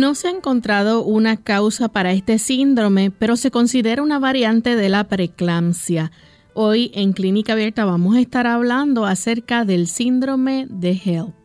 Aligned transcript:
No 0.00 0.14
se 0.14 0.28
ha 0.28 0.30
encontrado 0.30 1.04
una 1.04 1.36
causa 1.36 1.88
para 1.88 2.12
este 2.12 2.38
síndrome, 2.38 3.10
pero 3.10 3.36
se 3.36 3.50
considera 3.50 4.02
una 4.02 4.18
variante 4.18 4.74
de 4.74 4.88
la 4.88 5.04
preeclampsia. 5.04 6.10
Hoy 6.54 6.90
en 6.94 7.12
Clínica 7.12 7.52
Abierta 7.52 7.84
vamos 7.84 8.16
a 8.16 8.20
estar 8.20 8.46
hablando 8.46 9.04
acerca 9.04 9.66
del 9.66 9.86
síndrome 9.86 10.66
de 10.70 10.98
HELP. 11.04 11.39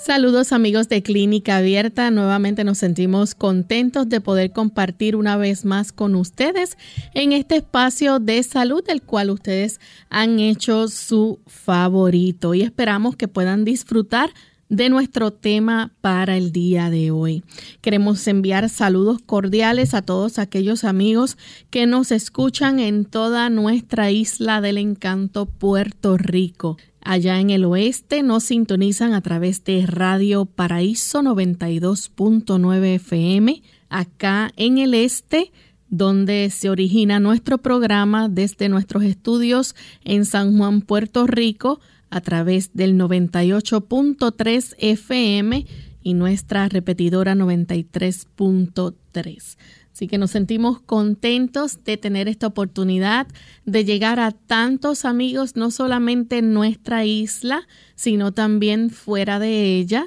Saludos 0.00 0.52
amigos 0.52 0.88
de 0.88 1.02
Clínica 1.02 1.56
Abierta, 1.56 2.12
nuevamente 2.12 2.62
nos 2.62 2.78
sentimos 2.78 3.34
contentos 3.34 4.08
de 4.08 4.20
poder 4.20 4.52
compartir 4.52 5.16
una 5.16 5.36
vez 5.36 5.64
más 5.64 5.90
con 5.90 6.14
ustedes 6.14 6.78
en 7.14 7.32
este 7.32 7.56
espacio 7.56 8.20
de 8.20 8.40
salud 8.44 8.82
del 8.84 9.02
cual 9.02 9.28
ustedes 9.28 9.80
han 10.08 10.38
hecho 10.38 10.86
su 10.86 11.40
favorito 11.48 12.54
y 12.54 12.62
esperamos 12.62 13.16
que 13.16 13.26
puedan 13.26 13.64
disfrutar 13.64 14.30
de 14.68 14.88
nuestro 14.88 15.32
tema 15.32 15.92
para 16.00 16.36
el 16.36 16.52
día 16.52 16.90
de 16.90 17.10
hoy. 17.10 17.42
Queremos 17.80 18.24
enviar 18.28 18.68
saludos 18.68 19.18
cordiales 19.26 19.94
a 19.94 20.02
todos 20.02 20.38
aquellos 20.38 20.84
amigos 20.84 21.36
que 21.70 21.86
nos 21.86 22.12
escuchan 22.12 22.78
en 22.78 23.04
toda 23.04 23.50
nuestra 23.50 24.12
isla 24.12 24.60
del 24.60 24.78
encanto 24.78 25.46
Puerto 25.46 26.16
Rico. 26.16 26.76
Allá 27.00 27.40
en 27.40 27.50
el 27.50 27.64
oeste 27.64 28.22
nos 28.22 28.44
sintonizan 28.44 29.14
a 29.14 29.20
través 29.20 29.64
de 29.64 29.84
Radio 29.86 30.44
Paraíso 30.44 31.22
92.9 31.22 32.94
FM. 32.96 33.62
Acá 33.88 34.52
en 34.56 34.78
el 34.78 34.94
este, 34.94 35.52
donde 35.88 36.50
se 36.50 36.70
origina 36.70 37.20
nuestro 37.20 37.58
programa 37.58 38.28
desde 38.28 38.68
nuestros 38.68 39.04
estudios 39.04 39.76
en 40.04 40.24
San 40.24 40.58
Juan, 40.58 40.80
Puerto 40.82 41.26
Rico, 41.26 41.80
a 42.10 42.20
través 42.20 42.70
del 42.74 42.94
98.3 42.94 44.74
FM 44.78 45.66
y 46.02 46.14
nuestra 46.14 46.68
repetidora 46.68 47.34
93.3. 47.34 49.56
Así 49.98 50.06
que 50.06 50.16
nos 50.16 50.30
sentimos 50.30 50.80
contentos 50.80 51.82
de 51.82 51.96
tener 51.96 52.28
esta 52.28 52.46
oportunidad 52.46 53.26
de 53.64 53.84
llegar 53.84 54.20
a 54.20 54.30
tantos 54.30 55.04
amigos, 55.04 55.56
no 55.56 55.72
solamente 55.72 56.38
en 56.38 56.52
nuestra 56.52 57.04
isla, 57.04 57.66
sino 57.96 58.30
también 58.30 58.90
fuera 58.90 59.40
de 59.40 59.76
ella, 59.76 60.06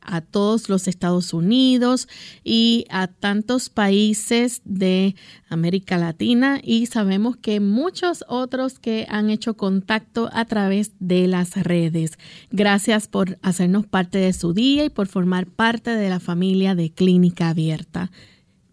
a 0.00 0.20
todos 0.20 0.68
los 0.68 0.86
Estados 0.86 1.34
Unidos 1.34 2.06
y 2.44 2.84
a 2.88 3.08
tantos 3.08 3.68
países 3.68 4.62
de 4.64 5.16
América 5.48 5.98
Latina 5.98 6.60
y 6.62 6.86
sabemos 6.86 7.36
que 7.36 7.58
muchos 7.58 8.24
otros 8.28 8.78
que 8.78 9.06
han 9.08 9.28
hecho 9.28 9.56
contacto 9.56 10.30
a 10.32 10.44
través 10.44 10.92
de 11.00 11.26
las 11.26 11.56
redes. 11.56 12.12
Gracias 12.52 13.08
por 13.08 13.38
hacernos 13.42 13.86
parte 13.88 14.18
de 14.18 14.32
su 14.34 14.52
día 14.54 14.84
y 14.84 14.90
por 14.90 15.08
formar 15.08 15.46
parte 15.46 15.90
de 15.90 16.08
la 16.08 16.20
familia 16.20 16.76
de 16.76 16.92
Clínica 16.92 17.48
Abierta. 17.48 18.12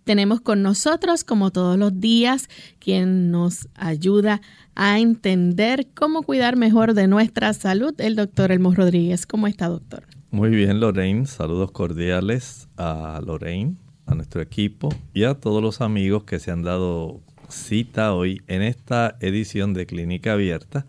Tenemos 0.10 0.42
con 0.42 0.64
nosotros, 0.64 1.24
como 1.24 1.52
todos 1.52 1.78
los 1.78 2.00
días, 2.00 2.50
quien 2.80 3.30
nos 3.30 3.70
ayuda 3.76 4.42
a 4.74 4.98
entender 4.98 5.86
cómo 5.94 6.24
cuidar 6.24 6.56
mejor 6.56 6.96
de 6.96 7.08
nuestra 7.08 7.54
salud, 7.54 7.94
el 8.00 8.16
doctor 8.16 8.52
Elmo 8.52 8.74
Rodríguez. 8.74 9.28
¿Cómo 9.28 9.46
está, 9.46 9.68
doctor? 9.68 10.06
Muy 10.32 10.50
bien, 10.50 10.80
Lorraine. 10.80 11.28
Saludos 11.28 11.70
cordiales 11.70 12.70
a 12.76 13.22
Lorraine, 13.24 13.76
a 14.08 14.16
nuestro 14.16 14.42
equipo 14.42 14.90
y 15.14 15.26
a 15.26 15.36
todos 15.36 15.62
los 15.62 15.80
amigos 15.80 16.24
que 16.24 16.40
se 16.40 16.50
han 16.50 16.64
dado 16.64 17.22
cita 17.48 18.12
hoy 18.16 18.42
en 18.48 18.64
esta 18.64 19.16
edición 19.20 19.76
de 19.76 19.86
Clínica 19.86 20.34
Abierta. 20.34 20.88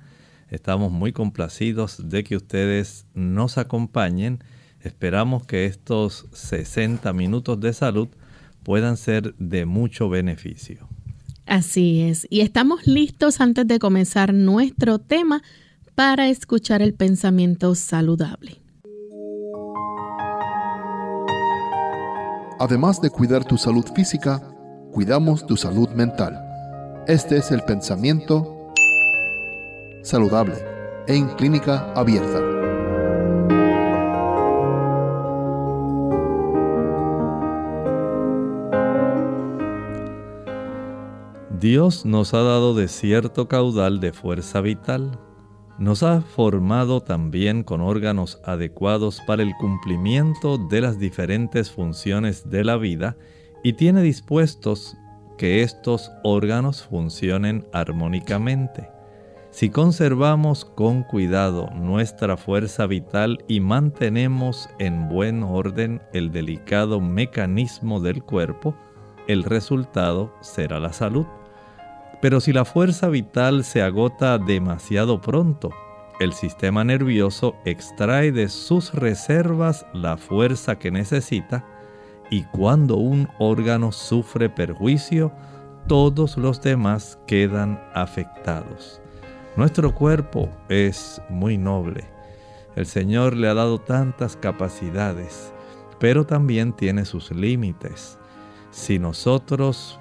Estamos 0.48 0.91
muy 0.91 1.12
complacidos 1.12 2.09
de 2.09 2.25
que 2.25 2.36
ustedes 2.36 3.04
nos 3.12 3.59
acompañen. 3.59 4.38
Esperamos 4.80 5.44
que 5.44 5.66
estos 5.66 6.26
60 6.32 7.12
minutos 7.12 7.60
de 7.60 7.75
salud 7.75 8.09
puedan 8.62 8.97
ser 8.97 9.34
de 9.37 9.66
mucho 9.66 10.09
beneficio. 10.09 10.88
Así 11.47 12.03
es, 12.03 12.26
y 12.31 12.43
estamos 12.43 12.87
listos 12.87 13.41
antes 13.41 13.66
de 13.66 13.78
comenzar 13.78 14.32
nuestro 14.32 14.98
tema 14.98 15.43
para 15.94 16.28
escuchar 16.28 16.81
el 16.81 16.94
pensamiento 16.94 17.75
saludable. 17.75 18.60
Además 22.60 23.00
de 23.00 23.10
cuidar 23.10 23.44
tu 23.44 23.56
salud 23.56 23.87
física, 23.94 24.41
cuidamos 24.92 25.47
tu 25.47 25.56
salud 25.56 25.88
mental. 25.91 26.38
Este 27.09 27.38
es 27.38 27.50
el 27.50 27.62
pensamiento 27.62 28.72
saludable 30.03 30.54
en 31.06 31.27
clínica 31.37 31.92
abierta. 31.94 32.49
Dios 41.60 42.06
nos 42.06 42.32
ha 42.32 42.43
dado 42.43 42.75
de 42.75 42.88
cierto 42.88 43.47
caudal 43.47 44.00
de 44.00 44.15
fuerza 44.15 44.62
vital. 44.62 45.19
Nos 45.78 46.03
ha 46.03 46.22
formado 46.22 47.03
también 47.03 47.65
con 47.65 47.82
órganos 47.82 48.41
adecuados 48.44 49.21
para 49.26 49.43
el 49.43 49.53
cumplimiento 49.60 50.56
de 50.56 50.81
las 50.81 50.98
diferentes 50.98 51.71
funciones 51.71 52.48
de 52.48 52.65
la 52.65 52.78
vida 52.78 53.19
y 53.62 53.75
tiene 53.75 54.00
dispuestos 54.00 54.97
que 55.37 55.62
estos 55.62 56.10
órganos 56.25 56.82
funcionen 56.82 57.66
armónicamente. 57.75 58.88
Si 59.50 59.69
conservamos 59.69 60.65
con 60.65 61.03
cuidado 61.03 61.69
nuestra 61.75 62.38
fuerza 62.38 62.87
vital 62.87 63.44
y 63.48 63.60
mantenemos 63.60 64.71
en 64.78 65.10
buen 65.10 65.42
orden 65.42 66.00
el 66.15 66.32
delicado 66.32 67.03
mecanismo 67.03 68.00
del 68.00 68.22
cuerpo, 68.22 68.75
el 69.28 69.44
resultado 69.44 70.32
será 70.41 70.81
la 70.81 70.94
salud. 70.94 71.27
Pero 72.20 72.41
si 72.41 72.53
la 72.53 72.64
fuerza 72.64 73.08
vital 73.08 73.64
se 73.64 73.82
agota 73.82 74.38
demasiado 74.38 75.20
pronto, 75.20 75.70
el 76.20 76.34
sistema 76.34 76.84
nervioso 76.84 77.56
extrae 77.64 78.31
de 78.31 78.48
sus 78.48 78.92
reservas 78.92 79.86
la 79.94 80.19
fuerza 80.19 80.78
que 80.78 80.91
necesita 80.91 81.64
y 82.30 82.44
cuando 82.44 82.97
un 82.97 83.28
órgano 83.38 83.91
sufre 83.91 84.50
perjuicio, 84.50 85.32
todos 85.86 86.36
los 86.36 86.60
demás 86.60 87.19
quedan 87.26 87.82
afectados. 87.94 89.00
Nuestro 89.56 89.94
cuerpo 89.94 90.48
es 90.68 91.22
muy 91.28 91.56
noble. 91.56 92.04
El 92.77 92.86
Señor 92.86 93.34
le 93.34 93.48
ha 93.48 93.54
dado 93.54 93.78
tantas 93.80 94.36
capacidades, 94.36 95.53
pero 95.98 96.24
también 96.24 96.72
tiene 96.72 97.04
sus 97.04 97.30
límites. 97.30 98.18
Si 98.71 98.98
nosotros 98.98 99.99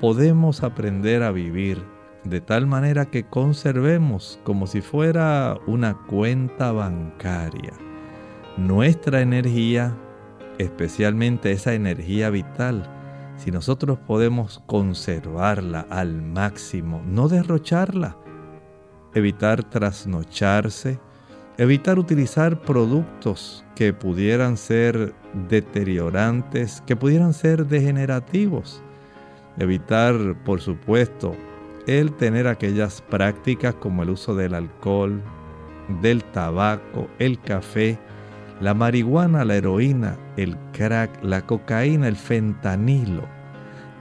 podemos 0.00 0.62
aprender 0.62 1.22
a 1.22 1.30
vivir 1.30 1.84
de 2.24 2.40
tal 2.40 2.66
manera 2.66 3.06
que 3.06 3.24
conservemos 3.24 4.40
como 4.44 4.66
si 4.66 4.80
fuera 4.80 5.58
una 5.66 5.94
cuenta 6.06 6.72
bancaria. 6.72 7.72
Nuestra 8.56 9.20
energía, 9.20 9.94
especialmente 10.58 11.52
esa 11.52 11.74
energía 11.74 12.30
vital, 12.30 12.88
si 13.36 13.50
nosotros 13.50 13.98
podemos 13.98 14.62
conservarla 14.66 15.86
al 15.90 16.22
máximo, 16.22 17.02
no 17.06 17.28
derrocharla, 17.28 18.16
evitar 19.14 19.64
trasnocharse, 19.64 20.98
evitar 21.58 21.98
utilizar 21.98 22.60
productos 22.62 23.64
que 23.74 23.92
pudieran 23.92 24.56
ser 24.56 25.14
deteriorantes, 25.48 26.82
que 26.86 26.96
pudieran 26.96 27.34
ser 27.34 27.66
degenerativos, 27.66 28.82
Evitar, 29.58 30.14
por 30.44 30.60
supuesto, 30.60 31.36
el 31.86 32.12
tener 32.12 32.46
aquellas 32.46 33.02
prácticas 33.02 33.74
como 33.74 34.02
el 34.02 34.10
uso 34.10 34.34
del 34.34 34.54
alcohol, 34.54 35.22
del 36.02 36.22
tabaco, 36.24 37.08
el 37.18 37.40
café, 37.40 37.98
la 38.60 38.74
marihuana, 38.74 39.44
la 39.44 39.56
heroína, 39.56 40.16
el 40.36 40.56
crack, 40.72 41.22
la 41.24 41.46
cocaína, 41.46 42.08
el 42.08 42.16
fentanilo. 42.16 43.22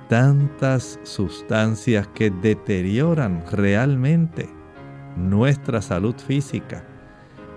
tantas 0.10 1.00
sustancias 1.04 2.08
que 2.16 2.32
deterioran 2.32 3.44
realmente 3.52 4.50
nuestra 5.16 5.82
salud 5.84 6.16
física. 6.16 6.84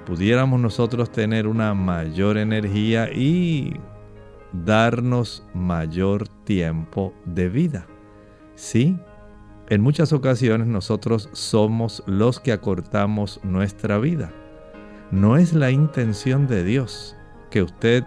Pudiéramos 0.04 0.60
nosotros 0.60 1.10
tener 1.10 1.46
una 1.46 1.72
mayor 1.72 2.36
energía 2.36 3.10
y 3.10 3.74
darnos 4.52 5.44
mayor 5.54 6.28
tiempo 6.28 7.14
de 7.24 7.48
vida. 7.48 7.86
Sí, 8.54 8.98
en 9.68 9.80
muchas 9.80 10.12
ocasiones 10.12 10.66
nosotros 10.66 11.28
somos 11.32 12.02
los 12.06 12.40
que 12.40 12.52
acortamos 12.52 13.40
nuestra 13.42 13.98
vida. 13.98 14.32
No 15.10 15.36
es 15.36 15.52
la 15.52 15.70
intención 15.70 16.46
de 16.46 16.64
Dios 16.64 17.16
que 17.50 17.62
usted 17.62 18.04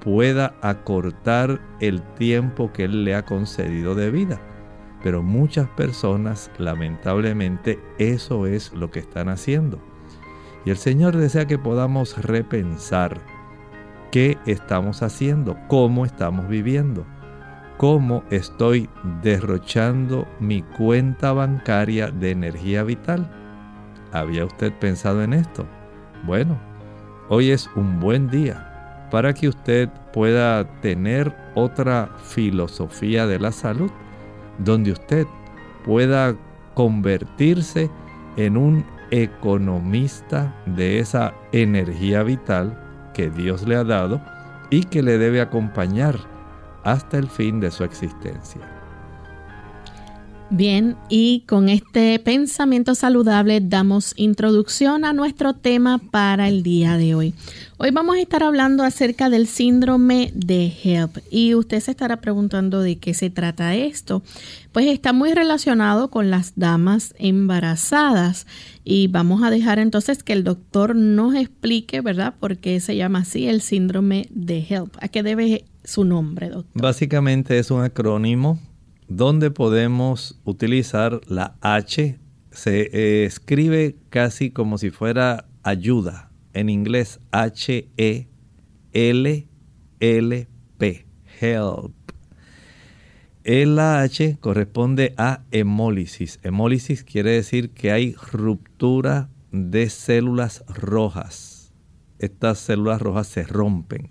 pueda 0.00 0.54
acortar 0.60 1.60
el 1.80 2.02
tiempo 2.14 2.72
que 2.72 2.84
Él 2.84 3.04
le 3.04 3.14
ha 3.14 3.24
concedido 3.24 3.94
de 3.94 4.10
vida. 4.10 4.40
Pero 5.02 5.22
muchas 5.22 5.68
personas, 5.70 6.50
lamentablemente, 6.58 7.78
eso 7.98 8.46
es 8.46 8.72
lo 8.72 8.90
que 8.90 9.00
están 9.00 9.28
haciendo. 9.28 9.78
Y 10.64 10.70
el 10.70 10.76
Señor 10.76 11.16
desea 11.16 11.46
que 11.46 11.58
podamos 11.58 12.16
repensar 12.22 13.20
qué 14.14 14.38
estamos 14.46 15.02
haciendo, 15.02 15.58
cómo 15.66 16.06
estamos 16.06 16.46
viviendo, 16.46 17.04
cómo 17.78 18.22
estoy 18.30 18.88
derrochando 19.24 20.24
mi 20.38 20.62
cuenta 20.62 21.32
bancaria 21.32 22.12
de 22.12 22.30
energía 22.30 22.84
vital. 22.84 23.28
¿Había 24.12 24.44
usted 24.44 24.72
pensado 24.74 25.24
en 25.24 25.32
esto? 25.32 25.66
Bueno, 26.24 26.56
hoy 27.28 27.50
es 27.50 27.68
un 27.74 27.98
buen 27.98 28.30
día 28.30 29.08
para 29.10 29.34
que 29.34 29.48
usted 29.48 29.88
pueda 30.12 30.64
tener 30.80 31.34
otra 31.56 32.08
filosofía 32.22 33.26
de 33.26 33.40
la 33.40 33.50
salud, 33.50 33.90
donde 34.58 34.92
usted 34.92 35.26
pueda 35.84 36.36
convertirse 36.74 37.90
en 38.36 38.56
un 38.58 38.86
economista 39.10 40.54
de 40.66 41.00
esa 41.00 41.34
energía 41.50 42.22
vital 42.22 42.83
que 43.14 43.30
Dios 43.30 43.66
le 43.66 43.76
ha 43.76 43.84
dado 43.84 44.20
y 44.68 44.84
que 44.84 45.02
le 45.02 45.16
debe 45.16 45.40
acompañar 45.40 46.18
hasta 46.82 47.16
el 47.16 47.28
fin 47.28 47.60
de 47.60 47.70
su 47.70 47.84
existencia. 47.84 48.73
Bien, 50.50 50.96
y 51.08 51.40
con 51.48 51.68
este 51.68 52.18
pensamiento 52.18 52.94
saludable 52.94 53.60
damos 53.60 54.12
introducción 54.16 55.04
a 55.04 55.14
nuestro 55.14 55.54
tema 55.54 55.98
para 55.98 56.48
el 56.48 56.62
día 56.62 56.98
de 56.98 57.14
hoy. 57.14 57.34
Hoy 57.78 57.90
vamos 57.90 58.16
a 58.16 58.20
estar 58.20 58.42
hablando 58.42 58.84
acerca 58.84 59.30
del 59.30 59.46
síndrome 59.46 60.30
de 60.34 60.72
HELP 60.82 61.16
y 61.30 61.54
usted 61.54 61.80
se 61.80 61.90
estará 61.90 62.20
preguntando 62.20 62.82
de 62.82 62.98
qué 62.98 63.14
se 63.14 63.30
trata 63.30 63.74
esto. 63.74 64.22
Pues 64.70 64.86
está 64.86 65.12
muy 65.12 65.32
relacionado 65.32 66.10
con 66.10 66.30
las 66.30 66.52
damas 66.56 67.14
embarazadas 67.18 68.46
y 68.84 69.08
vamos 69.08 69.42
a 69.42 69.50
dejar 69.50 69.78
entonces 69.78 70.22
que 70.22 70.34
el 70.34 70.44
doctor 70.44 70.94
nos 70.94 71.34
explique, 71.34 72.02
¿verdad?, 72.02 72.34
por 72.38 72.58
qué 72.58 72.80
se 72.80 72.96
llama 72.96 73.20
así 73.20 73.48
el 73.48 73.62
síndrome 73.62 74.28
de 74.30 74.64
HELP. 74.68 74.94
¿A 75.00 75.08
qué 75.08 75.22
debe 75.22 75.64
su 75.84 76.04
nombre, 76.04 76.50
doctor? 76.50 76.80
Básicamente 76.80 77.58
es 77.58 77.70
un 77.70 77.82
acrónimo 77.82 78.60
donde 79.08 79.50
podemos 79.50 80.40
utilizar 80.44 81.20
la 81.26 81.56
H. 81.60 82.18
Se 82.50 82.80
eh, 82.92 83.24
escribe 83.24 83.96
casi 84.10 84.50
como 84.50 84.78
si 84.78 84.90
fuera 84.90 85.48
ayuda. 85.62 86.30
En 86.52 86.68
inglés 86.68 87.20
H-E-L-L-P. 87.32 88.26
Help. 91.40 91.94
El 93.42 93.78
H 93.78 94.38
corresponde 94.40 95.14
a 95.16 95.42
hemólisis. 95.50 96.38
Hemólisis 96.42 97.04
quiere 97.04 97.30
decir 97.32 97.70
que 97.70 97.90
hay 97.90 98.14
ruptura 98.14 99.28
de 99.50 99.90
células 99.90 100.64
rojas. 100.68 101.74
Estas 102.18 102.58
células 102.58 103.02
rojas 103.02 103.26
se 103.26 103.42
rompen 103.42 104.10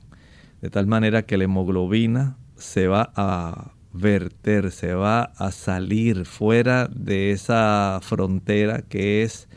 de 0.64 0.70
tal 0.70 0.88
manera 0.88 1.26
que 1.26 1.36
la 1.36 1.44
hemoglobina 1.44 2.38
se 2.56 2.88
va 2.88 3.12
a 3.18 3.73
verter, 3.94 4.72
se 4.72 4.94
va 4.94 5.22
a 5.38 5.52
salir 5.52 6.26
fuera 6.26 6.88
de 6.88 7.32
esa 7.32 8.00
frontera 8.02 8.82
que 8.82 9.24
es 9.24 9.48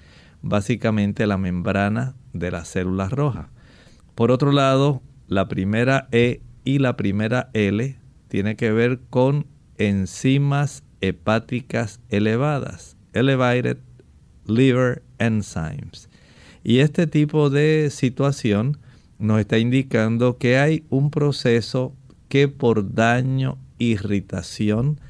básicamente 0.43 1.27
la 1.27 1.39
membrana 1.39 2.15
de 2.33 2.51
las 2.51 2.69
células 2.69 3.11
rojas. 3.11 3.47
Por 4.15 4.31
otro 4.31 4.53
lado, 4.53 5.03
la 5.27 5.49
primera 5.49 6.09
E 6.13 6.43
y 6.65 6.79
la 6.79 6.97
primera 6.97 7.51
L 7.55 7.99
tiene 8.29 8.57
que 8.57 8.71
ver 8.73 9.01
con 9.11 9.47
enzimas 9.79 10.85
hepáticas 11.01 12.01
elevadas, 12.09 12.97
elevated 13.13 13.79
liver 14.47 15.03
enzymes. 15.19 16.09
Y 16.63 16.79
este 16.79 17.07
tipo 17.07 17.51
de 17.51 17.89
situación 17.91 18.79
nos 19.19 19.41
está 19.41 19.59
indicando 19.59 20.37
que 20.37 20.59
hay 20.59 20.85
un 20.91 21.11
proceso 21.11 21.95
que 22.29 22.49
por 22.49 22.95
daño 22.95 23.59
irritación 23.79 25.01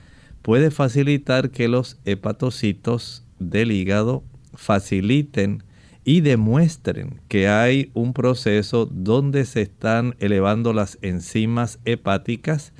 puede 0.43 0.71
facilitar 0.71 1.51
que 1.51 1.69
los 1.69 1.99
hepatocitos 2.05 3.25
del 3.39 3.73
hígado 3.73 4.23
faciliten 4.55 5.65
y 6.05 6.21
demuestren 6.21 7.21
que 7.27 7.49
hay 7.49 7.91
un 7.93 8.13
proceso 8.13 8.87
donde 8.87 9.45
se 9.45 9.63
están 9.63 10.15
elevando 10.21 10.73
las 10.73 10.99
enzimas 11.03 11.81
hepáticas, 11.85 12.73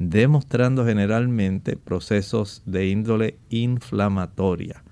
demostrando 0.00 0.84
generalmente 0.84 1.76
procesos 1.76 2.62
de 2.66 2.88
índole 2.88 3.38
inflamatoria. 3.48 4.82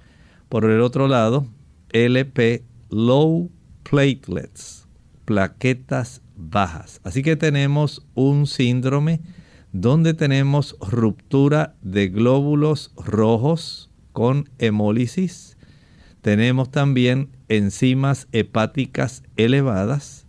Por 0.49 0.65
el 0.65 0.81
otro 0.81 1.09
lado, 1.09 1.49
LP, 1.91 2.63
low 2.89 3.51
platelets, 3.83 4.87
plaquetas 5.25 6.23
bajas. 6.37 7.01
Así 7.03 7.23
que 7.23 7.35
tenemos 7.35 8.07
un 8.15 8.47
síndrome 8.47 9.21
donde 9.73 10.15
tenemos 10.15 10.77
ruptura 10.81 11.75
de 11.81 12.09
glóbulos 12.09 12.93
rojos 12.97 13.91
con 14.13 14.49
hemólisis. 14.59 15.57
Tenemos 16.21 16.71
también 16.71 17.31
enzimas 17.49 18.29
hepáticas 18.33 19.23
elevadas 19.37 20.27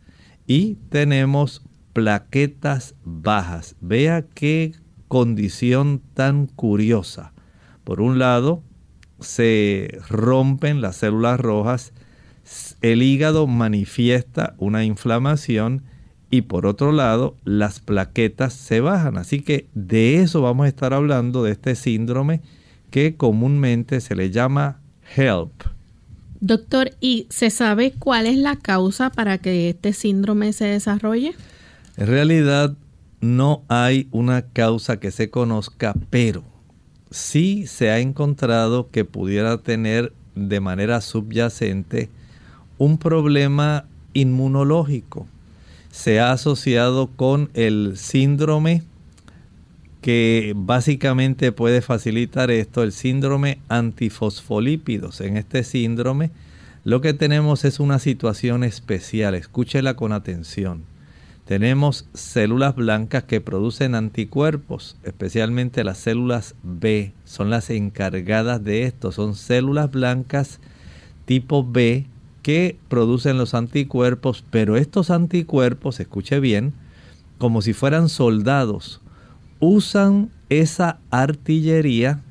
y 0.47 0.75
tenemos 0.89 1.62
plaquetas 1.91 2.95
bajas. 3.03 3.75
Vea 3.81 4.25
qué 4.33 4.73
condición 5.07 6.01
tan 6.13 6.47
curiosa. 6.47 7.33
Por 7.83 8.01
un 8.01 8.17
lado, 8.17 8.63
se 9.19 10.00
rompen 10.09 10.81
las 10.81 10.97
células 10.97 11.39
rojas, 11.39 11.93
el 12.81 13.03
hígado 13.03 13.47
manifiesta 13.47 14.55
una 14.57 14.83
inflamación 14.83 15.83
y 16.33 16.41
por 16.41 16.65
otro 16.65 16.91
lado 16.91 17.35
las 17.45 17.79
plaquetas 17.79 18.53
se 18.53 18.79
bajan. 18.79 19.19
Así 19.19 19.41
que 19.41 19.67
de 19.75 20.15
eso 20.15 20.41
vamos 20.41 20.65
a 20.65 20.67
estar 20.67 20.91
hablando, 20.91 21.43
de 21.43 21.51
este 21.51 21.75
síndrome 21.75 22.41
que 22.89 23.15
comúnmente 23.15 24.01
se 24.01 24.15
le 24.15 24.31
llama 24.31 24.79
HELP. 25.15 25.51
Doctor, 26.39 26.89
¿y 26.99 27.27
se 27.29 27.51
sabe 27.51 27.93
cuál 27.99 28.25
es 28.25 28.35
la 28.35 28.55
causa 28.55 29.11
para 29.11 29.37
que 29.37 29.69
este 29.69 29.93
síndrome 29.93 30.53
se 30.53 30.65
desarrolle? 30.65 31.35
En 31.97 32.07
realidad 32.07 32.75
no 33.21 33.61
hay 33.67 34.07
una 34.09 34.41
causa 34.41 34.99
que 34.99 35.11
se 35.11 35.29
conozca, 35.29 35.93
pero 36.09 36.43
sí 37.11 37.67
se 37.67 37.91
ha 37.91 37.99
encontrado 37.99 38.89
que 38.89 39.05
pudiera 39.05 39.59
tener 39.59 40.13
de 40.33 40.59
manera 40.59 40.99
subyacente 41.01 42.09
un 42.79 42.97
problema 42.97 43.85
inmunológico 44.13 45.27
se 45.93 46.19
ha 46.19 46.31
asociado 46.31 47.12
con 47.15 47.51
el 47.53 47.97
síndrome 47.97 48.81
que 50.01 50.53
básicamente 50.55 51.51
puede 51.51 51.83
facilitar 51.83 52.50
esto, 52.50 52.81
el 52.81 52.91
síndrome 52.91 53.59
antifosfolípidos. 53.69 55.21
En 55.21 55.38
este 55.38 55.63
síndrome 55.63 56.31
lo 56.83 57.00
que 57.00 57.13
tenemos 57.13 57.63
es 57.63 57.79
una 57.79 58.00
situación 58.00 58.63
especial, 58.63 59.35
escúchela 59.35 59.93
con 59.93 60.13
atención. 60.13 60.81
Tenemos 61.45 62.07
células 62.15 62.75
blancas 62.75 63.25
que 63.25 63.39
producen 63.39 63.93
anticuerpos, 63.93 64.97
especialmente 65.03 65.83
las 65.83 66.00
células 66.00 66.55
B, 66.63 67.13
son 67.23 67.51
las 67.51 67.69
encargadas 67.69 68.63
de 68.63 68.85
esto, 68.85 69.12
son 69.12 69.35
células 69.35 69.91
blancas 69.91 70.59
tipo 71.25 71.63
B 71.63 72.07
que 72.43 72.77
producen 72.89 73.39
los 73.39 73.55
anticuerpos, 73.55 74.45
pero 74.51 74.77
estos 74.77 75.09
anticuerpos, 75.09 76.00
escuche 76.00 76.39
bien, 76.39 76.73
como 77.39 77.63
si 77.63 77.73
fueran 77.73 78.09
soldados, 78.09 79.01
usan 79.59 80.29
esa 80.50 81.00
artillería 81.09 82.21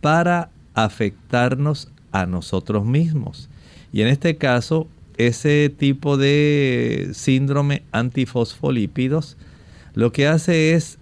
para 0.00 0.50
afectarnos 0.74 1.92
a 2.10 2.26
nosotros 2.26 2.84
mismos. 2.84 3.48
Y 3.92 4.02
en 4.02 4.08
este 4.08 4.36
caso, 4.36 4.88
ese 5.16 5.72
tipo 5.76 6.16
de 6.16 7.10
síndrome 7.12 7.82
antifosfolípidos 7.92 9.36
lo 9.94 10.12
que 10.12 10.28
hace 10.28 10.74
es 10.74 10.98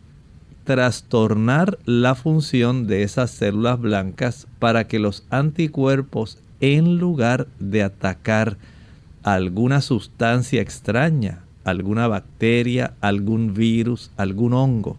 trastornar 0.65 1.79
la 1.85 2.15
función 2.15 2.87
de 2.87 3.03
esas 3.03 3.31
células 3.31 3.79
blancas 3.79 4.47
para 4.59 4.89
que 4.89 4.99
los 4.99 5.25
anticuerpos, 5.31 6.39
en 6.61 6.99
lugar 6.99 7.49
de 7.59 7.83
atacar 7.83 8.57
alguna 9.23 9.81
sustancia 9.81 10.61
extraña, 10.63 11.45
alguna 11.65 12.09
bacteria, 12.09 12.95
algún 13.01 13.55
virus, 13.55 14.11
algún 14.17 14.53
hongo, 14.53 14.99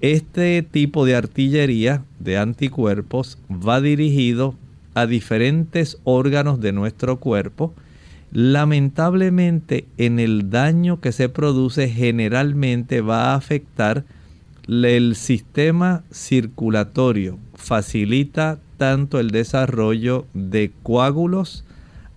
este 0.00 0.62
tipo 0.62 1.04
de 1.04 1.16
artillería 1.16 2.04
de 2.20 2.38
anticuerpos 2.38 3.36
va 3.50 3.80
dirigido 3.80 4.54
a 4.94 5.06
diferentes 5.06 5.98
órganos 6.04 6.60
de 6.60 6.70
nuestro 6.70 7.18
cuerpo. 7.18 7.74
Lamentablemente 8.30 9.86
en 9.96 10.20
el 10.20 10.50
daño 10.50 11.00
que 11.00 11.10
se 11.10 11.28
produce 11.28 11.88
generalmente 11.88 13.00
va 13.00 13.32
a 13.32 13.34
afectar 13.34 14.04
el 14.68 15.16
sistema 15.16 16.04
circulatorio. 16.12 17.38
Facilita 17.54 18.60
tanto 18.78 19.20
el 19.20 19.30
desarrollo 19.30 20.26
de 20.32 20.72
coágulos 20.82 21.66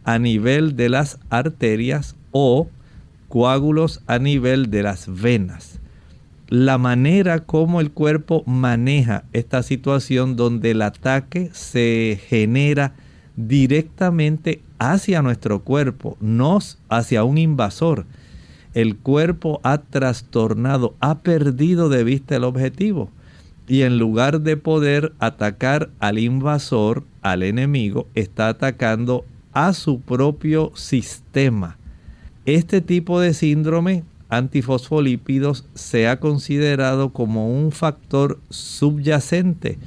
a 0.05 0.17
nivel 0.17 0.77
de 0.77 0.87
las 0.87 1.19
arterias 1.29 2.15
o 2.31 2.69
coágulos 3.27 4.01
a 4.07 4.19
nivel 4.19 4.71
de 4.71 4.83
las 4.83 5.21
venas 5.21 5.81
la 6.51 6.77
manera 6.77 7.45
como 7.45 7.79
el 7.79 7.91
cuerpo 7.91 8.43
maneja 8.45 9.23
esta 9.31 9.63
situación 9.63 10.35
donde 10.35 10.71
el 10.71 10.81
ataque 10.81 11.49
se 11.53 12.19
genera 12.27 12.93
directamente 13.37 14.61
hacia 14.77 15.21
nuestro 15.21 15.61
cuerpo, 15.61 16.17
no 16.19 16.59
hacia 16.89 17.23
un 17.23 17.37
invasor. 17.37 18.05
El 18.73 18.97
cuerpo 18.97 19.61
ha 19.63 19.77
trastornado, 19.77 20.93
ha 20.99 21.19
perdido 21.19 21.87
de 21.87 22.03
vista 22.03 22.35
el 22.35 22.43
objetivo. 22.43 23.09
Y 23.67 23.83
en 23.83 23.97
lugar 23.97 24.41
de 24.41 24.57
poder 24.57 25.13
atacar 25.19 25.89
al 25.99 26.19
invasor, 26.19 27.05
al 27.21 27.43
enemigo, 27.43 28.07
está 28.15 28.49
atacando 28.49 29.25
a 29.53 29.73
su 29.73 30.01
propio 30.01 30.71
sistema. 30.75 31.77
Este 32.45 32.81
tipo 32.81 33.19
de 33.19 33.33
síndrome 33.33 34.03
antifosfolípidos 34.29 35.65
se 35.75 36.07
ha 36.07 36.19
considerado 36.19 37.11
como 37.11 37.51
un 37.51 37.71
factor 37.71 38.39
subyacente, 38.49 39.77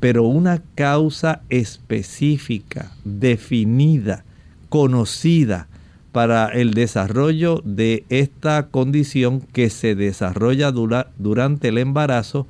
pero 0.00 0.24
una 0.24 0.62
causa 0.74 1.42
específica, 1.48 2.92
definida, 3.04 4.24
conocida 4.68 5.68
para 6.10 6.48
el 6.48 6.74
desarrollo 6.74 7.62
de 7.64 8.04
esta 8.08 8.66
condición 8.68 9.40
que 9.40 9.70
se 9.70 9.94
desarrolla 9.94 10.72
durante 10.72 11.68
el 11.68 11.78
embarazo, 11.78 12.46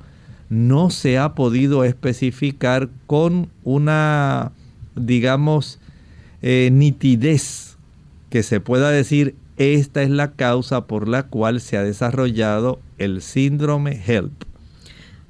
no 0.53 0.89
se 0.89 1.17
ha 1.17 1.33
podido 1.33 1.83
especificar 1.83 2.89
con 3.07 3.49
una, 3.63 4.51
digamos, 4.95 5.79
eh, 6.41 6.69
nitidez 6.71 7.77
que 8.29 8.43
se 8.43 8.59
pueda 8.59 8.89
decir 8.91 9.35
esta 9.57 10.01
es 10.01 10.09
la 10.09 10.31
causa 10.31 10.85
por 10.85 11.07
la 11.07 11.23
cual 11.23 11.61
se 11.61 11.77
ha 11.77 11.83
desarrollado 11.83 12.79
el 12.97 13.21
síndrome 13.21 14.01
HELP. 14.05 14.31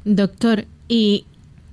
Doctor, 0.05 0.65
y 0.87 1.25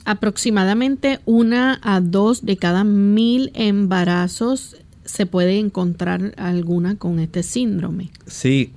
aproximadamente 0.04 1.21
una 1.26 1.78
a 1.83 2.00
dos 2.00 2.45
de 2.45 2.57
cada 2.57 2.85
mil 2.85 3.50
embarazos 3.54 4.76
se 5.04 5.26
puede 5.26 5.59
encontrar 5.59 6.35
alguna 6.37 6.97
con 6.97 7.19
este 7.19 7.42
síndrome. 7.42 8.11
Sí, 8.26 8.73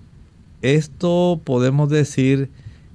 esto 0.62 1.42
podemos 1.44 1.89
decir 1.89 2.50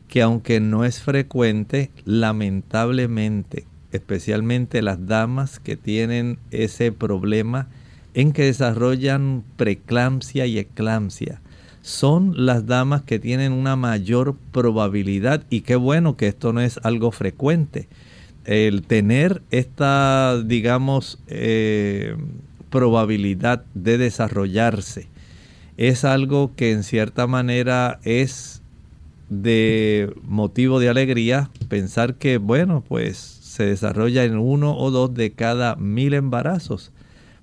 que 0.08 0.22
aunque 0.22 0.58
no 0.60 0.84
es 0.84 1.00
frecuente, 1.00 1.90
lamentablemente, 2.04 3.66
especialmente 3.92 4.82
las 4.82 5.06
damas 5.06 5.60
que 5.60 5.76
tienen 5.76 6.38
ese 6.50 6.92
problema, 6.92 7.68
en 8.14 8.32
que 8.32 8.44
desarrollan 8.44 9.44
preeclampsia 9.56 10.46
y 10.46 10.58
eclampsia. 10.58 11.40
Son 11.82 12.46
las 12.46 12.66
damas 12.66 13.02
que 13.02 13.18
tienen 13.18 13.52
una 13.52 13.76
mayor 13.76 14.36
probabilidad 14.52 15.44
y 15.50 15.60
qué 15.60 15.76
bueno 15.76 16.16
que 16.16 16.26
esto 16.26 16.52
no 16.52 16.60
es 16.60 16.80
algo 16.82 17.12
frecuente. 17.12 17.88
El 18.44 18.82
tener 18.82 19.42
esta, 19.50 20.42
digamos, 20.42 21.18
eh, 21.28 22.16
probabilidad 22.70 23.64
de 23.74 23.98
desarrollarse 23.98 25.08
es 25.76 26.04
algo 26.04 26.54
que 26.56 26.72
en 26.72 26.82
cierta 26.82 27.26
manera 27.26 28.00
es 28.02 28.57
de 29.28 30.14
motivo 30.22 30.80
de 30.80 30.88
alegría 30.88 31.50
pensar 31.68 32.16
que, 32.16 32.38
bueno, 32.38 32.82
pues 32.86 33.16
se 33.16 33.64
desarrolla 33.64 34.24
en 34.24 34.38
uno 34.38 34.76
o 34.76 34.90
dos 34.90 35.12
de 35.14 35.32
cada 35.32 35.76
mil 35.76 36.14
embarazos. 36.14 36.92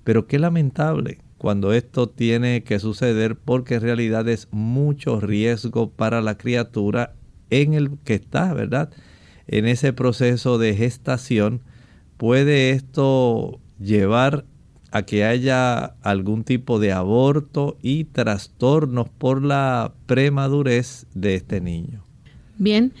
Pero 0.04 0.26
qué 0.26 0.38
lamentable 0.38 1.18
cuando 1.38 1.72
esto 1.72 2.08
tiene 2.08 2.62
que 2.62 2.78
suceder 2.78 3.36
porque 3.36 3.74
en 3.74 3.82
realidad 3.82 4.28
es 4.28 4.48
mucho 4.50 5.20
riesgo 5.20 5.90
para 5.90 6.20
la 6.20 6.38
criatura 6.38 7.14
en 7.50 7.74
el 7.74 7.98
que 8.04 8.14
está, 8.14 8.52
¿verdad? 8.54 8.90
En 9.46 9.66
ese 9.66 9.92
proceso 9.92 10.58
de 10.58 10.74
gestación 10.74 11.60
puede 12.16 12.70
esto 12.70 13.60
llevar 13.78 14.44
a 14.90 15.02
que 15.02 15.24
haya 15.24 15.94
algún 16.02 16.44
tipo 16.44 16.78
de 16.78 16.92
aborto 16.92 17.76
y 17.82 18.04
trastornos 18.04 19.08
por 19.08 19.42
la 19.42 19.92
premadurez 20.06 21.06
de 21.14 21.34
este 21.34 21.60
niño. 21.60 22.02
Bien, 22.58 22.92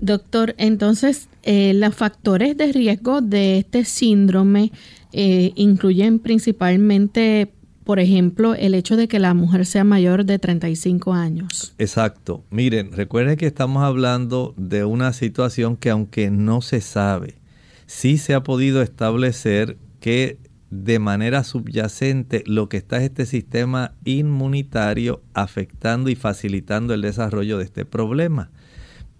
doctor, 0.00 0.54
entonces 0.58 1.28
eh, 1.42 1.72
los 1.74 1.94
factores 1.94 2.56
de 2.56 2.72
riesgo 2.72 3.20
de 3.20 3.58
este 3.58 3.84
síndrome 3.84 4.72
eh, 5.12 5.52
incluyen 5.54 6.18
principalmente, 6.18 7.52
por 7.84 8.00
ejemplo, 8.00 8.54
el 8.54 8.74
hecho 8.74 8.96
de 8.96 9.06
que 9.06 9.18
la 9.18 9.34
mujer 9.34 9.66
sea 9.66 9.84
mayor 9.84 10.24
de 10.24 10.38
35 10.38 11.12
años. 11.12 11.74
Exacto. 11.78 12.42
Miren, 12.50 12.92
recuerden 12.92 13.36
que 13.36 13.46
estamos 13.46 13.84
hablando 13.84 14.54
de 14.56 14.84
una 14.84 15.12
situación 15.12 15.76
que 15.76 15.90
aunque 15.90 16.30
no 16.30 16.62
se 16.62 16.80
sabe, 16.80 17.36
sí 17.86 18.18
se 18.18 18.34
ha 18.34 18.42
podido 18.42 18.82
establecer 18.82 19.76
que 20.00 20.38
de 20.82 20.98
manera 20.98 21.44
subyacente 21.44 22.42
lo 22.46 22.68
que 22.68 22.76
está 22.76 22.98
es 22.98 23.04
este 23.04 23.26
sistema 23.26 23.94
inmunitario 24.04 25.22
afectando 25.32 26.10
y 26.10 26.14
facilitando 26.14 26.94
el 26.94 27.02
desarrollo 27.02 27.58
de 27.58 27.64
este 27.64 27.84
problema. 27.84 28.50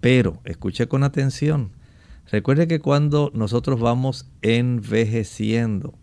Pero, 0.01 0.41
escuche 0.45 0.87
con 0.87 1.03
atención, 1.03 1.71
Recuerde 2.31 2.67
que 2.67 2.79
cuando 2.79 3.31
nosotros 3.33 3.79
vamos 3.79 4.27
envejeciendo, 4.41 5.93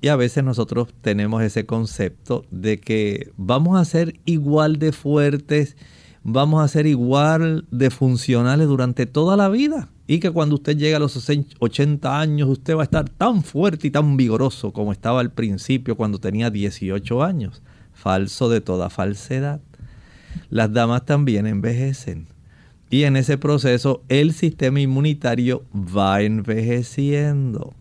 y 0.00 0.08
a 0.08 0.16
veces 0.16 0.44
nosotros 0.44 0.88
tenemos 1.00 1.42
ese 1.42 1.66
concepto 1.66 2.44
de 2.50 2.78
que 2.78 3.32
vamos 3.36 3.78
a 3.78 3.84
ser 3.84 4.20
igual 4.24 4.78
de 4.78 4.92
fuertes, 4.92 5.76
vamos 6.22 6.62
a 6.62 6.68
ser 6.68 6.86
igual 6.86 7.66
de 7.70 7.90
funcionales 7.90 8.68
durante 8.68 9.06
toda 9.06 9.36
la 9.36 9.48
vida. 9.48 9.88
Y 10.06 10.18
que 10.20 10.30
cuando 10.30 10.56
usted 10.56 10.76
llega 10.76 10.98
a 10.98 11.00
los 11.00 11.16
80 11.58 12.20
años, 12.20 12.48
usted 12.48 12.76
va 12.76 12.82
a 12.82 12.84
estar 12.84 13.08
tan 13.08 13.42
fuerte 13.42 13.86
y 13.86 13.90
tan 13.90 14.16
vigoroso 14.16 14.72
como 14.72 14.92
estaba 14.92 15.20
al 15.20 15.32
principio 15.32 15.96
cuando 15.96 16.18
tenía 16.18 16.50
18 16.50 17.22
años. 17.22 17.62
Falso 17.94 18.50
de 18.50 18.60
toda 18.60 18.90
falsedad. 18.90 19.60
Las 20.50 20.72
damas 20.72 21.06
también 21.06 21.46
envejecen. 21.46 22.26
Y 22.90 23.04
en 23.04 23.16
ese 23.16 23.38
proceso 23.38 24.02
el 24.08 24.34
sistema 24.34 24.80
inmunitario 24.80 25.64
va 25.74 26.20
envejeciendo. 26.20 27.72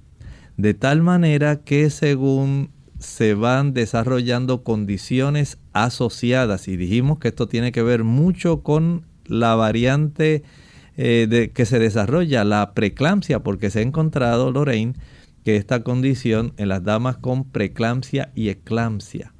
De 0.56 0.74
tal 0.74 1.01
manera 1.01 1.58
que 1.58 1.89
según 1.89 2.70
se 3.00 3.34
van 3.34 3.74
desarrollando 3.74 4.63
condiciones 4.63 5.58
asociadas, 5.74 6.70
y 6.70 6.77
dijimos 6.77 7.20
que 7.20 7.27
esto 7.27 7.48
tiene 7.48 7.74
que 7.74 7.84
ver 7.84 8.06
mucho 8.06 8.63
con 8.63 9.06
la 9.25 9.56
variante 9.56 10.44
eh, 10.98 11.28
de, 11.30 11.52
que 11.52 11.66
se 11.66 11.80
desarrolla, 11.80 12.44
la 12.44 12.74
preeclampsia, 12.74 13.42
porque 13.42 13.70
se 13.70 13.80
ha 13.80 13.84
encontrado, 13.84 14.52
Lorraine, 14.52 14.94
que 15.44 15.56
esta 15.56 15.84
condición 15.84 16.54
en 16.58 16.70
las 16.70 16.84
damas 16.84 17.18
con 17.18 17.44
preeclampsia 17.46 18.32
y 18.36 18.50
eclampsia 18.50 19.34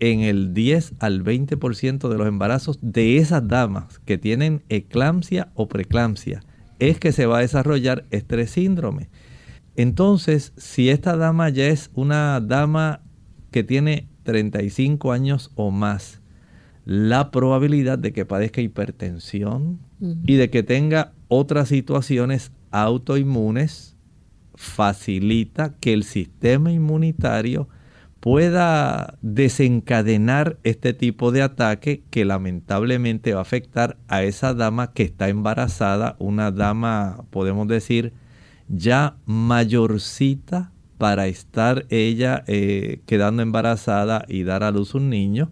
en 0.00 0.20
el 0.20 0.52
10 0.54 0.94
al 0.98 1.24
20% 1.24 2.08
de 2.08 2.18
los 2.18 2.28
embarazos 2.28 2.78
de 2.82 3.16
esas 3.18 3.46
damas 3.48 3.98
que 4.04 4.18
tienen 4.18 4.62
eclampsia 4.68 5.48
o 5.54 5.68
preeclampsia 5.68 6.42
es 6.78 6.98
que 6.98 7.12
se 7.12 7.26
va 7.26 7.38
a 7.38 7.42
desarrollar 7.42 8.04
este 8.10 8.46
síndrome. 8.46 9.08
Entonces, 9.76 10.52
si 10.56 10.90
esta 10.90 11.16
dama 11.16 11.48
ya 11.48 11.66
es 11.66 11.90
una 11.94 12.40
dama 12.40 13.00
que 13.50 13.64
tiene 13.64 14.08
35 14.24 15.12
años 15.12 15.50
o 15.54 15.70
más, 15.70 16.20
la 16.86 17.32
probabilidad 17.32 17.98
de 17.98 18.12
que 18.12 18.24
padezca 18.24 18.60
hipertensión 18.62 19.80
y 20.00 20.36
de 20.36 20.50
que 20.50 20.62
tenga 20.62 21.12
otras 21.26 21.68
situaciones 21.68 22.52
autoinmunes 22.70 23.96
facilita 24.54 25.74
que 25.80 25.92
el 25.92 26.04
sistema 26.04 26.70
inmunitario 26.70 27.68
pueda 28.20 29.18
desencadenar 29.20 30.58
este 30.62 30.94
tipo 30.94 31.32
de 31.32 31.42
ataque 31.42 32.04
que 32.10 32.24
lamentablemente 32.24 33.32
va 33.32 33.40
a 33.40 33.42
afectar 33.42 33.96
a 34.06 34.22
esa 34.22 34.54
dama 34.54 34.92
que 34.92 35.02
está 35.02 35.28
embarazada, 35.28 36.14
una 36.20 36.52
dama, 36.52 37.24
podemos 37.30 37.66
decir, 37.66 38.12
ya 38.68 39.16
mayorcita 39.26 40.70
para 40.98 41.26
estar 41.26 41.84
ella 41.90 42.44
eh, 42.46 43.00
quedando 43.06 43.42
embarazada 43.42 44.24
y 44.28 44.44
dar 44.44 44.62
a 44.62 44.70
luz 44.70 44.94
un 44.94 45.10
niño, 45.10 45.50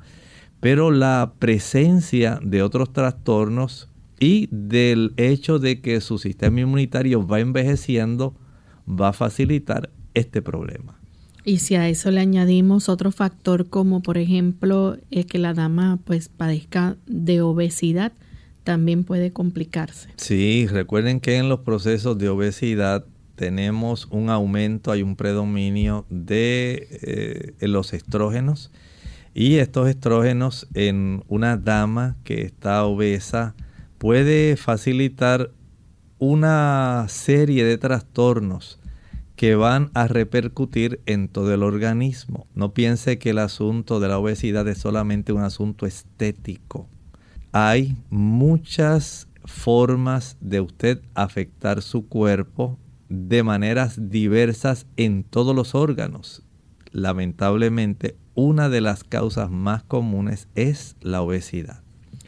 pero 0.65 0.91
la 0.91 1.35
presencia 1.39 2.41
de 2.43 2.63
otros 2.63 2.91
trastornos 2.91 3.91
y 4.19 4.49
del 4.51 5.13
hecho 5.19 5.59
de 5.59 5.83
que 5.83 6.01
su 6.01 6.17
sistema 6.17 6.59
inmunitario 6.59 7.27
va 7.27 7.41
envejeciendo 7.41 8.35
va 8.89 9.09
a 9.09 9.13
facilitar 9.13 9.91
este 10.15 10.41
problema. 10.41 10.99
Y 11.45 11.59
si 11.59 11.75
a 11.75 11.87
eso 11.91 12.11
le 12.11 12.21
añadimos 12.21 12.89
otro 12.89 13.13
factor 13.13 13.69
como 13.69 14.01
por 14.01 14.17
ejemplo 14.17 14.97
es 15.11 15.27
que 15.27 15.37
la 15.37 15.53
dama 15.53 15.99
pues 16.03 16.31
padezca 16.31 16.97
de 17.05 17.43
obesidad, 17.43 18.13
también 18.63 19.05
puede 19.05 19.35
complicarse. 19.35 20.09
Sí, 20.17 20.67
recuerden 20.67 21.21
que 21.21 21.37
en 21.37 21.51
los 21.51 21.61
procesos 21.61 22.17
de 22.17 22.31
obesidad 22.31 23.05
tenemos 23.35 24.09
un 24.11 24.31
aumento, 24.31 24.93
hay 24.93 25.03
un 25.03 25.15
predominio 25.15 26.07
de 26.09 26.89
eh, 27.03 27.69
los 27.69 27.93
estrógenos 27.93 28.71
y 29.35 29.57
estos 29.57 29.89
estrógenos 29.89 30.69
en 30.75 31.25
una 31.27 31.57
dama 31.57 32.17
que 32.23 32.43
está 32.43 32.85
obesa 32.85 33.57
puede 33.99 34.57
facilitar 34.57 35.51
una 36.19 37.07
serie 37.09 37.65
de 37.65 37.77
trastornos 37.77 38.79
que 39.35 39.57
van 39.57 39.91
a 39.95 40.07
repercutir 40.07 41.01
en 41.07 41.29
todo 41.29 41.53
el 41.53 41.65
organismo. 41.65 42.47
No 42.55 42.73
piense 42.73 43.19
que 43.19 43.31
el 43.31 43.39
asunto 43.39 43.99
de 43.99 44.07
la 44.07 44.19
obesidad 44.19 44.69
es 44.69 44.79
solamente 44.79 45.33
un 45.33 45.43
asunto 45.43 45.87
estético. 45.87 46.89
Hay 47.51 47.97
muchas 48.11 49.27
formas 49.45 50.37
de 50.41 50.61
usted 50.61 51.03
afectar 51.15 51.83
su 51.83 52.07
cuerpo 52.07 52.79
de 53.09 53.43
maneras 53.43 54.11
diversas 54.11 54.87
en 54.97 55.25
todos 55.25 55.55
los 55.55 55.75
órganos. 55.75 56.43
Lamentablemente, 56.93 58.17
una 58.35 58.69
de 58.69 58.81
las 58.81 59.05
causas 59.05 59.51
más 59.51 59.83
comunes 59.83 60.49
es 60.55 60.97
la 61.01 61.23
obesidad. 61.23 61.83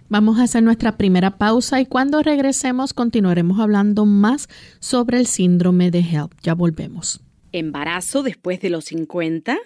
Vamos 0.09 0.39
a 0.39 0.45
hacer 0.45 0.63
nuestra 0.63 0.97
primera 0.97 1.37
pausa 1.37 1.81
y 1.81 1.87
cuando 1.87 2.23
regresemos 2.23 2.95
continuaremos 2.95 3.59
hablando 3.59 4.07
más 4.07 4.49
sobre 4.79 5.19
el 5.19 5.27
síndrome 5.27 5.91
de 5.91 6.01
HELP. 6.01 6.33
Ya 6.43 6.55
volvemos. 6.55 7.21
¿Embarazo 7.51 8.23
después 8.23 8.61
de 8.61 8.71
los 8.71 8.85
50? 8.85 9.59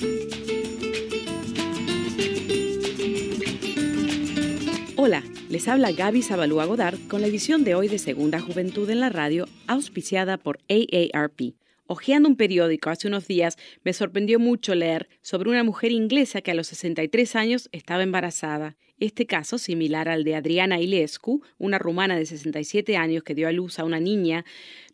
Hola, 4.96 5.22
les 5.48 5.66
habla 5.66 5.92
Gaby 5.92 6.22
Zabalúa 6.22 6.66
Godard 6.66 6.98
con 7.08 7.20
la 7.20 7.26
edición 7.26 7.64
de 7.64 7.74
hoy 7.74 7.88
de 7.88 7.98
Segunda 7.98 8.40
Juventud 8.40 8.88
en 8.90 9.00
la 9.00 9.08
Radio, 9.08 9.46
auspiciada 9.66 10.36
por 10.36 10.58
AARP. 10.68 11.54
Ojeando 11.92 12.28
un 12.28 12.36
periódico 12.36 12.88
hace 12.88 13.08
unos 13.08 13.26
días, 13.26 13.58
me 13.82 13.92
sorprendió 13.92 14.38
mucho 14.38 14.76
leer 14.76 15.08
sobre 15.22 15.50
una 15.50 15.64
mujer 15.64 15.90
inglesa 15.90 16.40
que 16.40 16.52
a 16.52 16.54
los 16.54 16.68
63 16.68 17.34
años 17.34 17.68
estaba 17.72 18.04
embarazada. 18.04 18.76
Este 19.00 19.26
caso, 19.26 19.58
similar 19.58 20.08
al 20.08 20.22
de 20.22 20.36
Adriana 20.36 20.78
Ilescu, 20.78 21.42
una 21.58 21.80
rumana 21.80 22.16
de 22.16 22.26
67 22.26 22.96
años 22.96 23.24
que 23.24 23.34
dio 23.34 23.48
a 23.48 23.52
luz 23.52 23.80
a 23.80 23.84
una 23.84 23.98
niña, 23.98 24.44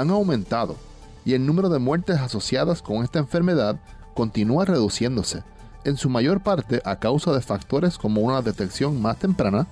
han 0.00 0.10
aumentado 0.10 0.76
y 1.24 1.34
el 1.34 1.46
número 1.46 1.68
de 1.68 1.78
muertes 1.78 2.18
asociadas 2.18 2.82
con 2.82 3.04
esta 3.04 3.18
enfermedad 3.18 3.76
continúa 4.14 4.64
reduciéndose, 4.64 5.42
en 5.84 5.96
su 5.96 6.08
mayor 6.08 6.40
parte 6.40 6.82
a 6.84 6.96
causa 6.96 7.32
de 7.32 7.40
factores 7.40 7.98
como 7.98 8.20
una 8.20 8.42
detección 8.42 9.00
más 9.00 9.18
temprana, 9.18 9.66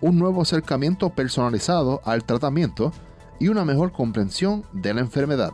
un 0.00 0.18
nuevo 0.18 0.42
acercamiento 0.42 1.10
personalizado 1.10 2.00
al 2.04 2.24
tratamiento 2.24 2.92
y 3.38 3.48
una 3.48 3.64
mejor 3.64 3.92
comprensión 3.92 4.64
de 4.72 4.94
la 4.94 5.00
enfermedad. 5.00 5.52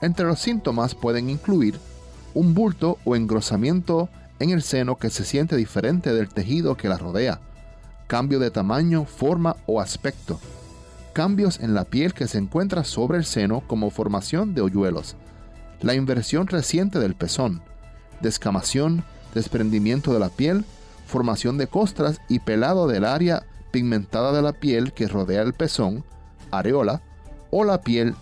Entre 0.00 0.26
los 0.26 0.40
síntomas 0.40 0.94
pueden 0.94 1.30
incluir 1.30 1.78
un 2.34 2.54
bulto 2.54 2.98
o 3.04 3.14
engrosamiento 3.14 4.08
en 4.38 4.50
el 4.50 4.62
seno 4.62 4.96
que 4.96 5.10
se 5.10 5.24
siente 5.24 5.56
diferente 5.56 6.12
del 6.12 6.28
tejido 6.28 6.76
que 6.76 6.88
la 6.88 6.98
rodea, 6.98 7.40
cambio 8.06 8.38
de 8.38 8.50
tamaño, 8.50 9.04
forma 9.04 9.56
o 9.66 9.80
aspecto, 9.80 10.40
cambios 11.12 11.60
en 11.60 11.74
la 11.74 11.84
piel 11.84 12.14
que 12.14 12.26
se 12.26 12.38
encuentra 12.38 12.84
sobre 12.84 13.18
el 13.18 13.24
seno 13.24 13.62
como 13.66 13.90
formación 13.90 14.54
de 14.54 14.62
hoyuelos, 14.62 15.16
la 15.80 15.94
inversión 15.94 16.46
reciente 16.46 16.98
del 16.98 17.14
pezón, 17.14 17.62
descamación, 18.20 19.04
desprendimiento 19.34 20.12
de 20.12 20.20
la 20.20 20.28
piel, 20.28 20.64
formación 21.06 21.58
de 21.58 21.66
costras 21.66 22.20
y 22.28 22.38
pelado 22.38 22.86
del 22.86 23.04
área 23.04 23.44
pigmentada 23.70 24.32
de 24.32 24.42
la 24.42 24.52
piel 24.52 24.92
que 24.92 25.08
rodea 25.08 25.42
el 25.42 25.54
pezón, 25.54 26.04
areola 26.50 27.02
o 27.50 27.64
la 27.64 27.82
piel 27.82 28.14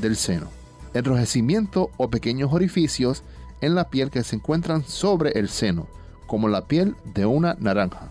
del 0.00 0.16
seno, 0.16 0.48
enrojecimiento 0.94 1.90
o 1.96 2.10
pequeños 2.10 2.52
orificios 2.52 3.22
en 3.60 3.74
la 3.74 3.88
piel 3.90 4.10
que 4.10 4.22
se 4.22 4.36
encuentran 4.36 4.84
sobre 4.84 5.38
el 5.38 5.48
seno, 5.48 5.88
como 6.26 6.48
la 6.48 6.66
piel 6.66 6.94
de 7.14 7.26
una 7.26 7.56
naranja. 7.58 8.10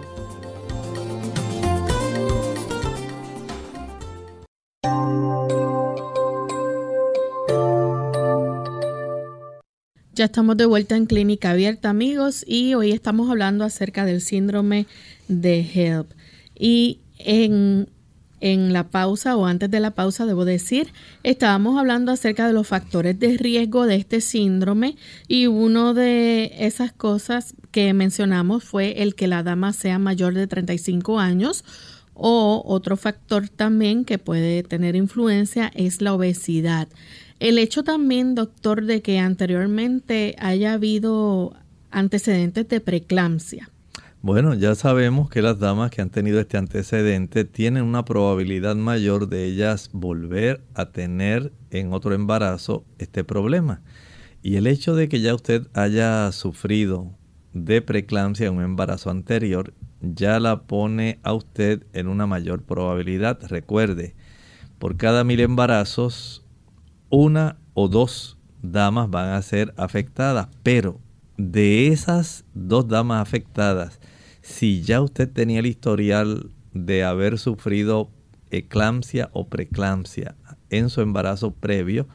Ya 10.21 10.25
estamos 10.25 10.55
de 10.55 10.67
vuelta 10.67 10.95
en 10.95 11.07
Clínica 11.07 11.49
Abierta, 11.49 11.89
amigos, 11.89 12.45
y 12.47 12.75
hoy 12.75 12.91
estamos 12.91 13.31
hablando 13.31 13.65
acerca 13.65 14.05
del 14.05 14.21
síndrome 14.21 14.85
de 15.27 15.61
HELP. 15.61 16.11
Y 16.53 16.99
en, 17.17 17.89
en 18.39 18.71
la 18.71 18.87
pausa 18.89 19.35
o 19.35 19.47
antes 19.47 19.71
de 19.71 19.79
la 19.79 19.95
pausa, 19.95 20.27
debo 20.27 20.45
decir, 20.45 20.93
estábamos 21.23 21.79
hablando 21.79 22.11
acerca 22.11 22.45
de 22.45 22.53
los 22.53 22.67
factores 22.67 23.17
de 23.17 23.35
riesgo 23.35 23.87
de 23.87 23.95
este 23.95 24.21
síndrome 24.21 24.95
y 25.27 25.47
uno 25.47 25.95
de 25.95 26.51
esas 26.59 26.91
cosas 26.91 27.55
que 27.71 27.91
mencionamos 27.95 28.63
fue 28.63 29.01
el 29.01 29.15
que 29.15 29.25
la 29.25 29.41
dama 29.41 29.73
sea 29.73 29.97
mayor 29.97 30.35
de 30.35 30.45
35 30.45 31.19
años 31.19 31.65
o 32.13 32.61
otro 32.63 32.95
factor 32.95 33.49
también 33.49 34.05
que 34.05 34.19
puede 34.19 34.61
tener 34.61 34.95
influencia 34.95 35.71
es 35.73 35.99
la 35.99 36.13
obesidad. 36.13 36.87
El 37.41 37.57
hecho 37.57 37.83
también, 37.83 38.35
doctor, 38.35 38.85
de 38.85 39.01
que 39.01 39.17
anteriormente 39.17 40.35
haya 40.37 40.73
habido 40.73 41.55
antecedentes 41.89 42.69
de 42.69 42.81
preeclampsia. 42.81 43.71
Bueno, 44.21 44.53
ya 44.53 44.75
sabemos 44.75 45.27
que 45.27 45.41
las 45.41 45.57
damas 45.57 45.89
que 45.89 46.03
han 46.03 46.11
tenido 46.11 46.39
este 46.39 46.57
antecedente 46.57 47.43
tienen 47.43 47.81
una 47.81 48.05
probabilidad 48.05 48.75
mayor 48.75 49.27
de 49.27 49.45
ellas 49.45 49.89
volver 49.91 50.61
a 50.75 50.91
tener 50.91 51.51
en 51.71 51.93
otro 51.93 52.13
embarazo 52.13 52.85
este 52.99 53.23
problema. 53.23 53.81
Y 54.43 54.57
el 54.57 54.67
hecho 54.67 54.93
de 54.93 55.09
que 55.09 55.19
ya 55.19 55.33
usted 55.33 55.65
haya 55.73 56.31
sufrido 56.33 57.09
de 57.53 57.81
preeclampsia 57.81 58.45
en 58.45 58.57
un 58.57 58.63
embarazo 58.63 59.09
anterior 59.09 59.73
ya 59.99 60.39
la 60.39 60.61
pone 60.61 61.17
a 61.23 61.33
usted 61.33 61.87
en 61.93 62.07
una 62.07 62.27
mayor 62.27 62.61
probabilidad. 62.61 63.39
Recuerde, 63.47 64.13
por 64.77 64.95
cada 64.95 65.23
mil 65.23 65.39
embarazos 65.39 66.40
una 67.11 67.57
o 67.75 67.87
dos 67.89 68.37
damas 68.63 69.09
van 69.09 69.29
a 69.29 69.41
ser 69.43 69.73
afectadas, 69.77 70.47
pero 70.63 70.99
de 71.37 71.87
esas 71.89 72.45
dos 72.53 72.87
damas 72.87 73.21
afectadas, 73.21 73.99
si 74.41 74.81
ya 74.81 75.01
usted 75.01 75.29
tenía 75.29 75.59
el 75.59 75.67
historial 75.67 76.49
de 76.73 77.03
haber 77.03 77.37
sufrido 77.37 78.09
eclampsia 78.49 79.29
o 79.33 79.47
preeclampsia 79.47 80.35
en 80.69 80.89
su 80.89 81.01
embarazo 81.01 81.51
previo, 81.51 82.07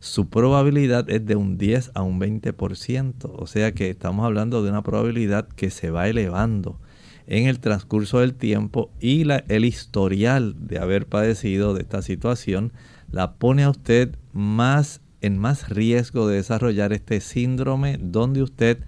su 0.00 0.28
probabilidad 0.28 1.08
es 1.10 1.24
de 1.26 1.34
un 1.34 1.58
10 1.58 1.92
a 1.94 2.02
un 2.02 2.20
20%. 2.20 3.32
O 3.34 3.46
sea 3.46 3.72
que 3.72 3.90
estamos 3.90 4.24
hablando 4.24 4.62
de 4.62 4.70
una 4.70 4.82
probabilidad 4.82 5.48
que 5.48 5.70
se 5.70 5.90
va 5.90 6.08
elevando 6.08 6.78
en 7.26 7.46
el 7.46 7.58
transcurso 7.58 8.20
del 8.20 8.34
tiempo 8.34 8.90
y 9.00 9.24
el 9.48 9.64
historial 9.64 10.54
de 10.58 10.78
haber 10.78 11.06
padecido 11.06 11.74
de 11.74 11.80
esta 11.80 12.02
situación 12.02 12.72
la 13.14 13.34
pone 13.34 13.62
a 13.62 13.70
usted 13.70 14.18
más 14.32 15.00
en 15.20 15.38
más 15.38 15.68
riesgo 15.68 16.26
de 16.26 16.34
desarrollar 16.36 16.92
este 16.92 17.20
síndrome 17.20 17.96
donde 18.00 18.42
usted 18.42 18.80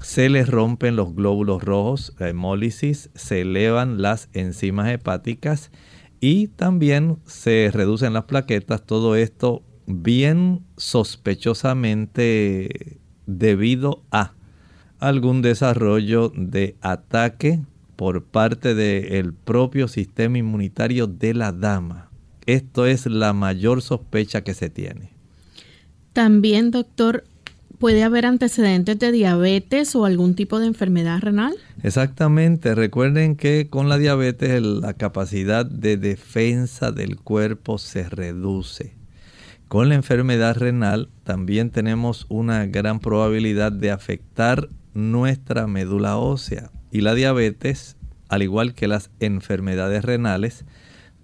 se 0.00 0.28
le 0.28 0.44
rompen 0.44 0.94
los 0.94 1.16
glóbulos 1.16 1.64
rojos, 1.64 2.14
la 2.18 2.28
hemólisis, 2.28 3.10
se 3.16 3.40
elevan 3.40 4.00
las 4.00 4.28
enzimas 4.34 4.88
hepáticas 4.88 5.72
y 6.20 6.46
también 6.48 7.18
se 7.26 7.70
reducen 7.72 8.12
las 8.12 8.24
plaquetas. 8.24 8.84
Todo 8.86 9.16
esto 9.16 9.64
bien 9.86 10.62
sospechosamente 10.76 13.00
debido 13.26 14.04
a 14.12 14.34
algún 15.00 15.42
desarrollo 15.42 16.30
de 16.36 16.76
ataque 16.82 17.64
por 17.96 18.26
parte 18.26 18.76
del 18.76 19.34
propio 19.34 19.88
sistema 19.88 20.38
inmunitario 20.38 21.08
de 21.08 21.34
la 21.34 21.50
dama. 21.50 22.05
Esto 22.46 22.86
es 22.86 23.06
la 23.06 23.32
mayor 23.32 23.82
sospecha 23.82 24.42
que 24.42 24.54
se 24.54 24.70
tiene. 24.70 25.10
También, 26.12 26.70
doctor, 26.70 27.24
¿puede 27.78 28.02
haber 28.02 28.24
antecedentes 28.24 28.98
de 28.98 29.12
diabetes 29.12 29.94
o 29.94 30.04
algún 30.04 30.34
tipo 30.34 30.58
de 30.58 30.66
enfermedad 30.66 31.20
renal? 31.20 31.54
Exactamente. 31.82 32.74
Recuerden 32.74 33.36
que 33.36 33.68
con 33.68 33.88
la 33.88 33.98
diabetes 33.98 34.62
la 34.62 34.94
capacidad 34.94 35.66
de 35.66 35.96
defensa 35.96 36.92
del 36.92 37.16
cuerpo 37.16 37.78
se 37.78 38.08
reduce. 38.08 38.94
Con 39.68 39.88
la 39.88 39.96
enfermedad 39.96 40.56
renal 40.56 41.08
también 41.24 41.70
tenemos 41.70 42.26
una 42.28 42.66
gran 42.66 43.00
probabilidad 43.00 43.72
de 43.72 43.90
afectar 43.90 44.68
nuestra 44.94 45.66
médula 45.66 46.16
ósea. 46.16 46.70
Y 46.92 47.00
la 47.00 47.14
diabetes, 47.14 47.96
al 48.28 48.42
igual 48.42 48.74
que 48.74 48.86
las 48.86 49.10
enfermedades 49.18 50.04
renales, 50.04 50.64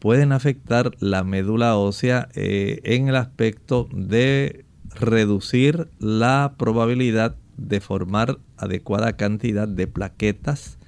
pueden 0.02 0.32
afectar 0.32 0.90
la 0.98 1.22
médula 1.22 1.76
ósea 1.76 2.28
eh, 2.34 2.80
en 2.82 3.08
el 3.08 3.14
aspecto 3.14 3.88
de 3.92 4.64
reducir 4.96 5.90
la 6.00 6.54
probabilidad 6.58 7.36
de 7.56 7.80
formar 7.80 8.38
adecuada 8.56 9.16
cantidad 9.16 9.68
de 9.68 9.86
plaquetas. 9.86 10.80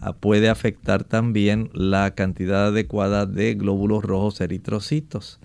Ah, 0.00 0.12
puede 0.12 0.50
afectar 0.50 1.02
también 1.02 1.70
la 1.72 2.10
cantidad 2.10 2.66
adecuada 2.66 3.24
de 3.24 3.54
glóbulos 3.54 4.04
rojos 4.04 4.38
eritrocitos. 4.42 5.40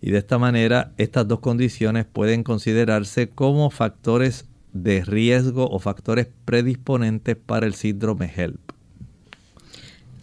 Y 0.00 0.10
de 0.10 0.18
esta 0.18 0.38
manera, 0.38 0.94
estas 0.96 1.28
dos 1.28 1.40
condiciones 1.40 2.06
pueden 2.06 2.42
considerarse 2.42 3.28
como 3.28 3.68
factores 3.68 4.46
de 4.72 5.04
riesgo 5.04 5.68
o 5.68 5.78
factores 5.78 6.26
predisponentes 6.46 7.36
para 7.36 7.66
el 7.66 7.74
síndrome 7.74 8.32
HELP. 8.34 8.71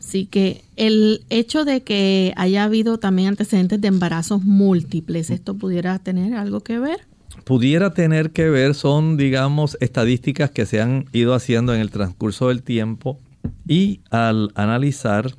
Así 0.10 0.26
que 0.26 0.64
el 0.76 1.24
hecho 1.30 1.66
de 1.66 1.84
que 1.84 2.34
haya 2.36 2.64
habido 2.64 2.98
también 2.98 3.28
antecedentes 3.28 3.80
de 3.80 3.90
embarazos 3.90 4.44
múltiples, 4.44 5.30
¿esto 5.30 5.54
pudiera 5.54 6.00
tener 6.00 6.34
algo 6.34 6.62
que 6.62 6.80
ver? 6.80 7.02
Pudiera 7.44 7.94
tener 7.94 8.32
que 8.32 8.50
ver, 8.50 8.74
son, 8.74 9.18
digamos, 9.18 9.78
estadísticas 9.82 10.50
que 10.50 10.66
se 10.66 10.82
han 10.82 11.06
ido 11.14 11.36
haciendo 11.36 11.76
en 11.76 11.80
el 11.80 11.92
transcurso 11.92 12.48
del 12.48 12.64
tiempo 12.64 13.20
y 13.68 14.00
al 14.10 14.50
analizar 14.56 15.36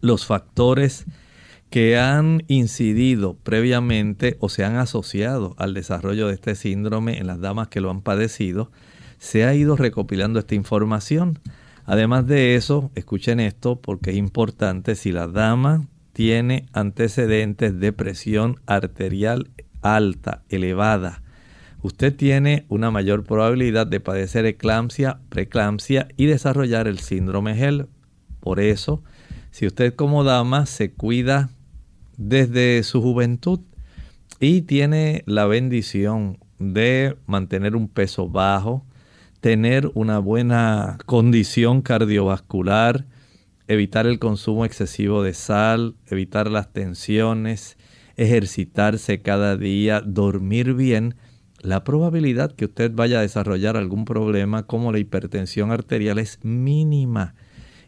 los 0.00 0.24
factores 0.24 1.04
que 1.68 1.98
han 1.98 2.44
incidido 2.46 3.34
previamente 3.42 4.36
o 4.38 4.48
se 4.48 4.64
han 4.64 4.76
asociado 4.76 5.56
al 5.58 5.74
desarrollo 5.74 6.28
de 6.28 6.34
este 6.34 6.54
síndrome 6.54 7.18
en 7.18 7.26
las 7.26 7.40
damas 7.40 7.66
que 7.66 7.80
lo 7.80 7.90
han 7.90 8.02
padecido, 8.02 8.70
se 9.18 9.46
ha 9.46 9.54
ido 9.56 9.74
recopilando 9.74 10.38
esta 10.38 10.54
información. 10.54 11.40
Además 11.84 12.26
de 12.26 12.54
eso, 12.54 12.90
escuchen 12.94 13.40
esto 13.40 13.80
porque 13.80 14.10
es 14.10 14.16
importante, 14.16 14.94
si 14.94 15.12
la 15.12 15.26
dama 15.26 15.86
tiene 16.12 16.66
antecedentes 16.72 17.78
de 17.78 17.92
presión 17.92 18.60
arterial 18.66 19.50
alta, 19.82 20.42
elevada, 20.48 21.22
usted 21.82 22.14
tiene 22.14 22.66
una 22.68 22.90
mayor 22.90 23.24
probabilidad 23.24 23.86
de 23.86 24.00
padecer 24.00 24.44
eclampsia, 24.46 25.20
preeclampsia 25.28 26.08
y 26.16 26.26
desarrollar 26.26 26.86
el 26.86 26.98
síndrome 26.98 27.54
GEL. 27.54 27.86
Por 28.40 28.60
eso, 28.60 29.02
si 29.50 29.66
usted 29.66 29.94
como 29.94 30.24
dama 30.24 30.66
se 30.66 30.92
cuida 30.92 31.50
desde 32.16 32.82
su 32.82 33.00
juventud 33.00 33.60
y 34.38 34.62
tiene 34.62 35.22
la 35.26 35.46
bendición 35.46 36.38
de 36.58 37.16
mantener 37.26 37.74
un 37.74 37.88
peso 37.88 38.28
bajo, 38.28 38.84
tener 39.40 39.90
una 39.94 40.18
buena 40.18 40.98
condición 41.06 41.82
cardiovascular, 41.82 43.06
evitar 43.68 44.06
el 44.06 44.18
consumo 44.18 44.64
excesivo 44.64 45.22
de 45.22 45.34
sal, 45.34 45.96
evitar 46.06 46.50
las 46.50 46.72
tensiones, 46.72 47.76
ejercitarse 48.16 49.22
cada 49.22 49.56
día, 49.56 50.00
dormir 50.00 50.74
bien, 50.74 51.14
la 51.62 51.84
probabilidad 51.84 52.52
que 52.52 52.66
usted 52.66 52.92
vaya 52.94 53.18
a 53.18 53.22
desarrollar 53.22 53.76
algún 53.76 54.04
problema 54.04 54.66
como 54.66 54.92
la 54.92 54.98
hipertensión 54.98 55.70
arterial 55.72 56.18
es 56.18 56.38
mínima. 56.42 57.34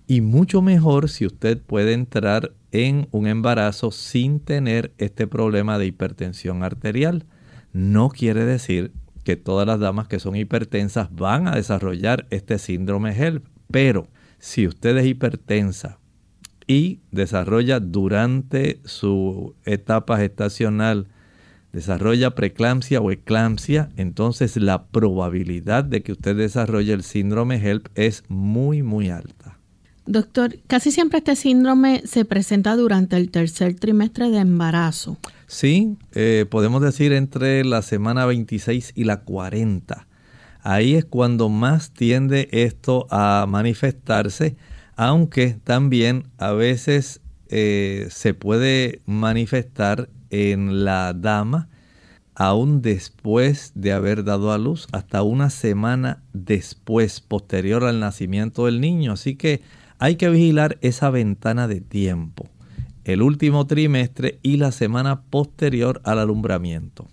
Y 0.06 0.20
mucho 0.20 0.60
mejor 0.60 1.08
si 1.08 1.26
usted 1.26 1.60
puede 1.60 1.94
entrar 1.94 2.52
en 2.70 3.08
un 3.12 3.26
embarazo 3.26 3.90
sin 3.90 4.40
tener 4.40 4.92
este 4.98 5.26
problema 5.26 5.78
de 5.78 5.86
hipertensión 5.86 6.62
arterial. 6.62 7.24
No 7.72 8.10
quiere 8.10 8.44
decir 8.44 8.92
que 9.24 9.36
todas 9.36 9.66
las 9.66 9.80
damas 9.80 10.08
que 10.08 10.18
son 10.18 10.36
hipertensas 10.36 11.14
van 11.14 11.48
a 11.48 11.54
desarrollar 11.54 12.26
este 12.30 12.58
síndrome 12.58 13.12
HELP. 13.12 13.46
Pero 13.70 14.08
si 14.38 14.66
usted 14.66 14.96
es 14.96 15.06
hipertensa 15.06 15.98
y 16.66 17.00
desarrolla 17.10 17.80
durante 17.80 18.80
su 18.84 19.54
etapa 19.64 20.18
gestacional, 20.18 21.08
desarrolla 21.72 22.34
preeclampsia 22.34 23.00
o 23.00 23.10
eclampsia, 23.10 23.90
entonces 23.96 24.56
la 24.56 24.86
probabilidad 24.86 25.84
de 25.84 26.02
que 26.02 26.12
usted 26.12 26.36
desarrolle 26.36 26.92
el 26.92 27.02
síndrome 27.02 27.56
HELP 27.56 27.88
es 27.94 28.24
muy, 28.28 28.82
muy 28.82 29.10
alta. 29.10 29.61
Doctor, 30.06 30.58
casi 30.66 30.90
siempre 30.90 31.18
este 31.18 31.36
síndrome 31.36 32.02
se 32.04 32.24
presenta 32.24 32.74
durante 32.74 33.16
el 33.16 33.30
tercer 33.30 33.74
trimestre 33.74 34.30
de 34.30 34.38
embarazo. 34.38 35.16
Sí, 35.46 35.96
eh, 36.12 36.46
podemos 36.50 36.82
decir 36.82 37.12
entre 37.12 37.64
la 37.64 37.82
semana 37.82 38.26
26 38.26 38.92
y 38.96 39.04
la 39.04 39.20
40. 39.20 40.06
Ahí 40.62 40.94
es 40.94 41.04
cuando 41.04 41.48
más 41.48 41.92
tiende 41.92 42.48
esto 42.52 43.06
a 43.10 43.46
manifestarse, 43.48 44.56
aunque 44.96 45.56
también 45.62 46.24
a 46.38 46.52
veces 46.52 47.20
eh, 47.48 48.08
se 48.10 48.34
puede 48.34 49.02
manifestar 49.06 50.08
en 50.30 50.84
la 50.84 51.12
dama 51.12 51.68
aún 52.34 52.80
después 52.80 53.72
de 53.74 53.92
haber 53.92 54.24
dado 54.24 54.52
a 54.52 54.58
luz, 54.58 54.88
hasta 54.92 55.22
una 55.22 55.50
semana 55.50 56.22
después, 56.32 57.20
posterior 57.20 57.84
al 57.84 58.00
nacimiento 58.00 58.66
del 58.66 58.80
niño. 58.80 59.12
Así 59.12 59.36
que 59.36 59.60
hay 60.02 60.16
que 60.16 60.28
vigilar 60.28 60.78
esa 60.80 61.10
ventana 61.10 61.68
de 61.68 61.80
tiempo, 61.80 62.48
el 63.04 63.22
último 63.22 63.68
trimestre 63.68 64.40
y 64.42 64.56
la 64.56 64.72
semana 64.72 65.22
posterior 65.22 66.00
al 66.02 66.18
alumbramiento. 66.18 67.06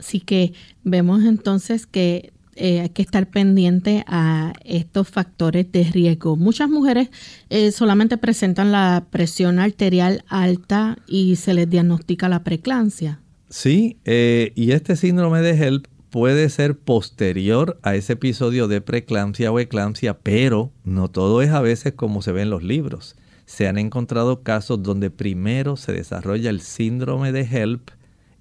Así 0.00 0.18
que 0.18 0.52
vemos 0.82 1.22
entonces 1.22 1.86
que 1.86 2.32
eh, 2.56 2.80
hay 2.80 2.88
que 2.88 3.02
estar 3.02 3.30
pendiente 3.30 4.02
a 4.08 4.54
estos 4.64 5.06
factores 5.08 5.70
de 5.70 5.84
riesgo. 5.84 6.34
Muchas 6.34 6.68
mujeres 6.68 7.10
eh, 7.48 7.70
solamente 7.70 8.18
presentan 8.18 8.72
la 8.72 9.06
presión 9.08 9.60
arterial 9.60 10.24
alta 10.26 10.98
y 11.06 11.36
se 11.36 11.54
les 11.54 11.70
diagnostica 11.70 12.28
la 12.28 12.42
preeclampsia. 12.42 13.20
Sí, 13.50 13.98
eh, 14.04 14.50
y 14.56 14.72
este 14.72 14.96
síndrome 14.96 15.42
de 15.42 15.50
HELP 15.50 15.86
puede 16.16 16.48
ser 16.48 16.78
posterior 16.78 17.78
a 17.82 17.94
ese 17.94 18.14
episodio 18.14 18.68
de 18.68 18.80
preeclampsia 18.80 19.52
o 19.52 19.60
eclampsia, 19.60 20.16
pero 20.18 20.72
no 20.82 21.08
todo 21.10 21.42
es 21.42 21.50
a 21.50 21.60
veces 21.60 21.92
como 21.92 22.22
se 22.22 22.32
ve 22.32 22.40
en 22.40 22.48
los 22.48 22.62
libros. 22.62 23.16
Se 23.44 23.68
han 23.68 23.76
encontrado 23.76 24.42
casos 24.42 24.82
donde 24.82 25.10
primero 25.10 25.76
se 25.76 25.92
desarrolla 25.92 26.48
el 26.48 26.62
síndrome 26.62 27.32
de 27.32 27.42
HELP 27.42 27.90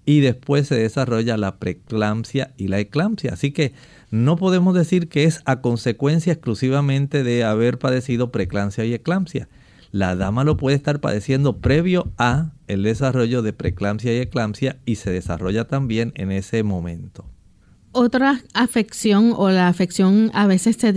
y 0.06 0.22
después 0.22 0.70
se 0.70 0.76
desarrolla 0.76 1.36
la 1.36 1.58
preeclampsia 1.58 2.54
y 2.56 2.70
la 2.70 2.80
eclampsia. 2.80 3.34
Así 3.34 3.52
que 3.52 3.74
no 4.10 4.38
podemos 4.38 4.74
decir 4.74 5.10
que 5.10 5.26
es 5.26 5.42
a 5.44 5.60
consecuencia 5.60 6.32
exclusivamente 6.32 7.26
de 7.26 7.44
haber 7.44 7.78
padecido 7.78 8.32
preeclampsia 8.32 8.86
y 8.86 8.94
eclampsia. 8.94 9.50
La 9.92 10.16
dama 10.16 10.46
lo 10.46 10.56
puede 10.56 10.78
estar 10.78 11.02
padeciendo 11.02 11.58
previo 11.58 12.10
a 12.18 12.54
el 12.68 12.84
desarrollo 12.84 13.42
de 13.42 13.52
preeclampsia 13.52 14.14
y 14.14 14.22
eclampsia 14.22 14.78
y 14.86 14.96
se 14.96 15.12
desarrolla 15.12 15.68
también 15.68 16.14
en 16.16 16.32
ese 16.32 16.64
momento. 16.64 17.26
Otra 17.98 18.42
afección 18.54 19.32
o 19.38 19.52
la 19.52 19.70
afección 19.70 20.30
a 20.34 20.48
veces 20.48 20.76
se, 20.76 20.94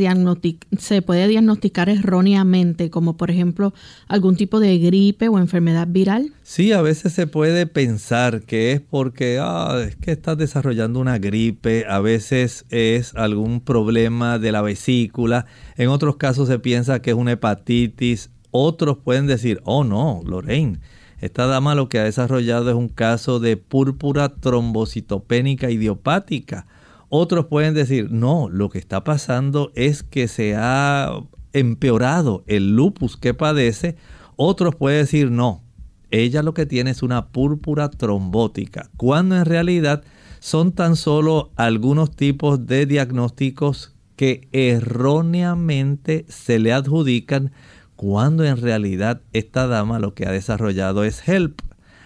se 0.80 1.00
puede 1.00 1.28
diagnosticar 1.28 1.88
erróneamente, 1.88 2.90
como 2.90 3.16
por 3.16 3.30
ejemplo 3.30 3.72
algún 4.08 4.34
tipo 4.34 4.58
de 4.58 4.76
gripe 4.78 5.28
o 5.28 5.38
enfermedad 5.38 5.86
viral. 5.88 6.32
Sí, 6.42 6.72
a 6.72 6.82
veces 6.82 7.12
se 7.12 7.28
puede 7.28 7.68
pensar 7.68 8.42
que 8.42 8.72
es 8.72 8.80
porque 8.80 9.38
ah, 9.40 9.80
es 9.86 9.94
que 9.94 10.10
estás 10.10 10.38
desarrollando 10.38 10.98
una 10.98 11.18
gripe, 11.18 11.86
a 11.88 12.00
veces 12.00 12.64
es 12.68 13.14
algún 13.14 13.60
problema 13.60 14.40
de 14.40 14.50
la 14.50 14.62
vesícula, 14.62 15.46
en 15.76 15.90
otros 15.90 16.16
casos 16.16 16.48
se 16.48 16.58
piensa 16.58 17.00
que 17.00 17.10
es 17.10 17.16
una 17.16 17.30
hepatitis, 17.30 18.30
otros 18.50 18.98
pueden 18.98 19.28
decir, 19.28 19.60
oh 19.62 19.84
no, 19.84 20.20
Lorraine, 20.26 20.80
esta 21.20 21.46
dama 21.46 21.76
lo 21.76 21.88
que 21.88 22.00
ha 22.00 22.04
desarrollado 22.04 22.70
es 22.70 22.74
un 22.76 22.88
caso 22.88 23.38
de 23.38 23.56
púrpura 23.56 24.30
trombocitopénica 24.30 25.70
idiopática 25.70 26.66
otros 27.08 27.46
pueden 27.46 27.74
decir, 27.74 28.10
no, 28.10 28.48
lo 28.50 28.68
que 28.68 28.78
está 28.78 29.04
pasando 29.04 29.72
es 29.74 30.02
que 30.02 30.28
se 30.28 30.54
ha 30.56 31.20
empeorado 31.52 32.44
el 32.46 32.76
lupus 32.76 33.16
que 33.16 33.34
padece. 33.34 33.96
Otros 34.36 34.74
pueden 34.74 35.00
decir, 35.00 35.30
no, 35.30 35.62
ella 36.10 36.42
lo 36.42 36.54
que 36.54 36.66
tiene 36.66 36.90
es 36.90 37.02
una 37.02 37.28
púrpura 37.28 37.90
trombótica, 37.90 38.90
cuando 38.96 39.36
en 39.36 39.44
realidad 39.44 40.04
son 40.40 40.72
tan 40.72 40.96
solo 40.96 41.50
algunos 41.56 42.14
tipos 42.14 42.66
de 42.66 42.86
diagnósticos 42.86 43.94
que 44.16 44.48
erróneamente 44.52 46.26
se 46.28 46.58
le 46.58 46.72
adjudican 46.72 47.52
cuando 47.96 48.44
en 48.44 48.56
realidad 48.56 49.22
esta 49.32 49.66
dama 49.66 49.98
lo 49.98 50.14
que 50.14 50.26
ha 50.26 50.32
desarrollado 50.32 51.04
es 51.04 51.26
HELP. 51.26 51.60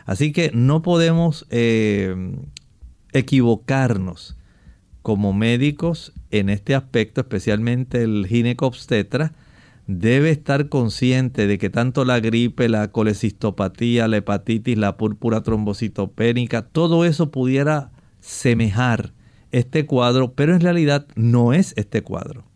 Así 0.07 0.33
que 0.33 0.51
no 0.55 0.83
podemos 0.83 1.47
eh, 1.51 2.35
equivocarnos 3.13 4.37
como 5.03 5.33
médicos 5.33 6.13
en 6.31 6.49
este 6.49 6.75
aspecto, 6.75 7.21
especialmente 7.21 8.03
el 8.03 8.27
ginecobstetra, 8.27 9.33
debe 9.87 10.31
estar 10.31 10.69
consciente 10.69 11.47
de 11.47 11.59
que 11.59 11.71
tanto 11.71 12.05
la 12.05 12.21
gripe, 12.21 12.69
la 12.69 12.93
colecistopatía, 12.93 14.09
la 14.09 14.19
hepatitis, 14.19 14.79
la 14.79 14.97
púrpura 14.97 15.43
trombocitopénica, 15.43 16.63
todo 16.63 17.05
eso 17.05 17.31
pudiera 17.31 17.91
semejar 18.21 19.13
este 19.51 19.85
cuadro, 19.87 20.33
pero 20.35 20.55
en 20.55 20.61
realidad 20.61 21.07
no 21.15 21.53
es 21.53 21.75
este 21.77 22.03
cuadro. 22.03 22.52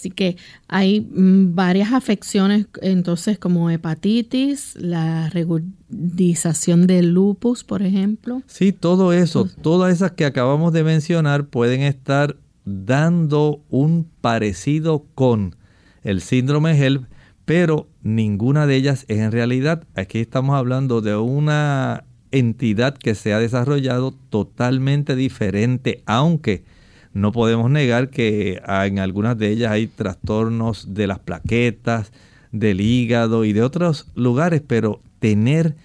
Así 0.00 0.10
que 0.10 0.38
hay 0.66 1.02
mm, 1.02 1.54
varias 1.54 1.92
afecciones, 1.92 2.66
entonces, 2.80 3.38
como 3.38 3.68
hepatitis, 3.68 4.74
la 4.76 5.28
regularización 5.28 6.86
del 6.86 7.12
lupus, 7.12 7.64
por 7.64 7.82
ejemplo. 7.82 8.42
Sí, 8.46 8.72
todo 8.72 9.12
eso, 9.12 9.46
todas 9.60 9.92
esas 9.92 10.12
que 10.12 10.24
acabamos 10.24 10.72
de 10.72 10.84
mencionar 10.84 11.48
pueden 11.48 11.82
estar 11.82 12.36
dando 12.64 13.60
un 13.68 14.08
parecido 14.22 15.04
con 15.14 15.54
el 16.02 16.22
síndrome 16.22 16.72
HELP, 16.72 17.04
pero 17.44 17.86
ninguna 18.02 18.66
de 18.66 18.76
ellas 18.76 19.04
es 19.08 19.18
en 19.18 19.32
realidad. 19.32 19.84
Aquí 19.96 20.20
estamos 20.20 20.56
hablando 20.56 21.02
de 21.02 21.14
una 21.14 22.04
entidad 22.30 22.96
que 22.96 23.14
se 23.14 23.34
ha 23.34 23.38
desarrollado 23.38 24.12
totalmente 24.30 25.14
diferente, 25.14 26.02
aunque 26.06 26.64
no 27.12 27.32
podemos 27.32 27.70
negar 27.70 28.10
que 28.10 28.60
ah, 28.64 28.86
en 28.86 28.98
algunas 28.98 29.36
de 29.36 29.50
ellas 29.50 29.72
hay 29.72 29.86
trastornos 29.86 30.94
de 30.94 31.06
las 31.06 31.18
plaquetas, 31.18 32.12
del 32.52 32.80
hígado 32.80 33.44
y 33.44 33.52
de 33.52 33.62
otros 33.62 34.06
lugares, 34.14 34.62
pero 34.66 35.00
tener 35.18 35.76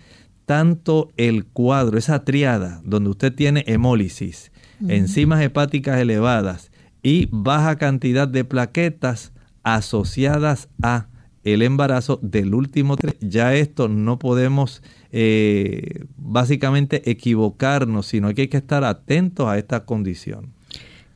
tanto 0.46 1.12
el 1.18 1.46
cuadro, 1.46 1.98
esa 1.98 2.24
triada, 2.24 2.82
donde 2.84 3.10
usted 3.10 3.34
tiene 3.34 3.64
hemólisis, 3.68 4.52
enzimas 4.88 5.42
hepáticas 5.42 6.00
elevadas 6.00 6.72
y 7.02 7.28
baja 7.32 7.78
cantidad 7.78 8.28
de 8.28 8.44
plaquetas 8.44 9.32
asociadas 9.64 10.70
a 10.82 11.08
el 11.44 11.62
embarazo 11.62 12.20
del 12.24 12.56
último 12.56 12.98
ya 13.22 13.54
esto 13.54 13.88
no 13.88 14.18
podemos 14.18 14.82
eh, 15.12 16.06
básicamente 16.18 17.10
equivocarnos, 17.10 18.08
sino 18.08 18.34
que 18.34 18.42
hay 18.42 18.48
que 18.48 18.58
estar 18.58 18.84
atentos 18.84 19.48
a 19.48 19.58
esta 19.60 19.86
condición. 19.86 20.55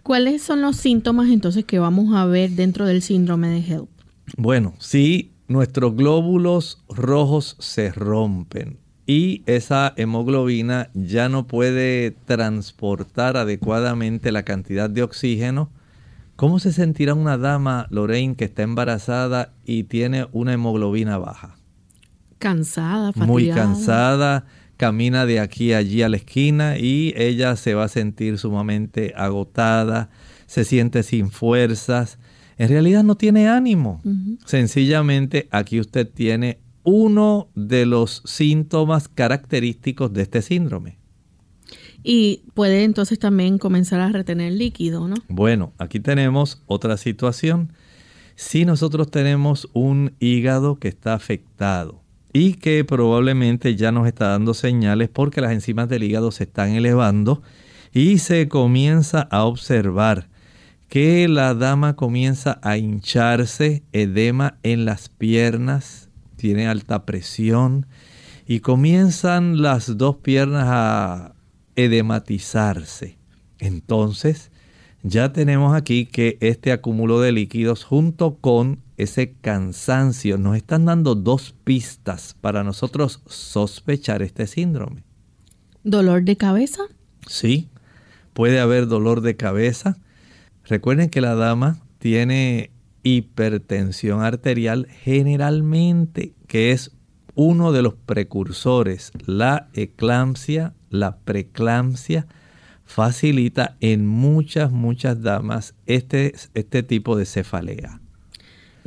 ¿Cuáles 0.10 0.42
son 0.42 0.62
los 0.62 0.76
síntomas 0.76 1.30
entonces 1.30 1.66
que 1.66 1.78
vamos 1.78 2.16
a 2.16 2.26
ver 2.26 2.50
dentro 2.50 2.88
del 2.88 3.04
síndrome 3.04 3.48
de 3.50 3.60
HELP? 3.60 3.90
Bueno, 4.38 4.74
si 4.80 5.34
nuestros 5.48 5.96
glóbulos 5.96 6.84
rojos 6.90 7.56
se 7.60 7.92
rompen 7.92 8.80
y 9.06 9.44
esa 9.46 9.94
hemoglobina 9.98 10.90
ya 10.96 11.30
no 11.30 11.46
puede 11.46 12.10
transportar 12.26 13.38
adecuadamente 13.38 14.32
la 14.32 14.42
cantidad 14.42 14.90
de 14.90 15.04
oxígeno, 15.04 15.70
¿cómo 16.36 16.58
se 16.58 16.74
sentirá 16.74 17.14
una 17.14 17.38
dama, 17.38 17.86
Lorraine, 17.92 18.36
que 18.36 18.46
está 18.46 18.64
embarazada 18.64 19.54
y 19.64 19.84
tiene 19.84 20.26
una 20.32 20.54
hemoglobina 20.54 21.20
baja? 21.20 21.56
Cansada, 22.40 23.14
fatigada. 23.14 23.32
Muy 23.32 23.50
cansada 23.50 24.48
camina 24.80 25.26
de 25.26 25.42
aquí 25.42 25.74
a 25.74 25.80
allí 25.80 26.04
a 26.04 26.10
la 26.10 26.16
esquina 26.16 26.78
y 26.78 27.14
ella 27.18 27.58
se 27.58 27.74
va 27.74 27.84
a 27.84 27.90
sentir 27.90 28.38
sumamente 28.38 29.14
agotada, 29.18 30.10
se 30.46 30.64
siente 30.64 31.04
sin 31.04 31.32
fuerzas, 31.32 32.18
en 32.58 32.70
realidad 32.70 33.04
no 33.04 33.18
tiene 33.18 33.50
ánimo. 33.50 34.02
Sencillamente 34.46 35.50
aquí 35.52 35.82
usted 35.82 36.08
tiene 36.10 36.60
uno 36.84 37.50
de 37.56 37.86
los 37.86 38.24
síntomas 38.24 39.10
característicos 39.10 40.14
de 40.14 40.22
este 40.22 40.42
síndrome. 40.42 40.98
Y 42.02 42.44
puede 42.54 42.86
entonces 42.86 43.20
también 43.20 43.58
comenzar 43.58 44.00
a 44.00 44.08
retener 44.08 44.54
líquido, 44.54 45.10
¿no? 45.10 45.16
Bueno, 45.28 45.74
aquí 45.78 46.00
tenemos 46.00 46.64
otra 46.68 46.96
situación. 46.96 47.74
Si 48.36 48.64
nosotros 48.64 49.12
tenemos 49.12 49.68
un 49.74 50.14
hígado 50.22 50.80
que 50.80 50.88
está 50.88 51.16
afectado, 51.16 52.02
y 52.34 52.54
que 52.56 52.84
probablemente 52.84 53.76
ya 53.76 53.92
nos 53.92 54.08
está 54.08 54.30
dando 54.30 54.54
señales 54.54 55.10
porque 55.10 55.42
las 55.42 55.52
enzimas 55.52 55.90
del 55.90 56.04
hígado 56.04 56.32
se 56.32 56.44
están 56.44 56.72
elevando 56.72 57.42
y 57.92 58.20
se 58.20 58.48
comienza 58.48 59.22
a 59.32 59.46
observar 59.46 60.28
que 60.90 61.28
la 61.28 61.54
dama 61.54 61.96
comienza 61.96 62.60
a 62.64 62.78
hincharse, 62.78 63.84
edema 63.94 64.58
en 64.64 64.86
las 64.86 65.10
piernas, 65.10 66.10
tiene 66.36 66.68
alta 66.68 67.06
presión 67.06 67.86
y 68.48 68.62
comienzan 68.62 69.62
las 69.62 69.98
dos 69.98 70.18
piernas 70.18 70.66
a 70.68 71.36
edematizarse. 71.76 73.18
Entonces, 73.60 74.52
ya 75.04 75.32
tenemos 75.32 75.76
aquí 75.76 76.06
que 76.06 76.38
este 76.42 76.72
acúmulo 76.72 77.22
de 77.22 77.32
líquidos 77.32 77.84
junto 77.84 78.38
con 78.38 78.80
ese 79.00 79.34
cansancio 79.42 80.38
nos 80.38 80.58
están 80.58 80.84
dando 80.84 81.16
dos 81.16 81.56
pistas 81.64 82.36
para 82.42 82.66
nosotros 82.66 83.24
sospechar 83.28 84.22
este 84.22 84.46
síndrome. 84.46 85.04
¿Dolor 85.84 86.24
de 86.24 86.36
cabeza? 86.36 86.84
Sí, 87.26 87.70
puede 88.34 88.60
haber 88.60 88.88
dolor 88.88 89.22
de 89.22 89.38
cabeza. 89.38 89.98
Recuerden 90.66 91.10
que 91.10 91.22
la 91.22 91.36
dama 91.36 91.80
tiene 92.00 92.72
hipertensión 93.04 94.22
arterial 94.22 94.88
generalmente, 95.02 96.34
que 96.48 96.74
es 96.74 96.92
uno 97.36 97.72
de 97.72 97.82
los 97.82 97.94
precursores, 97.94 99.14
la 99.26 99.70
eclampsia, 99.74 100.74
la 100.90 101.20
preeclampsia, 101.20 102.28
facilita 102.84 103.78
en 103.80 104.06
muchas, 104.06 104.74
muchas 104.74 105.22
damas 105.22 105.74
este, 105.86 106.34
este 106.54 106.84
tipo 106.84 107.16
de 107.16 107.26
cefalea. 107.26 108.02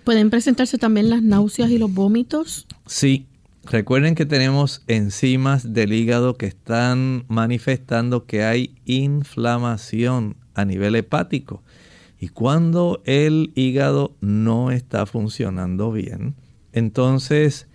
¿Pueden 0.05 0.31
presentarse 0.31 0.79
también 0.79 1.11
las 1.11 1.23
náuseas 1.23 1.71
y 1.71 1.79
los 1.79 1.93
vómitos? 1.93 2.67
Sí, 2.87 3.27
recuerden 3.65 4.17
que 4.17 4.27
tenemos 4.27 4.83
enzimas 4.89 5.73
del 5.73 5.93
hígado 5.93 6.37
que 6.37 6.47
están 6.47 7.25
manifestando 7.29 8.27
que 8.27 8.43
hay 8.43 8.75
inflamación 8.85 10.37
a 10.55 10.65
nivel 10.65 10.97
hepático. 10.97 11.63
Y 12.19 12.29
cuando 12.29 13.01
el 13.05 13.53
hígado 13.55 14.17
no 14.21 14.73
está 14.73 15.07
funcionando 15.07 15.93
bien, 15.93 16.35
entonces 16.73 17.69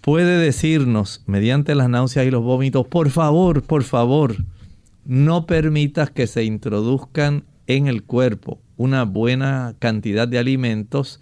puede 0.00 0.38
decirnos 0.38 1.22
mediante 1.26 1.76
las 1.76 1.88
náuseas 1.88 2.26
y 2.26 2.30
los 2.30 2.42
vómitos, 2.42 2.86
por 2.88 3.10
favor, 3.10 3.62
por 3.62 3.84
favor, 3.84 4.36
no 5.04 5.46
permitas 5.46 6.10
que 6.10 6.26
se 6.26 6.42
introduzcan 6.44 7.44
en 7.68 7.86
el 7.86 8.02
cuerpo 8.02 8.60
una 8.76 9.04
buena 9.04 9.74
cantidad 9.78 10.26
de 10.26 10.38
alimentos 10.38 11.20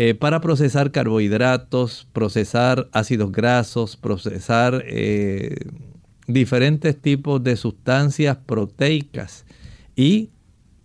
eh, 0.00 0.14
para 0.14 0.40
procesar 0.40 0.92
carbohidratos, 0.92 2.06
procesar 2.12 2.88
ácidos 2.92 3.32
grasos, 3.32 3.96
procesar 3.96 4.84
eh, 4.86 5.56
diferentes 6.28 6.96
tipos 7.02 7.42
de 7.42 7.56
sustancias 7.56 8.36
proteicas 8.46 9.44
y 9.96 10.30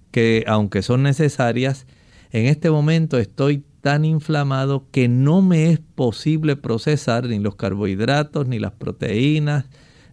que 0.10 0.44
aunque 0.48 0.82
son 0.82 1.04
necesarias, 1.04 1.86
en 2.32 2.48
este 2.48 2.72
momento 2.72 3.20
estoy 3.20 3.64
tan 3.82 4.04
inflamado 4.04 4.88
que 4.90 5.08
no 5.08 5.44
me 5.44 5.70
es 5.70 5.80
posible 5.80 6.56
procesar 6.56 7.28
ni 7.28 7.38
los 7.38 7.56
carbohidratos, 7.56 8.48
ni 8.48 8.58
las 8.58 8.72
proteínas, 8.72 9.66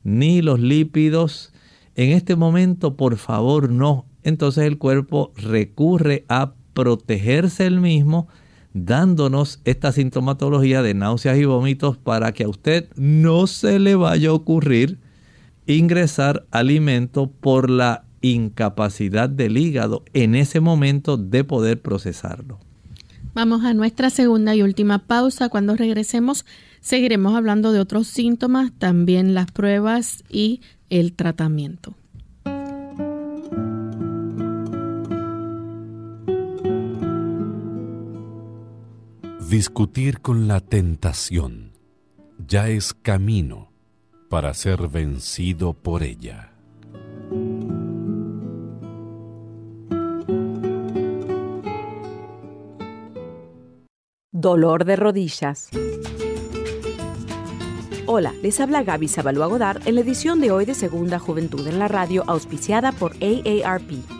ni 0.04 0.42
los 0.42 0.60
lípidos 0.60 1.54
en 1.94 2.10
este 2.10 2.36
momento, 2.36 2.98
por 2.98 3.16
favor, 3.16 3.70
no. 3.70 4.04
Entonces 4.24 4.64
el 4.64 4.76
cuerpo 4.76 5.32
recurre 5.36 6.26
a 6.28 6.52
protegerse 6.74 7.64
el 7.64 7.80
mismo, 7.80 8.28
dándonos 8.72 9.60
esta 9.64 9.92
sintomatología 9.92 10.82
de 10.82 10.94
náuseas 10.94 11.38
y 11.38 11.44
vómitos 11.44 11.96
para 11.96 12.32
que 12.32 12.44
a 12.44 12.48
usted 12.48 12.88
no 12.96 13.46
se 13.46 13.78
le 13.78 13.94
vaya 13.94 14.30
a 14.30 14.34
ocurrir 14.34 14.98
ingresar 15.66 16.46
alimento 16.50 17.30
por 17.30 17.70
la 17.70 18.04
incapacidad 18.22 19.28
del 19.28 19.56
hígado 19.56 20.04
en 20.12 20.34
ese 20.34 20.60
momento 20.60 21.16
de 21.16 21.44
poder 21.44 21.80
procesarlo. 21.80 22.58
Vamos 23.34 23.64
a 23.64 23.74
nuestra 23.74 24.10
segunda 24.10 24.54
y 24.54 24.62
última 24.62 24.98
pausa. 25.06 25.48
Cuando 25.48 25.76
regresemos 25.76 26.44
seguiremos 26.80 27.34
hablando 27.34 27.72
de 27.72 27.80
otros 27.80 28.08
síntomas, 28.08 28.72
también 28.78 29.34
las 29.34 29.50
pruebas 29.52 30.24
y 30.28 30.60
el 30.88 31.12
tratamiento. 31.12 31.94
Discutir 39.50 40.20
con 40.20 40.46
la 40.46 40.60
tentación 40.60 41.72
ya 42.38 42.68
es 42.68 42.94
camino 42.94 43.72
para 44.28 44.54
ser 44.54 44.86
vencido 44.86 45.72
por 45.72 46.04
ella. 46.04 46.52
Dolor 54.30 54.84
de 54.84 54.94
rodillas. 54.94 55.70
Hola, 58.06 58.32
les 58.44 58.60
habla 58.60 58.84
Gaby 58.84 59.08
Zabalúa 59.08 59.46
Godard 59.46 59.82
en 59.84 59.96
la 59.96 60.02
edición 60.02 60.40
de 60.40 60.52
hoy 60.52 60.64
de 60.64 60.74
Segunda 60.74 61.18
Juventud 61.18 61.66
en 61.66 61.80
la 61.80 61.88
Radio, 61.88 62.22
auspiciada 62.28 62.92
por 62.92 63.14
AARP. 63.14 64.19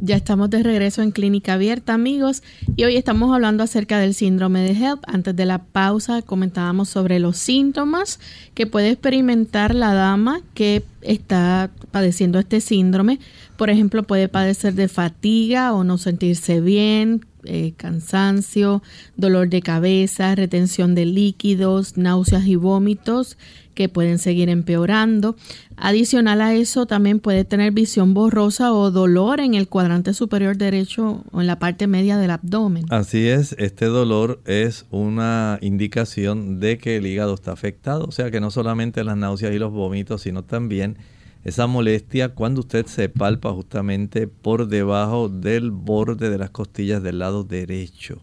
Ya 0.00 0.16
estamos 0.16 0.50
de 0.50 0.62
regreso 0.62 1.02
en 1.02 1.12
Clínica 1.12 1.54
Abierta, 1.54 1.94
amigos, 1.94 2.42
y 2.76 2.84
hoy 2.84 2.96
estamos 2.96 3.32
hablando 3.32 3.62
acerca 3.62 4.00
del 4.00 4.14
síndrome 4.14 4.60
de 4.60 4.72
HELP. 4.72 5.00
Antes 5.06 5.36
de 5.36 5.46
la 5.46 5.62
pausa 5.62 6.22
comentábamos 6.22 6.88
sobre 6.88 7.20
los 7.20 7.36
síntomas 7.36 8.18
que 8.54 8.66
puede 8.66 8.90
experimentar 8.90 9.74
la 9.74 9.94
dama 9.94 10.40
que 10.54 10.82
está 11.02 11.70
padeciendo 11.92 12.38
este 12.38 12.60
síndrome. 12.60 13.20
Por 13.56 13.70
ejemplo, 13.70 14.02
puede 14.02 14.28
padecer 14.28 14.74
de 14.74 14.88
fatiga 14.88 15.72
o 15.72 15.84
no 15.84 15.98
sentirse 15.98 16.60
bien, 16.60 17.24
eh, 17.44 17.74
cansancio, 17.76 18.82
dolor 19.16 19.48
de 19.50 19.62
cabeza, 19.62 20.34
retención 20.34 20.94
de 20.94 21.06
líquidos, 21.06 21.96
náuseas 21.96 22.46
y 22.46 22.56
vómitos 22.56 23.36
que 23.74 23.88
pueden 23.88 24.18
seguir 24.18 24.48
empeorando. 24.48 25.36
Adicional 25.76 26.40
a 26.40 26.54
eso, 26.54 26.86
también 26.86 27.20
puede 27.20 27.44
tener 27.44 27.72
visión 27.72 28.14
borrosa 28.14 28.72
o 28.72 28.90
dolor 28.90 29.40
en 29.40 29.54
el 29.54 29.68
cuadrante 29.68 30.14
superior 30.14 30.56
derecho 30.56 31.24
o 31.32 31.40
en 31.40 31.46
la 31.46 31.58
parte 31.58 31.86
media 31.86 32.16
del 32.18 32.30
abdomen. 32.30 32.86
Así 32.90 33.28
es, 33.28 33.54
este 33.58 33.86
dolor 33.86 34.40
es 34.46 34.86
una 34.90 35.58
indicación 35.60 36.60
de 36.60 36.78
que 36.78 36.96
el 36.96 37.06
hígado 37.06 37.34
está 37.34 37.52
afectado, 37.52 38.04
o 38.04 38.12
sea 38.12 38.30
que 38.30 38.40
no 38.40 38.50
solamente 38.50 39.04
las 39.04 39.16
náuseas 39.16 39.54
y 39.54 39.58
los 39.58 39.72
vómitos, 39.72 40.22
sino 40.22 40.44
también 40.44 40.96
esa 41.44 41.66
molestia 41.66 42.30
cuando 42.30 42.60
usted 42.60 42.86
se 42.86 43.08
palpa 43.08 43.52
justamente 43.52 44.28
por 44.28 44.68
debajo 44.68 45.28
del 45.28 45.72
borde 45.72 46.30
de 46.30 46.38
las 46.38 46.50
costillas 46.50 47.02
del 47.02 47.18
lado 47.18 47.42
derecho. 47.42 48.22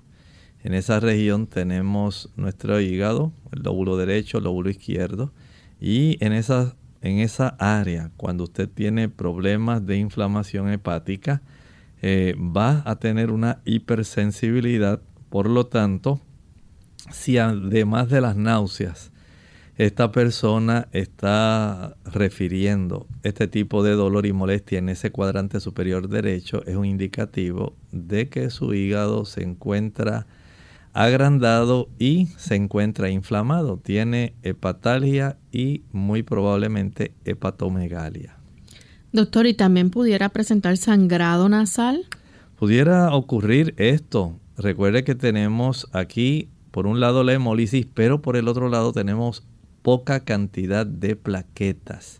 En 0.64 0.74
esa 0.74 1.00
región 1.00 1.48
tenemos 1.48 2.30
nuestro 2.36 2.80
hígado, 2.80 3.32
el 3.52 3.64
lóbulo 3.64 3.98
derecho, 3.98 4.38
el 4.38 4.46
lóbulo 4.46 4.70
izquierdo, 4.70 5.32
y 5.80 6.18
en 6.24 6.34
esa, 6.34 6.76
en 7.02 7.20
esa 7.20 7.56
área, 7.60 8.12
cuando 8.18 8.44
usted 8.46 8.70
tiene 8.70 9.10
problemas 9.10 9.86
de 9.86 9.98
inflamación 9.98 10.70
hepática, 10.70 11.42
eh, 12.02 12.36
va 12.38 12.82
a 12.86 12.98
tener 12.98 13.32
una 13.32 13.60
hipersensibilidad. 13.66 15.02
Por 15.30 15.50
lo 15.50 15.68
tanto, 15.68 16.22
si 17.12 17.38
además 17.38 18.10
de 18.10 18.22
las 18.22 18.36
náuseas, 18.36 19.12
esta 19.78 20.12
persona 20.12 20.90
está 20.92 21.96
refiriendo 22.04 23.08
este 23.24 23.48
tipo 23.48 23.82
de 23.82 23.92
dolor 23.92 24.26
y 24.26 24.34
molestia 24.34 24.80
en 24.80 24.90
ese 24.90 25.10
cuadrante 25.10 25.62
superior 25.62 26.10
derecho, 26.10 26.66
es 26.66 26.76
un 26.76 26.84
indicativo 26.84 27.78
de 27.94 28.28
que 28.28 28.50
su 28.50 28.74
hígado 28.74 29.24
se 29.24 29.44
encuentra 29.44 30.28
agrandado 31.00 31.88
y 31.98 32.28
se 32.36 32.56
encuentra 32.56 33.10
inflamado. 33.10 33.78
Tiene 33.78 34.34
hepatalia 34.44 35.38
y 35.50 35.84
muy 35.94 36.24
probablemente 36.24 37.14
hepatomegalia. 37.24 38.36
Doctor, 39.14 39.48
¿y 39.48 39.54
también 39.54 39.92
pudiera 39.92 40.28
presentar 40.28 40.76
sangrado 40.76 41.48
nasal? 41.48 42.06
Pudiera 42.58 43.14
ocurrir 43.16 43.74
esto. 43.78 44.38
Recuerde 44.58 45.06
que 45.06 45.16
tenemos 45.16 45.88
aquí, 45.94 46.50
por 46.70 46.86
un 46.86 47.00
lado, 47.00 47.24
la 47.24 47.32
hemólisis, 47.32 47.88
pero 47.94 48.22
por 48.22 48.36
el 48.36 48.50
otro 48.50 48.68
lado 48.68 48.92
tenemos 48.92 49.48
poca 49.82 50.26
cantidad 50.26 50.86
de 50.86 51.16
plaquetas. 51.16 52.20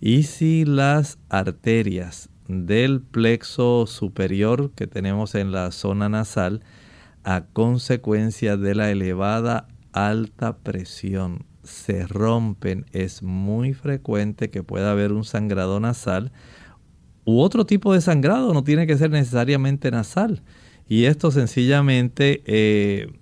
Y 0.00 0.22
si 0.22 0.64
las 0.64 1.18
arterias 1.28 2.28
del 2.46 3.00
plexo 3.00 3.88
superior 3.88 4.70
que 4.76 4.86
tenemos 4.86 5.34
en 5.34 5.50
la 5.50 5.72
zona 5.72 6.08
nasal, 6.08 6.62
a 7.24 7.44
consecuencia 7.52 8.56
de 8.56 8.74
la 8.74 8.90
elevada 8.90 9.68
alta 9.92 10.58
presión, 10.58 11.44
se 11.62 12.06
rompen, 12.06 12.86
es 12.92 13.22
muy 13.22 13.72
frecuente 13.72 14.50
que 14.50 14.62
pueda 14.62 14.90
haber 14.90 15.12
un 15.12 15.24
sangrado 15.24 15.78
nasal 15.78 16.32
u 17.24 17.40
otro 17.40 17.66
tipo 17.66 17.92
de 17.94 18.00
sangrado, 18.00 18.52
no 18.52 18.64
tiene 18.64 18.86
que 18.86 18.96
ser 18.96 19.10
necesariamente 19.10 19.90
nasal. 19.90 20.42
Y 20.88 21.04
esto 21.04 21.30
sencillamente 21.30 22.42
eh, 22.46 23.12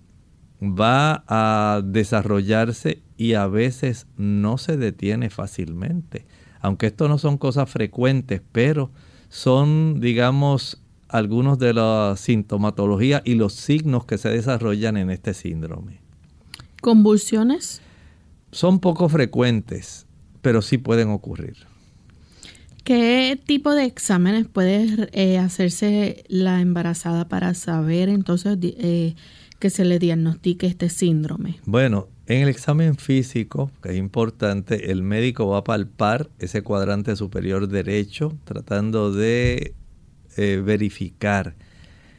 va 0.62 1.24
a 1.28 1.82
desarrollarse 1.84 3.02
y 3.16 3.34
a 3.34 3.46
veces 3.46 4.06
no 4.16 4.58
se 4.58 4.76
detiene 4.76 5.30
fácilmente. 5.30 6.26
Aunque 6.60 6.86
esto 6.86 7.08
no 7.08 7.18
son 7.18 7.38
cosas 7.38 7.70
frecuentes, 7.70 8.42
pero 8.52 8.90
son, 9.28 10.00
digamos, 10.00 10.82
algunos 11.10 11.58
de 11.58 11.74
la 11.74 12.14
sintomatología 12.16 13.22
y 13.24 13.34
los 13.34 13.54
signos 13.54 14.04
que 14.04 14.18
se 14.18 14.28
desarrollan 14.28 14.96
en 14.96 15.10
este 15.10 15.34
síndrome. 15.34 16.00
¿Convulsiones? 16.80 17.82
son 18.52 18.80
poco 18.80 19.08
frecuentes, 19.08 20.06
pero 20.42 20.62
sí 20.62 20.78
pueden 20.78 21.08
ocurrir. 21.10 21.56
¿Qué 22.84 23.38
tipo 23.44 23.72
de 23.72 23.84
exámenes 23.84 24.48
puede 24.48 25.08
eh, 25.12 25.38
hacerse 25.38 26.24
la 26.28 26.60
embarazada 26.60 27.28
para 27.28 27.54
saber 27.54 28.08
entonces 28.08 28.58
eh, 28.62 29.14
que 29.58 29.70
se 29.70 29.84
le 29.84 29.98
diagnostique 29.98 30.66
este 30.66 30.88
síndrome? 30.88 31.60
Bueno, 31.66 32.08
en 32.26 32.42
el 32.42 32.48
examen 32.48 32.96
físico, 32.96 33.70
que 33.82 33.90
es 33.90 33.96
importante, 33.96 34.90
el 34.90 35.02
médico 35.02 35.48
va 35.48 35.58
a 35.58 35.64
palpar 35.64 36.30
ese 36.38 36.62
cuadrante 36.62 37.14
superior 37.16 37.68
derecho, 37.68 38.32
tratando 38.44 39.12
de 39.12 39.74
eh, 40.36 40.62
verificar 40.64 41.54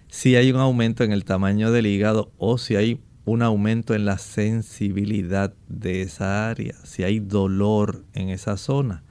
si 0.07 0.36
hay 0.36 0.51
un 0.51 0.59
aumento 0.59 1.03
en 1.03 1.14
el 1.14 1.24
tamaño 1.24 1.72
del 1.72 1.88
hígado 1.88 2.32
o 2.38 2.57
si 2.57 2.76
hay 2.76 2.99
un 3.26 3.41
aumento 3.41 3.93
en 3.95 4.05
la 4.05 4.18
sensibilidad 4.18 5.53
de 5.70 6.01
esa 6.01 6.49
área, 6.49 6.76
si 6.84 7.03
hay 7.03 7.20
dolor 7.20 8.03
en 8.14 8.30
esa 8.30 8.57
zona. 8.57 9.03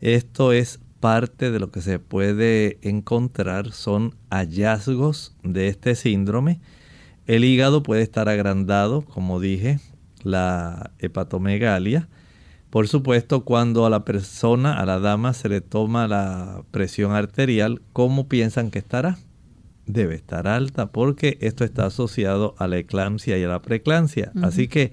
Esto 0.00 0.52
es 0.52 0.80
parte 1.00 1.50
de 1.50 1.60
lo 1.60 1.70
que 1.70 1.80
se 1.80 1.98
puede 1.98 2.78
encontrar, 2.82 3.72
son 3.72 4.14
hallazgos 4.30 5.34
de 5.42 5.68
este 5.68 5.94
síndrome. 5.94 6.60
El 7.26 7.44
hígado 7.44 7.82
puede 7.82 8.02
estar 8.02 8.28
agrandado, 8.28 9.02
como 9.02 9.40
dije, 9.40 9.80
la 10.22 10.90
hepatomegalia. 10.98 12.08
Por 12.74 12.88
supuesto, 12.88 13.44
cuando 13.44 13.86
a 13.86 13.88
la 13.88 14.04
persona, 14.04 14.80
a 14.80 14.84
la 14.84 14.98
dama, 14.98 15.32
se 15.32 15.48
le 15.48 15.60
toma 15.60 16.08
la 16.08 16.64
presión 16.72 17.12
arterial, 17.12 17.80
¿cómo 17.92 18.26
piensan 18.26 18.72
que 18.72 18.80
estará? 18.80 19.16
debe 19.86 20.16
estar 20.16 20.48
alta 20.48 20.90
porque 20.90 21.38
esto 21.40 21.62
está 21.62 21.86
asociado 21.86 22.56
a 22.58 22.66
la 22.66 22.78
eclampsia 22.78 23.38
y 23.38 23.44
a 23.44 23.48
la 23.48 23.62
preeclampsia. 23.62 24.32
Así 24.42 24.66
que 24.66 24.90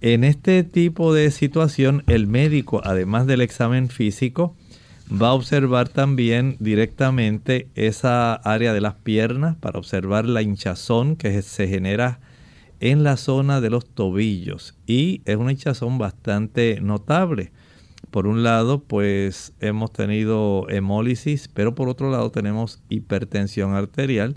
en 0.00 0.24
este 0.24 0.64
tipo 0.64 1.14
de 1.14 1.30
situación 1.30 2.02
el 2.08 2.26
médico, 2.26 2.80
además 2.82 3.28
del 3.28 3.40
examen 3.40 3.88
físico, 3.88 4.56
va 5.08 5.28
a 5.28 5.34
observar 5.34 5.90
también 5.90 6.56
directamente 6.58 7.68
esa 7.76 8.34
área 8.34 8.72
de 8.72 8.80
las 8.80 8.94
piernas 8.94 9.54
para 9.54 9.78
observar 9.78 10.26
la 10.26 10.42
hinchazón 10.42 11.14
que 11.14 11.40
se 11.42 11.68
genera 11.68 12.18
en 12.82 13.04
la 13.04 13.16
zona 13.16 13.60
de 13.60 13.70
los 13.70 13.86
tobillos 13.86 14.74
y 14.88 15.22
es 15.24 15.36
una 15.36 15.52
hinchazón 15.52 15.98
bastante 15.98 16.80
notable. 16.82 17.52
Por 18.10 18.26
un 18.26 18.42
lado, 18.42 18.82
pues 18.82 19.52
hemos 19.60 19.92
tenido 19.92 20.68
hemólisis, 20.68 21.46
pero 21.46 21.76
por 21.76 21.88
otro 21.88 22.10
lado 22.10 22.32
tenemos 22.32 22.82
hipertensión 22.88 23.74
arterial 23.74 24.36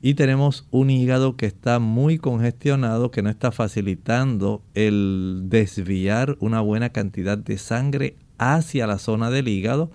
y 0.00 0.14
tenemos 0.14 0.66
un 0.70 0.88
hígado 0.88 1.36
que 1.36 1.44
está 1.44 1.80
muy 1.80 2.16
congestionado, 2.16 3.10
que 3.10 3.22
no 3.22 3.28
está 3.28 3.52
facilitando 3.52 4.62
el 4.74 5.42
desviar 5.44 6.38
una 6.40 6.62
buena 6.62 6.90
cantidad 6.90 7.36
de 7.36 7.58
sangre 7.58 8.16
hacia 8.38 8.86
la 8.86 8.98
zona 8.98 9.30
del 9.30 9.48
hígado. 9.48 9.90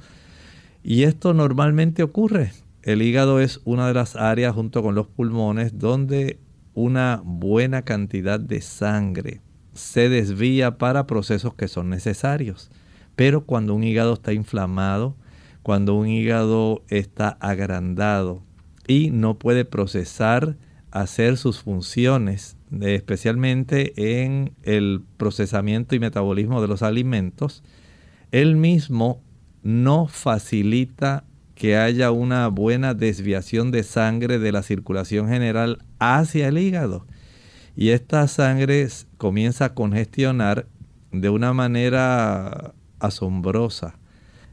Y 0.84 1.04
esto 1.04 1.34
normalmente 1.34 2.04
ocurre. 2.04 2.52
El 2.84 3.02
hígado 3.02 3.42
es 3.42 3.60
una 3.66 3.88
de 3.88 3.96
las 3.96 4.16
áreas 4.16 4.54
junto 4.54 4.84
con 4.84 4.94
los 4.94 5.08
pulmones 5.08 5.80
donde 5.80 6.38
una 6.78 7.24
buena 7.26 7.82
cantidad 7.82 8.40
de 8.40 8.62
sangre 8.62 9.42
se 9.74 10.10
desvía 10.10 10.78
para 10.78 11.08
procesos 11.08 11.56
que 11.56 11.68
son 11.68 11.90
necesarios. 11.90 12.70
Pero 13.16 13.46
cuando 13.46 13.74
un 13.74 13.84
hígado 13.84 14.14
está 14.14 14.32
inflamado, 14.32 15.16
cuando 15.64 15.96
un 15.96 16.08
hígado 16.08 16.84
está 16.88 17.30
agrandado 17.40 18.44
y 18.86 19.10
no 19.10 19.40
puede 19.40 19.66
procesar, 19.66 20.56
hacer 20.92 21.38
sus 21.38 21.64
funciones, 21.64 22.58
especialmente 22.80 24.22
en 24.22 24.54
el 24.62 25.02
procesamiento 25.18 25.96
y 25.96 26.00
metabolismo 26.00 26.62
de 26.62 26.68
los 26.68 26.84
alimentos, 26.84 27.64
él 28.32 28.56
mismo 28.56 29.24
no 29.64 30.06
facilita 30.06 31.24
que 31.56 31.76
haya 31.76 32.12
una 32.12 32.50
buena 32.50 32.94
desviación 32.94 33.72
de 33.72 33.82
sangre 33.82 34.38
de 34.38 34.52
la 34.52 34.62
circulación 34.62 35.28
general 35.28 35.80
hacia 36.00 36.48
el 36.48 36.58
hígado. 36.58 37.06
Y 37.76 37.90
esta 37.90 38.28
sangre 38.28 38.88
comienza 39.18 39.66
a 39.66 39.74
congestionar 39.74 40.68
de 41.12 41.30
una 41.30 41.54
manera 41.54 42.74
asombrosa 43.00 43.96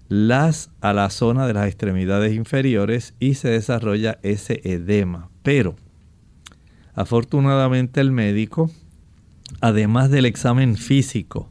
las 0.08 0.70
a 0.80 0.92
la 0.92 1.08
zona 1.10 1.46
de 1.46 1.54
las 1.54 1.66
extremidades 1.66 2.34
inferiores 2.34 3.14
y 3.18 3.34
se 3.34 3.48
desarrolla 3.48 4.18
ese 4.22 4.60
edema. 4.64 5.30
Pero 5.42 5.76
afortunadamente 6.94 8.00
el 8.00 8.12
médico, 8.12 8.70
además 9.60 10.10
del 10.10 10.26
examen 10.26 10.76
físico, 10.76 11.50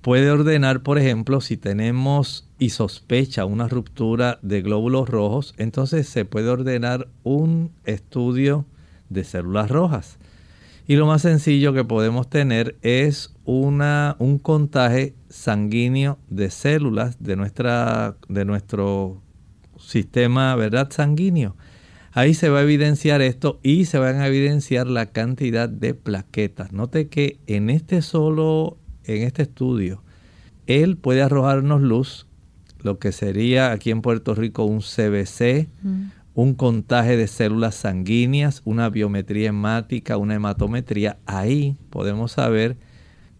puede 0.00 0.30
ordenar, 0.30 0.82
por 0.82 0.98
ejemplo, 0.98 1.40
si 1.40 1.56
tenemos 1.56 2.48
y 2.58 2.70
sospecha 2.70 3.44
una 3.44 3.68
ruptura 3.68 4.38
de 4.42 4.62
glóbulos 4.62 5.08
rojos, 5.08 5.54
entonces 5.58 6.08
se 6.08 6.24
puede 6.24 6.48
ordenar 6.48 7.08
un 7.22 7.70
estudio 7.84 8.66
de 9.12 9.24
células 9.24 9.70
rojas. 9.70 10.18
Y 10.86 10.96
lo 10.96 11.06
más 11.06 11.22
sencillo 11.22 11.72
que 11.72 11.84
podemos 11.84 12.28
tener 12.28 12.76
es 12.82 13.34
una, 13.44 14.16
un 14.18 14.38
contaje 14.38 15.14
sanguíneo 15.28 16.18
de 16.28 16.50
células 16.50 17.22
de, 17.22 17.36
nuestra, 17.36 18.16
de 18.28 18.44
nuestro 18.44 19.22
sistema 19.78 20.56
¿verdad? 20.56 20.90
sanguíneo. 20.90 21.56
Ahí 22.12 22.34
se 22.34 22.50
va 22.50 22.58
a 22.58 22.62
evidenciar 22.62 23.22
esto 23.22 23.58
y 23.62 23.86
se 23.86 23.98
van 23.98 24.16
a 24.20 24.26
evidenciar 24.26 24.86
la 24.86 25.06
cantidad 25.06 25.68
de 25.68 25.94
plaquetas. 25.94 26.72
Note 26.72 27.08
que 27.08 27.38
en 27.46 27.70
este 27.70 28.02
solo, 28.02 28.76
en 29.04 29.22
este 29.22 29.42
estudio, 29.42 30.02
él 30.66 30.96
puede 30.96 31.22
arrojarnos 31.22 31.80
luz, 31.80 32.26
lo 32.82 32.98
que 32.98 33.12
sería 33.12 33.72
aquí 33.72 33.90
en 33.90 34.02
Puerto 34.02 34.34
Rico 34.34 34.64
un 34.64 34.80
CBC, 34.80 35.68
un 36.34 36.54
contaje 36.54 37.16
de 37.16 37.26
células 37.26 37.74
sanguíneas, 37.74 38.62
una 38.64 38.88
biometría 38.88 39.48
hemática, 39.48 40.16
una 40.16 40.34
hematometría, 40.34 41.18
ahí 41.26 41.76
podemos 41.90 42.32
saber 42.32 42.78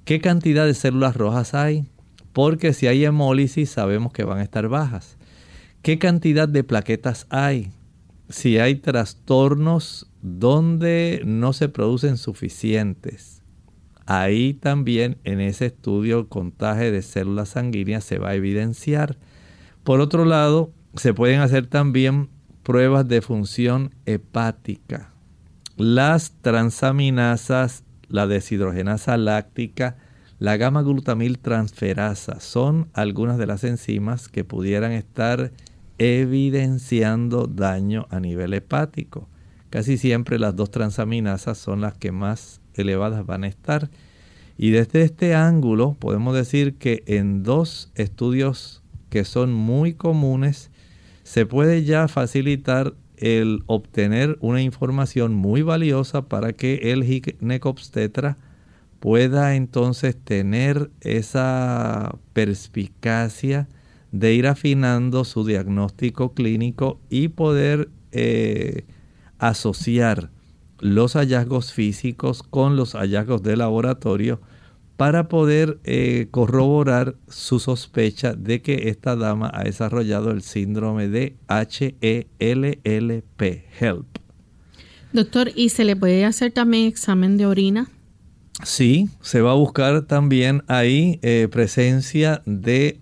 qué 0.04 0.20
cantidad 0.20 0.66
de 0.66 0.74
células 0.74 1.16
rojas 1.16 1.54
hay, 1.54 1.86
porque 2.32 2.72
si 2.72 2.86
hay 2.86 3.04
hemólisis 3.04 3.70
sabemos 3.70 4.12
que 4.12 4.24
van 4.24 4.38
a 4.38 4.42
estar 4.42 4.68
bajas. 4.68 5.16
¿Qué 5.82 5.98
cantidad 5.98 6.48
de 6.48 6.64
plaquetas 6.64 7.26
hay? 7.28 7.70
Si 8.28 8.58
hay 8.58 8.76
trastornos 8.76 10.06
donde 10.22 11.22
no 11.24 11.52
se 11.52 11.68
producen 11.68 12.16
suficientes. 12.16 13.42
Ahí 14.06 14.54
también 14.54 15.18
en 15.24 15.40
ese 15.40 15.66
estudio 15.66 16.20
el 16.20 16.28
contaje 16.28 16.90
de 16.90 17.02
células 17.02 17.50
sanguíneas 17.50 18.04
se 18.04 18.18
va 18.18 18.30
a 18.30 18.34
evidenciar. 18.34 19.16
Por 19.84 20.00
otro 20.00 20.24
lado, 20.24 20.72
se 20.94 21.14
pueden 21.14 21.40
hacer 21.40 21.66
también 21.66 22.28
pruebas 22.62 23.08
de 23.08 23.22
función 23.22 23.94
hepática. 24.06 25.10
Las 25.76 26.32
transaminasas, 26.42 27.84
la 28.08 28.26
deshidrogenasa 28.26 29.16
láctica, 29.16 29.96
la 30.38 30.56
gamma 30.56 30.82
glutamil 30.82 31.38
transferasa 31.38 32.40
son 32.40 32.88
algunas 32.94 33.38
de 33.38 33.46
las 33.46 33.62
enzimas 33.62 34.28
que 34.28 34.44
pudieran 34.44 34.92
estar 34.92 35.52
evidenciando 35.98 37.46
daño 37.46 38.06
a 38.10 38.18
nivel 38.18 38.54
hepático. 38.54 39.28
Casi 39.70 39.96
siempre 39.96 40.40
las 40.40 40.56
dos 40.56 40.70
transaminasas 40.70 41.58
son 41.58 41.80
las 41.80 41.96
que 41.96 42.10
más 42.10 42.60
elevadas 42.74 43.24
van 43.24 43.44
a 43.44 43.48
estar. 43.48 43.88
Y 44.58 44.70
desde 44.70 45.02
este 45.02 45.34
ángulo 45.34 45.96
podemos 45.98 46.34
decir 46.34 46.74
que 46.74 47.04
en 47.06 47.44
dos 47.44 47.92
estudios 47.94 48.82
que 49.10 49.24
son 49.24 49.52
muy 49.52 49.94
comunes 49.94 50.71
se 51.32 51.46
puede 51.46 51.82
ya 51.82 52.08
facilitar 52.08 52.92
el 53.16 53.62
obtener 53.64 54.36
una 54.42 54.60
información 54.60 55.32
muy 55.32 55.62
valiosa 55.62 56.28
para 56.28 56.52
que 56.52 56.92
el 56.92 57.04
ginecobstetra 57.04 58.36
pueda 59.00 59.54
entonces 59.54 60.14
tener 60.14 60.90
esa 61.00 62.16
perspicacia 62.34 63.66
de 64.10 64.34
ir 64.34 64.46
afinando 64.46 65.24
su 65.24 65.46
diagnóstico 65.46 66.34
clínico 66.34 67.00
y 67.08 67.28
poder 67.28 67.88
eh, 68.10 68.84
asociar 69.38 70.28
los 70.80 71.14
hallazgos 71.14 71.72
físicos 71.72 72.42
con 72.42 72.76
los 72.76 72.92
hallazgos 72.92 73.42
de 73.42 73.56
laboratorio 73.56 74.38
para 74.96 75.28
poder 75.28 75.78
eh, 75.84 76.28
corroborar 76.30 77.16
su 77.28 77.58
sospecha 77.58 78.34
de 78.34 78.62
que 78.62 78.88
esta 78.88 79.16
dama 79.16 79.50
ha 79.52 79.64
desarrollado 79.64 80.30
el 80.30 80.42
síndrome 80.42 81.08
de 81.08 81.36
HELLP, 81.48 83.42
HELP. 83.80 84.06
Doctor, 85.12 85.50
¿y 85.54 85.68
se 85.70 85.84
le 85.84 85.96
puede 85.96 86.24
hacer 86.24 86.52
también 86.52 86.86
examen 86.86 87.36
de 87.36 87.46
orina? 87.46 87.90
Sí, 88.64 89.08
se 89.20 89.40
va 89.40 89.52
a 89.52 89.56
buscar 89.56 90.02
también 90.02 90.62
ahí 90.68 91.18
eh, 91.22 91.48
presencia 91.50 92.42
de 92.46 93.00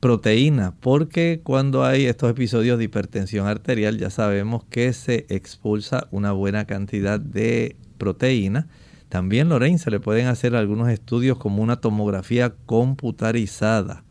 proteína, 0.00 0.74
porque 0.80 1.40
cuando 1.42 1.84
hay 1.84 2.06
estos 2.06 2.30
episodios 2.30 2.78
de 2.78 2.84
hipertensión 2.84 3.46
arterial 3.46 3.98
ya 3.98 4.10
sabemos 4.10 4.64
que 4.64 4.92
se 4.92 5.26
expulsa 5.28 6.08
una 6.10 6.32
buena 6.32 6.66
cantidad 6.66 7.18
de 7.18 7.76
proteína. 7.98 8.68
También, 9.08 9.48
Lorraine, 9.48 9.78
se 9.78 9.90
le 9.90 10.00
pueden 10.00 10.26
hacer 10.26 10.54
algunos 10.54 10.88
estudios 10.88 11.38
como 11.38 11.62
una 11.62 11.80
tomografía 11.80 12.54
computarizada 12.66 14.04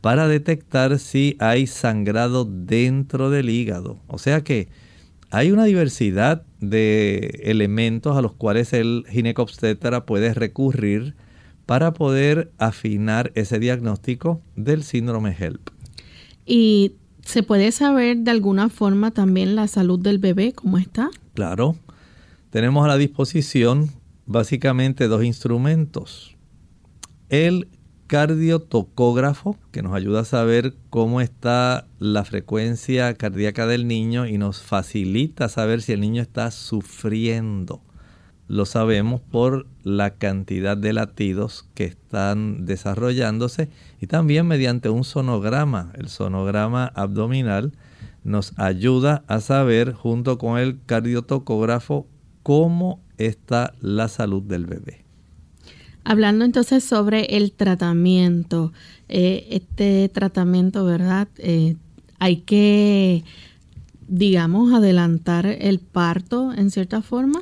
para 0.00 0.28
detectar 0.28 0.98
si 0.98 1.36
hay 1.40 1.66
sangrado 1.66 2.44
dentro 2.44 3.28
del 3.28 3.50
hígado. 3.50 3.98
O 4.06 4.18
sea 4.18 4.42
que 4.42 4.68
hay 5.30 5.50
una 5.50 5.64
diversidad 5.64 6.44
de 6.60 7.40
elementos 7.44 8.16
a 8.16 8.22
los 8.22 8.32
cuales 8.32 8.72
el 8.72 9.04
ginecobstetra 9.08 10.06
puede 10.06 10.32
recurrir 10.32 11.14
para 11.66 11.92
poder 11.92 12.50
afinar 12.56 13.32
ese 13.34 13.58
diagnóstico 13.58 14.40
del 14.56 14.82
síndrome 14.82 15.36
HELP. 15.38 15.68
¿Y 16.46 16.92
se 17.22 17.42
puede 17.42 17.72
saber 17.72 18.16
de 18.18 18.30
alguna 18.30 18.70
forma 18.70 19.10
también 19.10 19.54
la 19.54 19.68
salud 19.68 20.00
del 20.00 20.18
bebé, 20.18 20.52
cómo 20.54 20.78
está? 20.78 21.10
Claro. 21.34 21.76
Tenemos 22.48 22.86
a 22.86 22.88
la 22.88 22.96
disposición 22.96 23.90
básicamente 24.28 25.08
dos 25.08 25.24
instrumentos. 25.24 26.36
El 27.28 27.68
cardiotocógrafo, 28.06 29.58
que 29.72 29.82
nos 29.82 29.94
ayuda 29.94 30.20
a 30.20 30.24
saber 30.24 30.76
cómo 30.88 31.20
está 31.20 31.88
la 31.98 32.24
frecuencia 32.24 33.12
cardíaca 33.14 33.66
del 33.66 33.88
niño 33.88 34.26
y 34.26 34.38
nos 34.38 34.62
facilita 34.62 35.48
saber 35.48 35.82
si 35.82 35.92
el 35.92 36.00
niño 36.00 36.22
está 36.22 36.52
sufriendo 36.52 37.82
lo 38.48 38.64
sabemos 38.64 39.20
por 39.20 39.66
la 39.82 40.14
cantidad 40.14 40.76
de 40.76 40.94
latidos 40.94 41.68
que 41.74 41.84
están 41.84 42.64
desarrollándose 42.64 43.68
y 44.00 44.06
también 44.06 44.46
mediante 44.46 44.88
un 44.88 45.04
sonograma. 45.04 45.92
El 45.94 46.08
sonograma 46.08 46.86
abdominal 46.86 47.72
nos 48.24 48.58
ayuda 48.58 49.22
a 49.28 49.40
saber 49.40 49.92
junto 49.92 50.38
con 50.38 50.58
el 50.58 50.80
cardiotocógrafo 50.86 52.06
cómo 52.42 53.02
está 53.18 53.74
la 53.80 54.08
salud 54.08 54.42
del 54.42 54.66
bebé. 54.66 55.04
Hablando 56.04 56.44
entonces 56.44 56.84
sobre 56.84 57.36
el 57.36 57.52
tratamiento, 57.52 58.72
eh, 59.08 59.46
este 59.50 60.08
tratamiento, 60.08 60.84
¿verdad? 60.84 61.28
Eh, 61.36 61.76
hay 62.18 62.38
que, 62.38 63.24
digamos, 64.06 64.72
adelantar 64.72 65.46
el 65.46 65.80
parto 65.80 66.52
en 66.54 66.70
cierta 66.70 67.02
forma. 67.02 67.40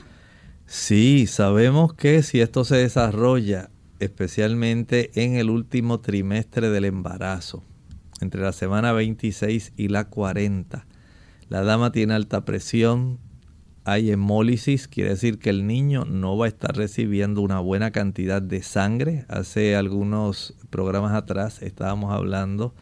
Sí, 0.66 1.26
sabemos 1.28 1.94
que 1.94 2.24
si 2.24 2.40
esto 2.40 2.64
se 2.64 2.76
desarrolla 2.76 3.70
especialmente 4.00 5.10
en 5.14 5.36
el 5.36 5.48
último 5.48 6.00
trimestre 6.00 6.68
del 6.70 6.86
embarazo, 6.86 7.62
entre 8.20 8.42
la 8.42 8.52
semana 8.52 8.92
26 8.92 9.74
y 9.76 9.88
la 9.88 10.08
40, 10.08 10.86
la 11.48 11.62
dama 11.62 11.92
tiene 11.92 12.14
alta 12.14 12.44
presión, 12.44 13.18
hay 13.88 14.10
hemólisis, 14.10 14.88
quiere 14.88 15.10
decir 15.10 15.38
que 15.38 15.48
el 15.48 15.64
niño 15.64 16.04
no 16.06 16.36
va 16.36 16.46
a 16.46 16.48
estar 16.48 16.76
recibiendo 16.76 17.40
una 17.40 17.60
buena 17.60 17.92
cantidad 17.92 18.42
de 18.42 18.64
sangre. 18.64 19.24
Hace 19.28 19.76
algunos 19.76 20.56
programas 20.70 21.14
atrás 21.14 21.62
estábamos 21.62 22.12
hablando 22.12 22.74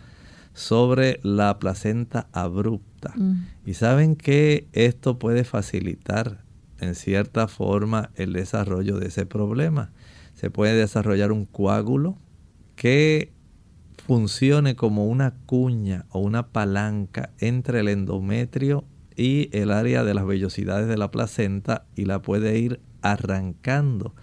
sobre 0.55 1.21
la 1.23 1.59
placenta 1.59 2.27
abrupta. 2.33 3.13
Mm. 3.17 3.47
Y 3.67 3.75
saben 3.75 4.17
que 4.17 4.67
esto 4.73 5.19
puede 5.19 5.45
facilitar 5.45 6.43
en 6.81 6.95
cierta 6.95 7.49
forma 7.49 8.09
el 8.15 8.33
desarrollo 8.33 8.99
de 8.99 9.09
ese 9.09 9.27
problema. 9.27 9.93
Se 10.33 10.51
puede 10.51 10.75
desarrollar 10.75 11.33
un 11.33 11.45
coágulo 11.45 12.17
que 12.77 13.31
funcione 14.07 14.75
como 14.75 15.05
una 15.05 15.35
cuña 15.45 16.07
o 16.09 16.21
una 16.21 16.47
palanca 16.47 17.29
entre 17.41 17.81
el 17.81 17.89
endometrio 17.89 18.87
y 19.17 19.49
el 19.53 19.71
área 19.71 20.05
de 20.05 20.15
las 20.15 20.27
vellosidades 20.27 20.89
de 20.89 20.97
la 20.97 21.11
placenta 21.11 21.85
y 21.95 22.05
la 22.05 22.23
puede 22.23 22.59
ir 22.59 22.81
arrancando. 23.03 24.15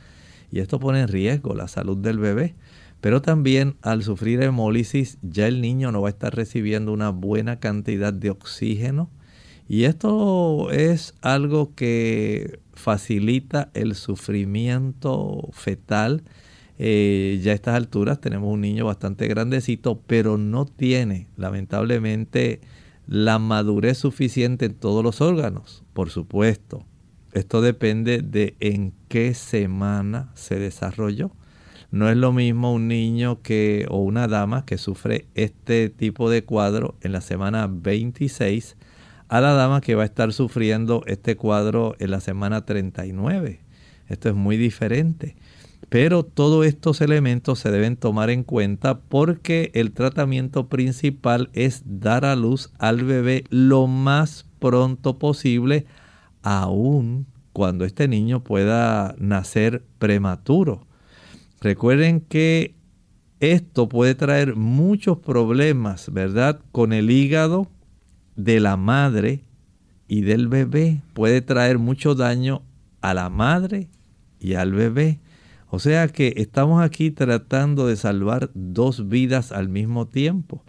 Y 0.52 0.60
esto 0.60 0.80
pone 0.80 1.02
en 1.02 1.08
riesgo 1.08 1.56
la 1.56 1.68
salud 1.68 1.98
del 1.98 2.20
bebé. 2.20 2.56
Pero 3.00 3.22
también 3.22 3.78
al 3.82 4.04
sufrir 4.04 4.44
hemólisis 4.44 5.18
ya 5.22 5.48
el 5.48 5.60
niño 5.62 5.92
no 5.92 6.02
va 6.02 6.10
a 6.10 6.12
estar 6.12 6.36
recibiendo 6.36 6.94
una 6.94 7.10
buena 7.10 7.60
cantidad 7.60 8.14
de 8.14 8.30
oxígeno 8.30 9.10
y 9.72 9.86
esto 9.86 10.70
es 10.72 11.14
algo 11.22 11.76
que 11.76 12.60
facilita 12.74 13.70
el 13.74 13.96
sufrimiento 13.96 15.48
fetal. 15.54 16.24
Eh, 16.78 17.39
ya 17.42 17.54
a 17.54 17.56
estas 17.56 17.76
alturas 17.76 18.20
tenemos 18.20 18.52
un 18.52 18.60
niño 18.60 18.86
bastante 18.86 19.30
grandecito, 19.30 20.02
pero 20.06 20.38
no 20.38 20.66
tiene, 20.66 21.28
lamentablemente, 21.38 22.60
la 23.12 23.39
madurez 23.39 23.97
suficiente 23.97 24.68
en 24.68 24.74
todos 24.74 25.03
los 25.03 25.20
órganos, 25.20 25.84
por 25.91 26.09
supuesto. 26.09 26.86
Esto 27.34 27.62
depende 27.62 28.22
de 28.22 28.55
en 28.62 28.93
qué 29.09 29.34
semana 29.34 30.32
se 30.34 30.57
desarrolló. 30.57 31.36
No 31.91 32.09
es 32.09 32.16
lo 32.16 32.32
mismo 32.32 32.72
un 32.74 32.88
niño 32.88 33.41
que 33.41 33.86
o 33.89 33.97
una 33.97 34.30
dama 34.30 34.66
que 34.66 34.78
sufre 34.78 35.26
este 35.36 35.89
tipo 35.89 36.30
de 36.30 36.45
cuadro 36.45 36.95
en 37.01 37.12
la 37.12 37.20
semana 37.20 37.68
26 37.70 38.78
a 39.28 39.41
la 39.41 39.51
dama 39.51 39.82
que 39.82 39.95
va 39.95 40.03
a 40.03 40.05
estar 40.05 40.32
sufriendo 40.32 41.03
este 41.05 41.36
cuadro 41.36 41.97
en 41.99 42.12
la 42.12 42.22
semana 42.22 42.66
39. 42.66 43.59
Esto 44.07 44.30
es 44.30 44.36
muy 44.36 44.55
diferente. 44.55 45.36
Pero 45.92 46.24
todos 46.24 46.66
estos 46.66 47.02
elementos 47.02 47.60
se 47.60 47.70
deben 47.70 47.98
tomar 47.98 48.30
en 48.30 48.46
cuenta 48.46 49.02
porque 49.02 49.72
el 49.74 49.92
tratamiento 49.92 50.70
principal 50.70 51.50
es 51.52 51.84
dar 51.84 52.24
a 52.24 52.38
luz 52.38 52.72
al 52.80 53.04
bebé 53.04 53.44
lo 53.50 53.88
más 53.88 54.46
pronto 54.60 55.20
posible, 55.20 55.86
aun 56.44 57.28
cuando 57.52 57.84
este 57.84 58.08
niño 58.08 58.42
pueda 58.42 59.16
nacer 59.18 59.84
prematuro. 60.00 60.88
Recuerden 61.60 62.22
que 62.22 62.74
esto 63.42 63.89
puede 63.89 64.16
traer 64.16 64.56
muchos 64.56 65.18
problemas, 65.18 66.14
¿verdad? 66.14 66.62
Con 66.72 66.94
el 66.94 67.12
hígado, 67.12 67.68
de 68.38 68.62
la 68.62 68.78
madre 68.78 69.44
y 70.08 70.22
del 70.22 70.48
bebé 70.48 71.02
puede 71.14 71.42
traer 71.42 71.80
mucho 71.80 72.16
daño 72.16 72.62
a 73.02 73.14
la 73.14 73.30
madre 73.30 73.89
y 74.39 74.54
al 74.54 74.72
bebé. 74.72 75.20
O 75.74 75.80
sea 75.80 76.09
que 76.09 76.34
estamos 76.36 76.84
aquí 76.84 77.11
tratando 77.11 77.88
de 77.88 77.95
salvar 77.95 78.51
dos 78.53 79.07
vidas 79.07 79.53
al 79.53 79.69
mismo 79.69 80.05
tiempo. 80.05 80.65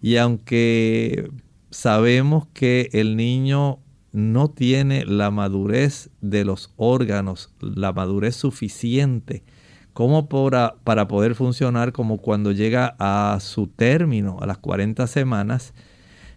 Y 0.00 0.16
aunque 0.16 1.30
sabemos 1.70 2.48
que 2.54 2.88
el 2.92 3.16
niño 3.16 3.80
no 4.12 4.48
tiene 4.48 5.04
la 5.04 5.30
madurez 5.30 6.08
de 6.22 6.46
los 6.46 6.72
órganos, 6.76 7.52
la 7.60 7.92
madurez 7.92 8.34
suficiente 8.34 9.44
como 9.92 10.26
para, 10.26 10.76
para 10.84 11.06
poder 11.06 11.34
funcionar 11.34 11.92
como 11.92 12.16
cuando 12.16 12.50
llega 12.52 12.96
a 12.98 13.38
su 13.40 13.66
término, 13.66 14.38
a 14.40 14.46
las 14.46 14.56
40 14.56 15.06
semanas, 15.06 15.74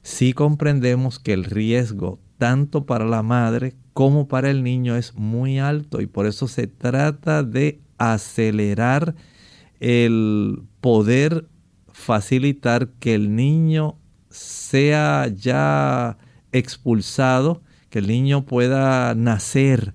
si 0.02 0.34
comprendemos 0.34 1.20
que 1.20 1.32
el 1.32 1.46
riesgo 1.46 2.20
tanto 2.38 2.86
para 2.86 3.06
la 3.06 3.24
madre 3.24 3.76
como 3.94 4.28
para 4.28 4.50
el 4.50 4.62
niño 4.62 4.98
es 4.98 5.16
muy 5.16 5.60
alto 5.60 6.02
y 6.02 6.08
por 6.08 6.26
eso 6.26 6.50
se 6.50 6.68
trata 6.68 7.44
de 7.44 7.80
acelerar 8.00 9.16
el 9.80 10.64
poder 10.82 11.48
facilitar 11.92 12.90
que 13.00 13.16
el 13.16 13.36
niño 13.36 13.98
sea 14.30 15.28
ya 15.28 16.18
expulsado, 16.52 17.62
que 17.90 18.00
el 18.00 18.08
niño 18.08 18.46
pueda 18.46 19.14
nacer 19.16 19.94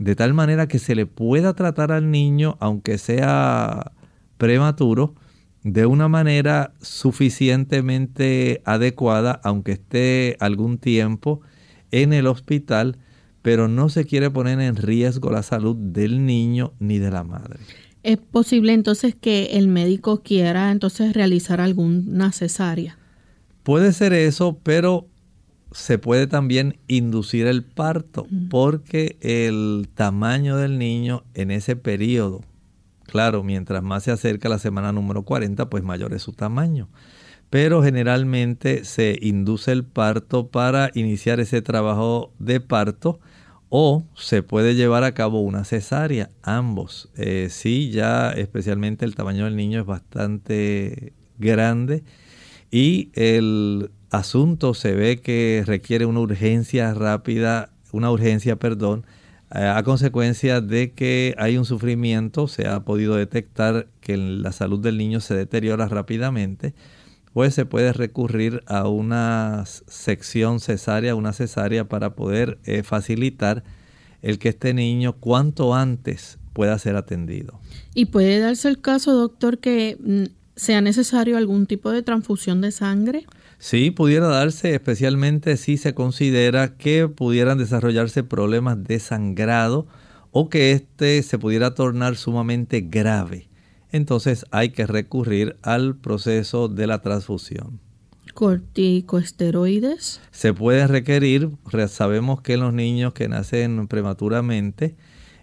de 0.00 0.16
tal 0.16 0.32
manera 0.32 0.66
que 0.66 0.78
se 0.78 0.94
le 0.94 1.04
pueda 1.04 1.52
tratar 1.52 1.92
al 1.92 2.10
niño, 2.10 2.56
aunque 2.58 2.96
sea 2.96 3.92
prematuro, 4.38 5.14
de 5.62 5.84
una 5.84 6.08
manera 6.08 6.72
suficientemente 6.80 8.62
adecuada, 8.64 9.40
aunque 9.44 9.72
esté 9.72 10.38
algún 10.40 10.78
tiempo 10.78 11.42
en 11.90 12.14
el 12.14 12.26
hospital, 12.28 12.96
pero 13.42 13.68
no 13.68 13.88
se 13.88 14.04
quiere 14.04 14.30
poner 14.30 14.60
en 14.60 14.76
riesgo 14.76 15.30
la 15.30 15.42
salud 15.42 15.76
del 15.76 16.26
niño 16.26 16.72
ni 16.78 16.98
de 16.98 17.10
la 17.10 17.24
madre. 17.24 17.60
¿Es 18.02 18.16
posible 18.16 18.72
entonces 18.72 19.14
que 19.14 19.58
el 19.58 19.68
médico 19.68 20.22
quiera 20.22 20.70
entonces 20.70 21.12
realizar 21.12 21.60
alguna 21.60 22.32
cesárea? 22.32 22.98
Puede 23.62 23.92
ser 23.92 24.14
eso, 24.14 24.58
pero 24.62 25.06
se 25.72 25.98
puede 25.98 26.26
también 26.26 26.78
inducir 26.88 27.46
el 27.46 27.62
parto 27.62 28.26
porque 28.48 29.16
el 29.20 29.88
tamaño 29.94 30.56
del 30.56 30.78
niño 30.78 31.24
en 31.34 31.50
ese 31.50 31.76
periodo, 31.76 32.40
claro, 33.04 33.44
mientras 33.44 33.82
más 33.82 34.04
se 34.04 34.10
acerca 34.10 34.48
la 34.48 34.58
semana 34.58 34.92
número 34.92 35.22
40, 35.22 35.68
pues 35.68 35.84
mayor 35.84 36.14
es 36.14 36.22
su 36.22 36.32
tamaño. 36.32 36.88
Pero 37.50 37.82
generalmente 37.82 38.84
se 38.84 39.18
induce 39.20 39.72
el 39.72 39.84
parto 39.84 40.48
para 40.48 40.90
iniciar 40.94 41.38
ese 41.40 41.62
trabajo 41.62 42.32
de 42.38 42.60
parto 42.60 43.20
o 43.70 44.04
se 44.16 44.42
puede 44.42 44.74
llevar 44.74 45.04
a 45.04 45.14
cabo 45.14 45.40
una 45.40 45.64
cesárea, 45.64 46.30
ambos. 46.42 47.08
Eh, 47.16 47.48
sí, 47.50 47.90
ya 47.90 48.30
especialmente 48.32 49.04
el 49.04 49.14
tamaño 49.14 49.44
del 49.44 49.56
niño 49.56 49.80
es 49.80 49.86
bastante 49.86 51.14
grande 51.38 52.02
y 52.70 53.10
el 53.14 53.90
asunto 54.10 54.74
se 54.74 54.94
ve 54.94 55.20
que 55.20 55.62
requiere 55.64 56.04
una 56.04 56.20
urgencia 56.20 56.92
rápida, 56.94 57.70
una 57.92 58.10
urgencia, 58.10 58.56
perdón, 58.56 59.06
eh, 59.54 59.60
a 59.60 59.82
consecuencia 59.84 60.60
de 60.60 60.92
que 60.92 61.34
hay 61.38 61.56
un 61.56 61.64
sufrimiento, 61.64 62.48
se 62.48 62.66
ha 62.66 62.80
podido 62.80 63.14
detectar 63.14 63.86
que 64.00 64.16
la 64.16 64.50
salud 64.50 64.80
del 64.80 64.98
niño 64.98 65.20
se 65.20 65.34
deteriora 65.34 65.86
rápidamente 65.86 66.74
pues 67.32 67.54
se 67.54 67.64
puede 67.64 67.92
recurrir 67.92 68.62
a 68.66 68.88
una 68.88 69.64
sección 69.66 70.60
cesárea, 70.60 71.14
una 71.14 71.32
cesárea 71.32 71.88
para 71.88 72.14
poder 72.14 72.58
eh, 72.64 72.82
facilitar 72.82 73.62
el 74.22 74.38
que 74.38 74.50
este 74.50 74.74
niño 74.74 75.14
cuanto 75.14 75.74
antes 75.74 76.38
pueda 76.52 76.78
ser 76.78 76.96
atendido. 76.96 77.60
¿Y 77.94 78.06
puede 78.06 78.38
darse 78.40 78.68
el 78.68 78.80
caso, 78.80 79.12
doctor, 79.14 79.58
que 79.58 79.96
mm, 80.00 80.24
sea 80.56 80.80
necesario 80.80 81.36
algún 81.36 81.66
tipo 81.66 81.90
de 81.90 82.02
transfusión 82.02 82.60
de 82.60 82.72
sangre? 82.72 83.26
Sí, 83.58 83.90
pudiera 83.90 84.26
darse, 84.26 84.74
especialmente 84.74 85.56
si 85.56 85.76
se 85.76 85.94
considera 85.94 86.76
que 86.76 87.08
pudieran 87.08 87.58
desarrollarse 87.58 88.24
problemas 88.24 88.82
de 88.82 88.98
sangrado 88.98 89.86
o 90.32 90.48
que 90.48 90.72
éste 90.72 91.22
se 91.22 91.38
pudiera 91.38 91.74
tornar 91.74 92.16
sumamente 92.16 92.80
grave 92.80 93.49
entonces 93.92 94.46
hay 94.50 94.70
que 94.70 94.86
recurrir 94.86 95.56
al 95.62 95.96
proceso 95.96 96.68
de 96.68 96.86
la 96.86 97.02
transfusión. 97.02 97.80
¿Corticosteroides? 98.34 100.20
Se 100.30 100.54
puede 100.54 100.86
requerir, 100.86 101.50
sabemos 101.88 102.40
que 102.40 102.54
en 102.54 102.60
los 102.60 102.72
niños 102.72 103.12
que 103.12 103.28
nacen 103.28 103.88
prematuramente, 103.88 104.96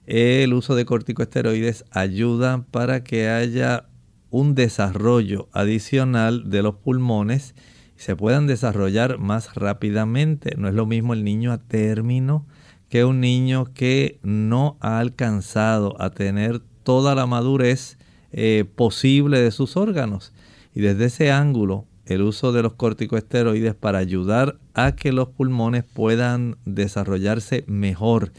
el 0.06 0.54
uso 0.54 0.76
de 0.76 0.86
corticosteroides 0.86 1.86
ayuda 1.92 2.66
para 2.72 3.04
que 3.04 3.28
haya 3.28 3.88
un 4.30 4.56
desarrollo 4.56 5.50
adicional 5.52 6.50
de 6.50 6.62
los 6.62 6.76
pulmones 6.76 7.56
y 7.98 8.02
se 8.02 8.16
puedan 8.16 8.48
desarrollar 8.48 9.20
más 9.20 9.56
rápidamente. 9.56 10.56
No 10.58 10.70
es 10.70 10.74
lo 10.74 10.86
mismo 10.86 11.14
el 11.14 11.24
niño 11.24 11.52
a 11.52 11.58
término 11.58 12.46
que 12.90 13.04
un 13.04 13.20
niño 13.20 13.74
que 13.74 14.20
no 14.24 14.78
ha 14.80 15.00
alcanzado 15.00 16.02
a 16.02 16.12
tener 16.12 16.62
toda 16.84 17.16
la 17.16 17.26
madurez 17.26 17.98
eh, 18.32 18.66
posible 18.76 19.40
de 19.40 19.52
sus 19.52 19.78
órganos. 19.78 20.34
Y 20.76 20.82
desde 20.82 21.06
ese 21.06 21.32
ángulo, 21.32 21.86
el 22.06 22.22
uso 22.22 22.52
de 22.52 22.62
los 22.62 22.74
corticosteroides 22.74 23.76
para 23.76 23.98
ayudar 24.00 24.58
a 24.74 24.94
que 24.94 25.12
los 25.12 25.30
pulmones 25.30 25.84
puedan 25.84 26.58
desarrollarse 26.66 27.64
mejor, 27.68 28.32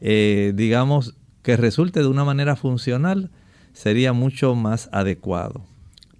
eh, 0.00 0.52
digamos 0.54 1.14
que 1.42 1.56
resulte 1.56 2.00
de 2.00 2.06
una 2.06 2.24
manera 2.24 2.56
funcional, 2.56 3.30
sería 3.72 4.12
mucho 4.12 4.54
más 4.54 4.88
adecuado. 4.92 5.64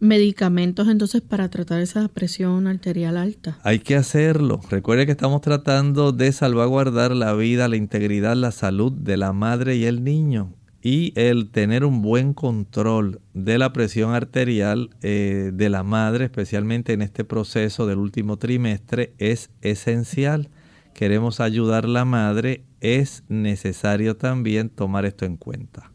Medicamentos 0.01 0.87
entonces 0.87 1.23
para 1.23 1.49
tratar 1.49 1.81
esa 1.81 2.07
presión 2.07 2.69
arterial 2.69 3.17
alta. 3.17 3.59
Hay 3.65 3.81
que 3.81 3.97
hacerlo. 3.97 4.61
Recuerde 4.71 5.07
que 5.07 5.13
estamos 5.13 5.41
tratando 5.41 6.13
de 6.13 6.31
salvaguardar 6.31 7.17
la 7.17 7.35
vida, 7.35 7.67
la 7.67 7.77
integridad, 7.77 8.37
la 8.37 8.53
salud 8.53 8.93
de 8.93 9.17
la 9.17 9.33
madre 9.33 9.75
y 9.75 9.87
el 9.87 10.05
niño 10.05 10.55
y 10.83 11.13
el 11.17 11.51
tener 11.51 11.85
un 11.85 12.03
buen 12.03 12.35
control 12.35 13.21
de 13.35 13.59
la 13.59 13.73
presión 13.73 14.15
arterial 14.15 14.91
eh, 15.03 15.51
de 15.53 15.69
la 15.71 15.83
madre, 15.83 16.27
especialmente 16.27 16.93
en 16.93 17.03
este 17.03 17.25
proceso 17.25 17.87
del 17.87 17.99
último 17.99 18.37
trimestre, 18.37 19.13
es 19.19 19.51
esencial. 19.61 20.51
Queremos 20.95 21.41
ayudar 21.41 21.85
a 21.85 21.89
la 21.89 22.05
madre, 22.05 22.65
es 22.81 23.25
necesario 23.29 24.17
también 24.17 24.69
tomar 24.69 25.05
esto 25.05 25.25
en 25.25 25.37
cuenta. 25.37 25.91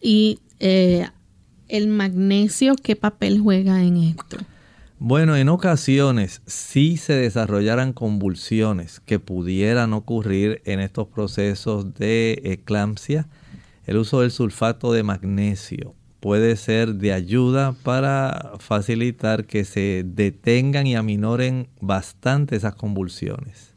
¿Y 0.00 0.38
eh, 0.60 1.08
el 1.68 1.88
magnesio 1.88 2.76
qué 2.76 2.94
papel 2.94 3.40
juega 3.40 3.82
en 3.82 3.96
esto? 3.96 4.36
Bueno, 4.98 5.36
en 5.36 5.48
ocasiones 5.50 6.40
sí 6.46 6.96
se 6.96 7.12
desarrollaran 7.12 7.92
convulsiones 7.92 9.00
que 9.00 9.18
pudieran 9.18 9.92
ocurrir 9.92 10.62
en 10.64 10.80
estos 10.80 11.08
procesos 11.08 11.92
de 11.94 12.40
eclampsia 12.44 13.28
el 13.86 13.96
uso 13.96 14.20
del 14.20 14.30
sulfato 14.30 14.92
de 14.92 15.02
magnesio 15.02 15.94
puede 16.20 16.56
ser 16.56 16.96
de 16.96 17.12
ayuda 17.12 17.74
para 17.84 18.54
facilitar 18.58 19.46
que 19.46 19.64
se 19.64 20.04
detengan 20.04 20.86
y 20.86 20.96
aminoren 20.96 21.68
bastante 21.80 22.56
esas 22.56 22.74
convulsiones. 22.74 23.74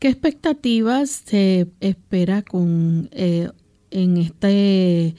¿Qué 0.00 0.08
expectativas 0.08 1.10
se 1.10 1.68
espera 1.80 2.42
con, 2.42 3.08
eh, 3.12 3.50
en, 3.90 4.16
este, 4.16 5.14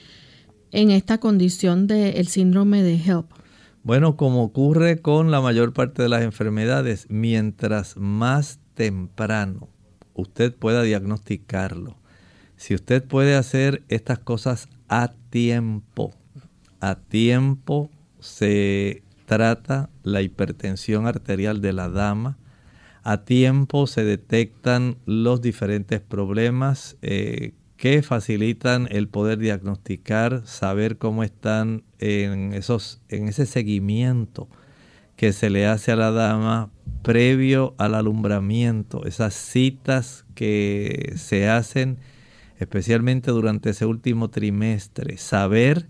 en 0.72 0.90
esta 0.90 1.18
condición 1.18 1.86
del 1.86 2.26
síndrome 2.26 2.82
de 2.82 2.96
HELP? 2.96 3.26
Bueno, 3.84 4.16
como 4.16 4.42
ocurre 4.42 5.00
con 5.00 5.30
la 5.30 5.40
mayor 5.40 5.72
parte 5.72 6.02
de 6.02 6.08
las 6.08 6.22
enfermedades, 6.22 7.06
mientras 7.08 7.96
más 7.96 8.60
temprano 8.74 9.68
usted 10.14 10.54
pueda 10.54 10.82
diagnosticarlo, 10.82 11.96
si 12.62 12.76
usted 12.76 13.02
puede 13.02 13.34
hacer 13.34 13.82
estas 13.88 14.20
cosas 14.20 14.68
a 14.88 15.10
tiempo, 15.30 16.14
a 16.78 16.94
tiempo 16.94 17.90
se 18.20 19.02
trata 19.26 19.90
la 20.04 20.22
hipertensión 20.22 21.08
arterial 21.08 21.60
de 21.60 21.72
la 21.72 21.88
dama, 21.88 22.38
a 23.02 23.24
tiempo 23.24 23.88
se 23.88 24.04
detectan 24.04 24.96
los 25.06 25.42
diferentes 25.42 26.00
problemas 26.00 26.96
eh, 27.02 27.52
que 27.76 28.00
facilitan 28.02 28.86
el 28.92 29.08
poder 29.08 29.40
diagnosticar, 29.40 30.42
saber 30.44 30.98
cómo 30.98 31.24
están 31.24 31.82
en, 31.98 32.52
esos, 32.52 33.00
en 33.08 33.26
ese 33.26 33.44
seguimiento 33.44 34.46
que 35.16 35.32
se 35.32 35.50
le 35.50 35.66
hace 35.66 35.90
a 35.90 35.96
la 35.96 36.12
dama 36.12 36.70
previo 37.02 37.74
al 37.78 37.96
alumbramiento, 37.96 39.04
esas 39.04 39.34
citas 39.34 40.24
que 40.36 41.14
se 41.16 41.48
hacen 41.48 41.98
especialmente 42.62 43.30
durante 43.30 43.70
ese 43.70 43.86
último 43.86 44.30
trimestre, 44.30 45.16
saber 45.18 45.88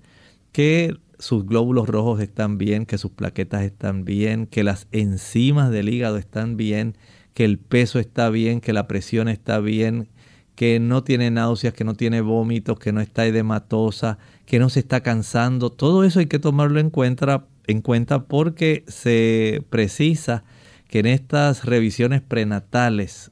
que 0.53 0.97
sus 1.19 1.47
glóbulos 1.47 1.89
rojos 1.89 2.21
están 2.21 2.59
bien, 2.59 2.85
que 2.85 2.99
sus 2.99 3.13
plaquetas 3.13 3.63
están 3.63 4.05
bien, 4.05 4.47
que 4.47 4.65
las 4.65 4.89
enzimas 4.91 5.71
del 5.71 5.89
hígado 5.89 6.19
están 6.19 6.57
bien, 6.57 6.97
que 7.35 7.45
el 7.45 7.59
peso 7.59 7.99
está 7.99 8.29
bien, 8.29 8.61
que 8.61 8.73
la 8.73 8.89
presión 8.89 9.29
está 9.29 9.61
bien, 9.61 10.09
que 10.55 10.81
no 10.81 11.03
tiene 11.05 11.31
náuseas, 11.31 11.75
que 11.75 11.85
no 11.85 11.95
tiene 11.95 12.21
vómitos, 12.21 12.79
que 12.79 12.93
no 12.93 13.01
está 13.01 13.25
edematosa, 13.27 14.19
que 14.47 14.59
no 14.59 14.69
se 14.69 14.81
está 14.81 15.03
cansando. 15.03 15.71
Todo 15.71 16.05
eso 16.05 16.19
hay 16.19 16.27
que 16.27 16.39
tomarlo 16.39 16.81
en 16.81 16.91
cuenta, 16.91 17.47
en 17.67 17.81
cuenta 17.81 18.25
porque 18.25 18.85
se 18.89 19.65
precisa 19.71 20.45
que 20.89 20.99
en 20.99 21.07
estas 21.07 21.65
revisiones 21.65 22.21
prenatales, 22.21 23.31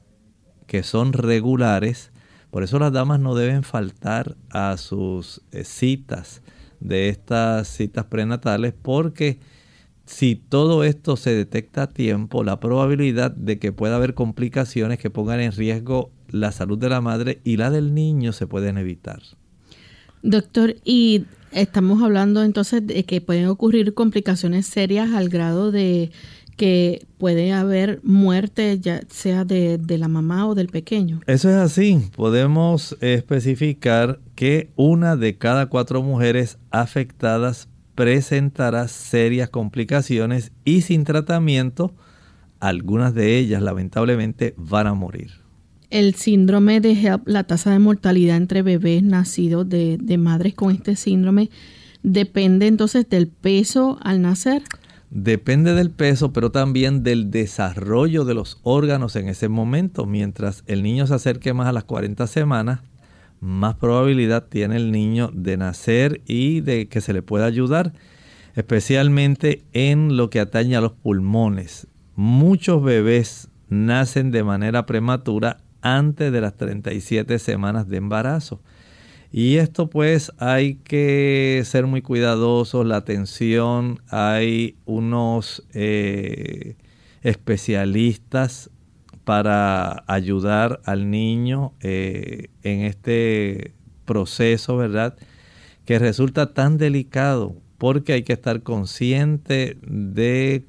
que 0.65 0.81
son 0.83 1.13
regulares, 1.13 2.10
por 2.51 2.63
eso 2.63 2.77
las 2.79 2.91
damas 2.91 3.19
no 3.19 3.33
deben 3.33 3.63
faltar 3.63 4.35
a 4.49 4.77
sus 4.77 5.41
eh, 5.51 5.63
citas 5.63 6.41
de 6.79 7.09
estas 7.09 7.67
citas 7.67 8.05
prenatales 8.05 8.73
porque 8.79 9.39
si 10.05 10.35
todo 10.35 10.83
esto 10.83 11.15
se 11.15 11.33
detecta 11.33 11.83
a 11.83 11.89
tiempo, 11.89 12.43
la 12.43 12.59
probabilidad 12.59 13.31
de 13.31 13.59
que 13.59 13.71
pueda 13.71 13.95
haber 13.95 14.13
complicaciones 14.13 14.99
que 14.99 15.09
pongan 15.09 15.39
en 15.39 15.53
riesgo 15.53 16.11
la 16.29 16.51
salud 16.51 16.77
de 16.77 16.89
la 16.89 17.01
madre 17.01 17.39
y 17.43 17.57
la 17.57 17.69
del 17.69 17.93
niño 17.93 18.33
se 18.33 18.47
pueden 18.47 18.77
evitar. 18.77 19.21
Doctor, 20.21 20.75
y 20.83 21.25
estamos 21.51 22.03
hablando 22.03 22.43
entonces 22.43 22.85
de 22.85 23.05
que 23.05 23.21
pueden 23.21 23.47
ocurrir 23.47 23.93
complicaciones 23.93 24.65
serias 24.65 25.13
al 25.13 25.29
grado 25.29 25.71
de 25.71 26.11
que 26.61 27.07
puede 27.17 27.53
haber 27.53 28.01
muerte 28.03 28.79
ya 28.79 29.01
sea 29.09 29.45
de, 29.45 29.79
de, 29.79 29.97
la 29.97 30.07
mamá 30.07 30.47
o 30.47 30.53
del 30.53 30.67
pequeño. 30.67 31.19
Eso 31.25 31.49
es 31.49 31.55
así. 31.55 31.97
Podemos 32.15 32.95
especificar 33.01 34.19
que 34.35 34.69
una 34.75 35.15
de 35.15 35.39
cada 35.39 35.65
cuatro 35.65 36.03
mujeres 36.03 36.59
afectadas 36.69 37.67
presentará 37.95 38.87
serias 38.87 39.49
complicaciones 39.49 40.51
y 40.63 40.81
sin 40.81 41.03
tratamiento, 41.03 41.95
algunas 42.59 43.15
de 43.15 43.39
ellas 43.39 43.63
lamentablemente 43.63 44.53
van 44.55 44.85
a 44.85 44.93
morir. 44.93 45.31
El 45.89 46.13
síndrome 46.13 46.79
de 46.79 46.91
HELP, 46.91 47.27
la 47.27 47.43
tasa 47.43 47.71
de 47.71 47.79
mortalidad 47.79 48.37
entre 48.37 48.61
bebés 48.61 49.01
nacidos 49.01 49.67
de, 49.67 49.97
de 49.99 50.17
madres 50.19 50.53
con 50.53 50.75
este 50.75 50.95
síndrome, 50.95 51.49
depende 52.03 52.67
entonces 52.67 53.09
del 53.09 53.29
peso 53.29 53.97
al 54.03 54.21
nacer. 54.21 54.61
Depende 55.13 55.73
del 55.73 55.91
peso, 55.91 56.31
pero 56.31 56.51
también 56.51 57.03
del 57.03 57.31
desarrollo 57.31 58.23
de 58.23 58.33
los 58.33 58.61
órganos 58.63 59.17
en 59.17 59.27
ese 59.27 59.49
momento. 59.49 60.05
Mientras 60.05 60.63
el 60.67 60.83
niño 60.83 61.05
se 61.05 61.15
acerque 61.15 61.53
más 61.53 61.67
a 61.67 61.73
las 61.73 61.83
40 61.83 62.27
semanas, 62.27 62.79
más 63.41 63.75
probabilidad 63.75 64.47
tiene 64.47 64.77
el 64.77 64.89
niño 64.93 65.29
de 65.33 65.57
nacer 65.57 66.21
y 66.27 66.61
de 66.61 66.87
que 66.87 67.01
se 67.01 67.11
le 67.11 67.21
pueda 67.21 67.45
ayudar, 67.45 67.91
especialmente 68.55 69.65
en 69.73 70.15
lo 70.15 70.29
que 70.29 70.39
atañe 70.39 70.77
a 70.77 70.81
los 70.81 70.93
pulmones. 70.93 71.87
Muchos 72.15 72.81
bebés 72.81 73.49
nacen 73.67 74.31
de 74.31 74.45
manera 74.45 74.85
prematura 74.85 75.57
antes 75.81 76.31
de 76.31 76.39
las 76.39 76.55
37 76.55 77.37
semanas 77.37 77.89
de 77.89 77.97
embarazo. 77.97 78.61
Y 79.31 79.57
esto 79.57 79.89
pues 79.89 80.33
hay 80.39 80.75
que 80.75 81.61
ser 81.65 81.87
muy 81.87 82.01
cuidadosos, 82.01 82.85
la 82.85 82.97
atención, 82.97 84.01
hay 84.09 84.75
unos 84.85 85.63
eh, 85.73 86.75
especialistas 87.21 88.69
para 89.23 90.03
ayudar 90.07 90.81
al 90.83 91.09
niño 91.09 91.73
eh, 91.79 92.49
en 92.63 92.81
este 92.81 93.73
proceso, 94.03 94.75
¿verdad? 94.75 95.15
Que 95.85 95.97
resulta 95.97 96.53
tan 96.53 96.77
delicado 96.77 97.55
porque 97.77 98.13
hay 98.13 98.23
que 98.23 98.33
estar 98.33 98.63
consciente 98.63 99.77
de 99.81 100.65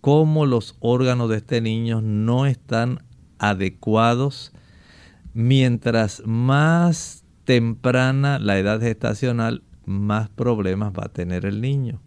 cómo 0.00 0.44
los 0.44 0.76
órganos 0.80 1.30
de 1.30 1.36
este 1.36 1.60
niño 1.60 2.02
no 2.02 2.46
están 2.46 3.04
adecuados. 3.38 4.52
Mientras 5.34 6.22
más 6.26 7.21
temprana 7.44 8.38
la 8.38 8.58
edad 8.58 8.80
gestacional, 8.80 9.62
más 9.84 10.28
problemas 10.28 10.92
va 10.92 11.06
a 11.06 11.12
tener 11.12 11.44
el 11.46 11.60
niño. 11.60 12.00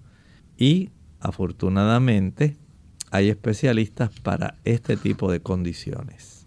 Y 0.58 0.90
afortunadamente 1.20 2.56
hay 3.12 3.30
especialistas 3.30 4.10
para 4.22 4.56
este 4.64 4.98
tipo 4.98 5.32
de 5.32 5.40
condiciones. 5.40 6.46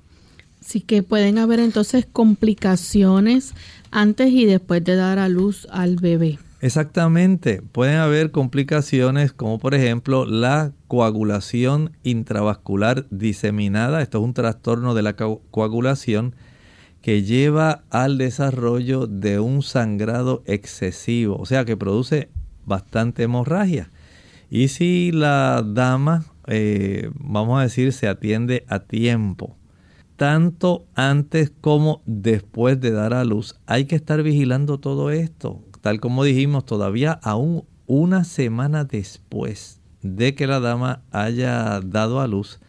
Sí 0.61 0.81
que 0.81 1.03
pueden 1.03 1.39
haber 1.39 1.61
entonces 1.61 2.07
complicaciones 2.11 3.55
antes 3.91 4.31
y 4.31 4.45
después 4.45 4.85
de 4.85 4.97
dar 4.97 5.19
a 5.19 5.29
luz 5.29 5.67
al 5.71 5.97
bebé. 5.97 6.39
Exactamente, 6.61 7.63
pueden 7.63 7.97
haber 7.97 8.33
complicaciones 8.33 9.33
como 9.33 9.61
por 9.61 9.75
ejemplo 9.75 10.27
la 10.27 10.73
coagulación 10.89 11.93
intravascular 12.03 13.07
diseminada. 13.11 14.03
Esto 14.03 14.19
es 14.19 14.25
un 14.25 14.35
trastorno 14.35 14.95
de 14.95 15.03
la 15.03 15.15
coagulación 15.15 16.35
que 17.09 17.23
lleva 17.23 17.85
al 17.89 18.19
desarrollo 18.19 19.07
de 19.07 19.41
un 19.41 19.63
sangrado 19.63 20.43
excesivo, 20.45 21.39
o 21.39 21.47
sea 21.47 21.65
que 21.65 21.75
produce 21.75 22.29
bastante 22.67 23.23
hemorragia. 23.23 23.91
Y 24.51 24.69
si 24.69 25.11
la 25.11 25.65
dama 25.67 26.27
eh, 26.47 27.09
vamos 27.15 27.61
a 27.61 27.63
decir, 27.63 27.95
se 27.95 28.09
atiende 28.09 28.67
a 28.69 28.81
tiempo. 28.81 29.57
Tanto 30.17 30.85
antes 30.95 31.51
como 31.63 32.03
después 32.05 32.79
de 32.79 32.91
dar 32.91 33.15
a 33.15 33.25
luz, 33.25 33.59
hay 33.65 33.87
que 33.87 33.97
estar 33.97 34.23
vigilando 34.23 34.77
todo 34.77 35.11
esto. 35.11 35.63
Tal 35.81 36.01
como 36.01 36.25
dijimos, 36.25 36.67
todavía 36.67 37.13
aún 37.23 37.65
una 37.87 38.25
semana 38.25 38.85
después 38.85 39.81
de 40.03 40.35
que 40.35 40.47
la 40.47 40.61
dama 40.61 41.01
haya 41.11 41.81
dado 41.81 42.21
a 42.21 42.27
luz, 42.27 42.61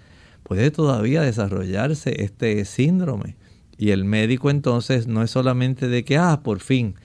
puede 0.44 0.72
todavía 0.72 1.24
desarrollarse 1.24 2.24
este 2.24 2.64
síndrome. 2.64 3.36
Y 3.80 3.92
el 3.92 4.04
médico 4.04 4.50
entonces 4.50 5.08
no 5.08 5.24
es 5.24 5.32
solamente 5.32 5.88
de 5.88 6.04
que, 6.04 6.18
ah, 6.18 6.42
por 6.44 6.60
fin, 6.60 6.96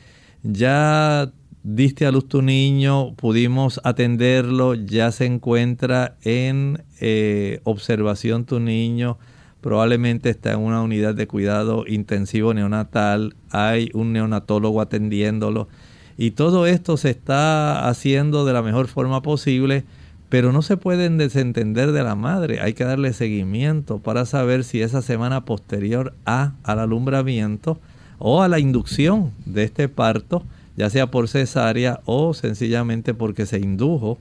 ya 0.43 1.31
diste 1.63 2.05
a 2.05 2.11
luz 2.11 2.29
tu 2.29 2.43
niño, 2.43 3.15
pudimos 3.15 3.81
atenderlo, 3.85 4.75
ya 4.75 5.13
se 5.13 5.25
encuentra 5.25 6.17
en 6.23 6.83
eh, 7.01 7.61
observación 7.63 8.45
tu 8.45 8.59
niño, 8.59 9.19
probablemente 9.61 10.31
está 10.31 10.53
en 10.53 10.61
una 10.61 10.83
unidad 10.83 11.15
de 11.15 11.29
cuidado 11.29 11.85
intensivo 11.87 12.53
neonatal, 12.53 13.37
hay 13.51 13.89
un 13.95 14.13
neonatólogo 14.13 14.81
atendiéndolo 14.81 15.69
y 16.17 16.33
todo 16.33 16.67
esto 16.67 16.97
se 16.97 17.11
está 17.11 17.89
haciendo 17.89 18.45
de 18.45 18.53
la 18.53 18.63
mejor 18.63 18.89
forma 18.89 19.23
posible, 19.23 19.85
pero 20.29 20.53
no 20.53 20.63
se 20.63 20.77
pueden 20.77 21.19
desentender 21.19 21.93
de 21.93 22.03
la 22.03 22.15
madre, 22.15 22.61
hay 22.61 22.75
que 22.75 22.85
darle 22.85 23.13
seguimiento 23.13 23.99
para 23.99 24.27
saber 24.27 24.65
si 24.65 24.83
esa 24.83 25.03
semana 25.03 25.45
posterior 25.45 26.15
a 26.27 26.53
al 26.63 26.79
alumbramiento 26.79 27.79
o 28.19 28.43
a 28.43 28.49
la 28.49 28.59
inducción 28.59 29.33
de 29.45 29.65
este 29.65 29.89
parto, 29.89 30.43
ya 30.77 30.91
sea 30.91 31.11
por 31.11 31.29
cesárea 31.29 32.01
o 32.05 32.35
sencillamente 32.35 33.15
porque 33.15 33.47
se 33.47 33.59
indujo, 33.59 34.19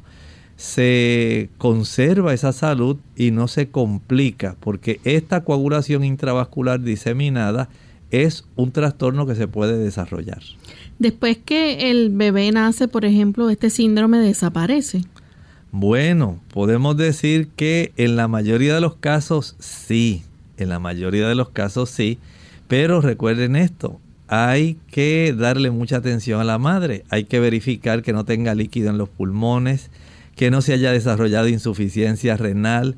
se 0.55 1.49
conserva 1.57 2.33
esa 2.33 2.53
salud 2.53 2.97
y 3.15 3.31
no 3.31 3.47
se 3.47 3.69
complica, 3.69 4.55
porque 4.59 4.99
esta 5.03 5.43
coagulación 5.43 6.03
intravascular 6.03 6.81
diseminada 6.81 7.69
es 8.11 8.45
un 8.55 8.71
trastorno 8.71 9.25
que 9.25 9.35
se 9.35 9.47
puede 9.47 9.77
desarrollar. 9.77 10.41
Después 10.99 11.39
que 11.43 11.89
el 11.89 12.11
bebé 12.11 12.51
nace, 12.51 12.87
por 12.87 13.05
ejemplo, 13.05 13.49
este 13.49 13.71
síndrome 13.71 14.19
desaparece. 14.19 15.01
Bueno, 15.75 16.39
podemos 16.53 16.95
decir 16.97 17.47
que 17.55 17.93
en 17.97 18.15
la 18.15 18.27
mayoría 18.27 18.75
de 18.75 18.79
los 18.79 18.95
casos 18.95 19.55
sí, 19.57 20.23
en 20.57 20.69
la 20.69 20.77
mayoría 20.77 21.27
de 21.27 21.33
los 21.33 21.49
casos 21.49 21.89
sí, 21.89 22.19
pero 22.67 23.01
recuerden 23.01 23.55
esto, 23.55 23.99
hay 24.27 24.77
que 24.91 25.33
darle 25.35 25.71
mucha 25.71 25.97
atención 25.97 26.39
a 26.39 26.43
la 26.43 26.59
madre. 26.59 27.05
Hay 27.09 27.23
que 27.23 27.39
verificar 27.39 28.03
que 28.03 28.13
no 28.13 28.23
tenga 28.23 28.53
líquido 28.53 28.91
en 28.91 28.99
los 28.99 29.09
pulmones, 29.09 29.89
que 30.35 30.51
no 30.51 30.61
se 30.61 30.73
haya 30.73 30.91
desarrollado 30.91 31.47
insuficiencia 31.47 32.37
renal, 32.37 32.95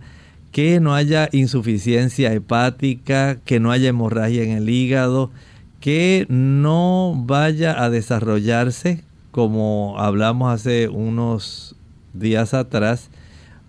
que 0.51 0.81
no 0.81 0.95
haya 0.95 1.29
insuficiencia 1.31 2.33
hepática, 2.33 3.37
que 3.45 3.61
no 3.61 3.71
haya 3.71 3.87
hemorragia 3.87 4.43
en 4.43 4.51
el 4.51 4.69
hígado, 4.69 5.31
que 5.79 6.25
no 6.27 7.13
vaya 7.25 7.81
a 7.81 7.89
desarrollarse, 7.89 9.01
como 9.31 9.95
hablamos 9.97 10.53
hace 10.53 10.89
unos 10.89 11.74
días 12.19 12.53
atrás, 12.53 13.09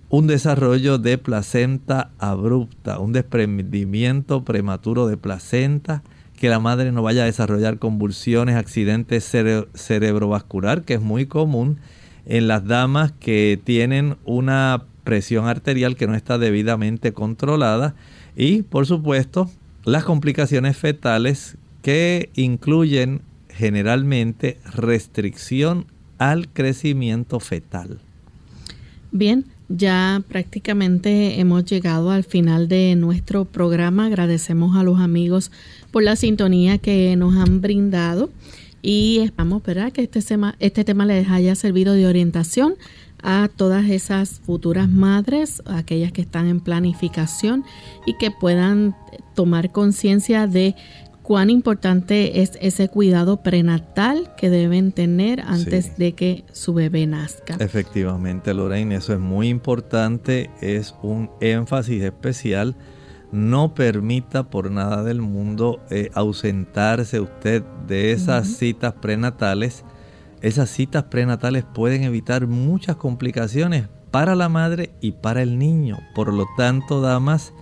un 0.09 0.27
desarrollo 0.27 0.99
de 0.99 1.19
placenta 1.19 2.11
abrupta, 2.19 2.99
un 2.99 3.13
desprendimiento 3.13 4.45
prematuro 4.45 5.07
de 5.07 5.17
placenta, 5.17 6.03
que 6.37 6.49
la 6.49 6.61
madre 6.61 6.93
no 6.93 7.03
vaya 7.03 7.23
a 7.23 7.27
desarrollar 7.27 7.79
convulsiones, 7.79 8.57
accidentes 8.57 9.25
cerebrovascular, 9.75 10.83
que 10.83 10.95
es 10.95 11.01
muy 11.01 11.27
común 11.27 11.79
en 12.27 12.49
las 12.49 12.67
damas 12.67 13.13
que 13.13 13.61
tienen 13.63 14.17
una 14.25 14.85
presión 15.05 15.47
arterial 15.47 15.97
que 15.97 16.07
no 16.07 16.15
está 16.15 16.37
debidamente 16.37 17.13
controlada 17.13 17.95
y 18.37 18.63
por 18.63 18.87
supuesto 18.87 19.49
las 19.85 20.05
complicaciones 20.05 20.77
fetales 20.77 21.57
que 21.81 22.31
incluyen 22.35 23.23
generalmente 23.49 24.59
restricción 24.75 25.87
al 26.19 26.49
crecimiento 26.49 27.39
fetal. 27.39 28.01
Bien, 29.13 29.45
ya 29.69 30.23
prácticamente 30.29 31.41
hemos 31.41 31.65
llegado 31.65 32.11
al 32.11 32.25
final 32.25 32.69
de 32.69 32.95
nuestro 32.97 33.45
programa. 33.45 34.07
Agradecemos 34.07 34.77
a 34.77 34.83
los 34.83 35.01
amigos 35.01 35.51
por 35.91 36.03
la 36.03 36.17
sintonía 36.17 36.79
que 36.79 37.17
nos 37.17 37.37
han 37.37 37.61
brindado 37.61 38.31
y 38.83 39.19
esperamos 39.19 39.63
¿verdad? 39.63 39.93
que 39.93 40.03
este 40.03 40.23
tema, 40.23 40.55
este 40.61 40.85
tema 40.85 41.07
les 41.07 41.29
haya 41.29 41.55
servido 41.55 41.95
de 41.95 42.07
orientación 42.07 42.75
a 43.23 43.49
todas 43.55 43.89
esas 43.91 44.41
futuras 44.41 44.89
madres, 44.89 45.63
aquellas 45.67 46.13
que 46.13 46.21
están 46.21 46.47
en 46.47 46.61
planificación 46.61 47.65
y 48.07 48.17
que 48.19 48.31
puedan 48.31 48.95
tomar 49.35 49.73
conciencia 49.73 50.47
de 50.47 50.77
cuán 51.27 51.51
importante 51.51 52.41
es 52.41 52.53
ese 52.61 52.89
cuidado 52.89 53.43
prenatal 53.43 54.33
que 54.37 54.49
deben 54.49 54.93
tener 54.93 55.41
antes 55.41 55.99
de 55.99 56.13
que 56.13 56.45
su 56.53 56.73
bebé 56.73 57.05
nazca. 57.09 57.57
Efectivamente, 57.59 58.55
Lorraine, 58.55 58.95
eso 58.95 59.13
es 59.13 59.19
muy 59.19 59.49
importante, 59.49 60.51
es 60.61 60.95
un 61.03 61.29
énfasis 61.41 62.05
especial. 62.05 62.77
No 63.33 63.75
permita 63.75 64.45
por 64.51 64.71
nada 64.71 65.03
del 65.03 65.21
mundo 65.21 65.81
eh, 65.91 66.11
ausentarse 66.15 67.19
usted 67.19 67.65
de 67.89 68.13
esas 68.13 68.47
citas 68.47 68.93
prenatales. 68.93 69.85
Esas 70.43 70.71
citas 70.71 71.05
prenatales 71.11 71.65
pueden 71.65 72.05
evitar 72.05 72.47
muchas 72.47 72.95
complicaciones 72.95 73.89
para 74.13 74.37
la 74.37 74.49
madre 74.49 74.95
y 75.01 75.11
para 75.11 75.43
el 75.43 75.59
niño. 75.59 75.99
Por 76.15 76.33
lo 76.33 76.47
tanto, 76.57 77.01
damas, 77.01 77.53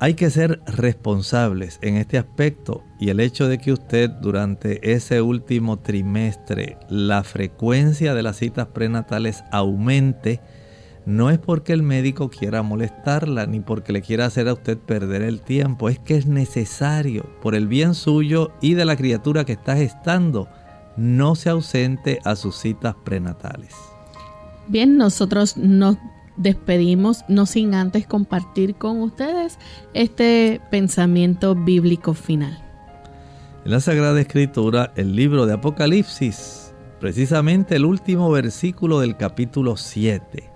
hay 0.00 0.14
que 0.14 0.30
ser 0.30 0.60
responsables 0.66 1.78
en 1.82 1.96
este 1.96 2.18
aspecto 2.18 2.82
y 2.98 3.10
el 3.10 3.20
hecho 3.20 3.48
de 3.48 3.58
que 3.58 3.72
usted 3.72 4.10
durante 4.10 4.92
ese 4.92 5.22
último 5.22 5.78
trimestre 5.78 6.78
la 6.88 7.22
frecuencia 7.22 8.14
de 8.14 8.22
las 8.22 8.36
citas 8.36 8.66
prenatales 8.68 9.44
aumente, 9.52 10.40
no 11.06 11.30
es 11.30 11.38
porque 11.38 11.72
el 11.72 11.82
médico 11.82 12.28
quiera 12.30 12.62
molestarla 12.62 13.46
ni 13.46 13.60
porque 13.60 13.92
le 13.92 14.02
quiera 14.02 14.26
hacer 14.26 14.48
a 14.48 14.54
usted 14.54 14.78
perder 14.78 15.22
el 15.22 15.40
tiempo, 15.40 15.88
es 15.88 15.98
que 15.98 16.16
es 16.16 16.26
necesario 16.26 17.26
por 17.40 17.54
el 17.54 17.68
bien 17.68 17.94
suyo 17.94 18.52
y 18.60 18.74
de 18.74 18.84
la 18.84 18.96
criatura 18.96 19.44
que 19.44 19.52
está 19.52 19.76
gestando, 19.76 20.48
no 20.96 21.34
se 21.34 21.50
ausente 21.50 22.20
a 22.24 22.36
sus 22.36 22.56
citas 22.56 22.94
prenatales. 23.04 23.74
Bien, 24.66 24.96
nosotros 24.96 25.56
nos 25.56 25.98
despedimos, 26.36 27.24
no 27.28 27.46
sin 27.46 27.74
antes 27.74 28.06
compartir 28.06 28.74
con 28.74 29.00
ustedes 29.00 29.58
este 29.92 30.60
pensamiento 30.70 31.54
bíblico 31.54 32.14
final. 32.14 32.60
En 33.64 33.70
la 33.70 33.80
Sagrada 33.80 34.20
Escritura, 34.20 34.92
el 34.96 35.16
libro 35.16 35.46
de 35.46 35.54
Apocalipsis, 35.54 36.74
precisamente 37.00 37.76
el 37.76 37.84
último 37.84 38.30
versículo 38.30 39.00
del 39.00 39.16
capítulo 39.16 39.76
7, 39.76 40.50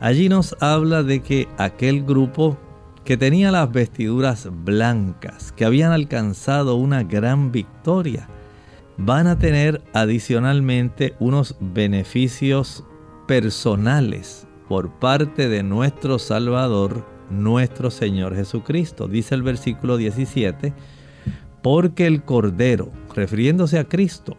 allí 0.00 0.28
nos 0.28 0.56
habla 0.60 1.02
de 1.02 1.20
que 1.20 1.48
aquel 1.58 2.04
grupo 2.04 2.56
que 3.04 3.16
tenía 3.16 3.50
las 3.50 3.70
vestiduras 3.70 4.48
blancas, 4.50 5.52
que 5.52 5.64
habían 5.64 5.92
alcanzado 5.92 6.76
una 6.76 7.02
gran 7.02 7.52
victoria, 7.52 8.28
van 8.96 9.26
a 9.26 9.38
tener 9.38 9.82
adicionalmente 9.92 11.14
unos 11.20 11.56
beneficios 11.60 12.84
personales 13.26 14.47
por 14.68 14.90
parte 14.90 15.48
de 15.48 15.62
nuestro 15.62 16.18
Salvador, 16.18 17.04
nuestro 17.30 17.90
Señor 17.90 18.36
Jesucristo. 18.36 19.08
Dice 19.08 19.34
el 19.34 19.42
versículo 19.42 19.96
17, 19.96 20.74
porque 21.62 22.06
el 22.06 22.22
Cordero, 22.22 22.92
refiriéndose 23.14 23.78
a 23.78 23.88
Cristo, 23.88 24.36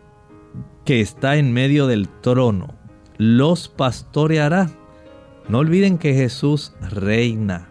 que 0.86 1.01
está 1.01 1.38
en 1.38 1.51
medio 1.51 1.88
del 1.88 2.07
trono, 2.07 2.75
los 3.17 3.67
pastoreará. 3.67 4.69
No 5.49 5.59
olviden 5.59 5.97
que 5.97 6.13
Jesús 6.13 6.73
reina. 6.91 7.67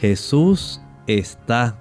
Jesús 0.00 0.80
está 1.06 1.78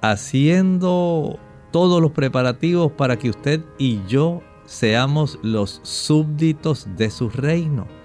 haciendo 0.00 1.38
todos 1.72 2.00
los 2.00 2.12
preparativos 2.12 2.92
para 2.92 3.18
que 3.18 3.30
usted 3.30 3.60
y 3.76 4.00
yo 4.06 4.40
seamos 4.66 5.38
los 5.42 5.80
súbditos 5.82 6.86
de 6.96 7.10
su 7.10 7.28
reino 7.28 8.01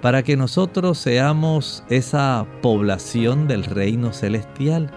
para 0.00 0.22
que 0.22 0.36
nosotros 0.36 0.98
seamos 0.98 1.82
esa 1.88 2.46
población 2.62 3.48
del 3.48 3.64
reino 3.64 4.12
celestial. 4.12 4.90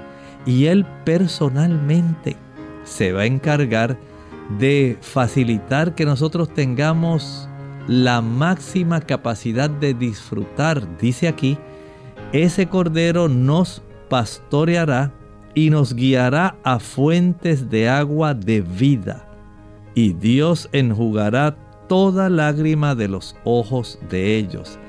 Y 0.45 0.65
Él 0.65 0.85
personalmente 1.05 2.37
se 2.83 3.11
va 3.11 3.21
a 3.21 3.25
encargar 3.25 3.97
de 4.59 4.97
facilitar 5.01 5.95
que 5.95 6.05
nosotros 6.05 6.53
tengamos 6.53 7.47
la 7.87 8.21
máxima 8.21 9.01
capacidad 9.01 9.69
de 9.69 9.93
disfrutar. 9.93 10.97
Dice 10.97 11.27
aquí, 11.27 11.57
ese 12.31 12.67
cordero 12.67 13.27
nos 13.27 13.81
pastoreará 14.09 15.13
y 15.53 15.69
nos 15.69 15.93
guiará 15.93 16.57
a 16.63 16.79
fuentes 16.79 17.69
de 17.69 17.89
agua 17.89 18.33
de 18.33 18.61
vida. 18.61 19.27
Y 19.95 20.13
Dios 20.13 20.69
enjugará 20.71 21.55
toda 21.87 22.29
lágrima 22.29 22.95
de 22.95 23.09
los 23.09 23.35
ojos 23.43 23.99
de 24.09 24.37
ellos 24.37 24.79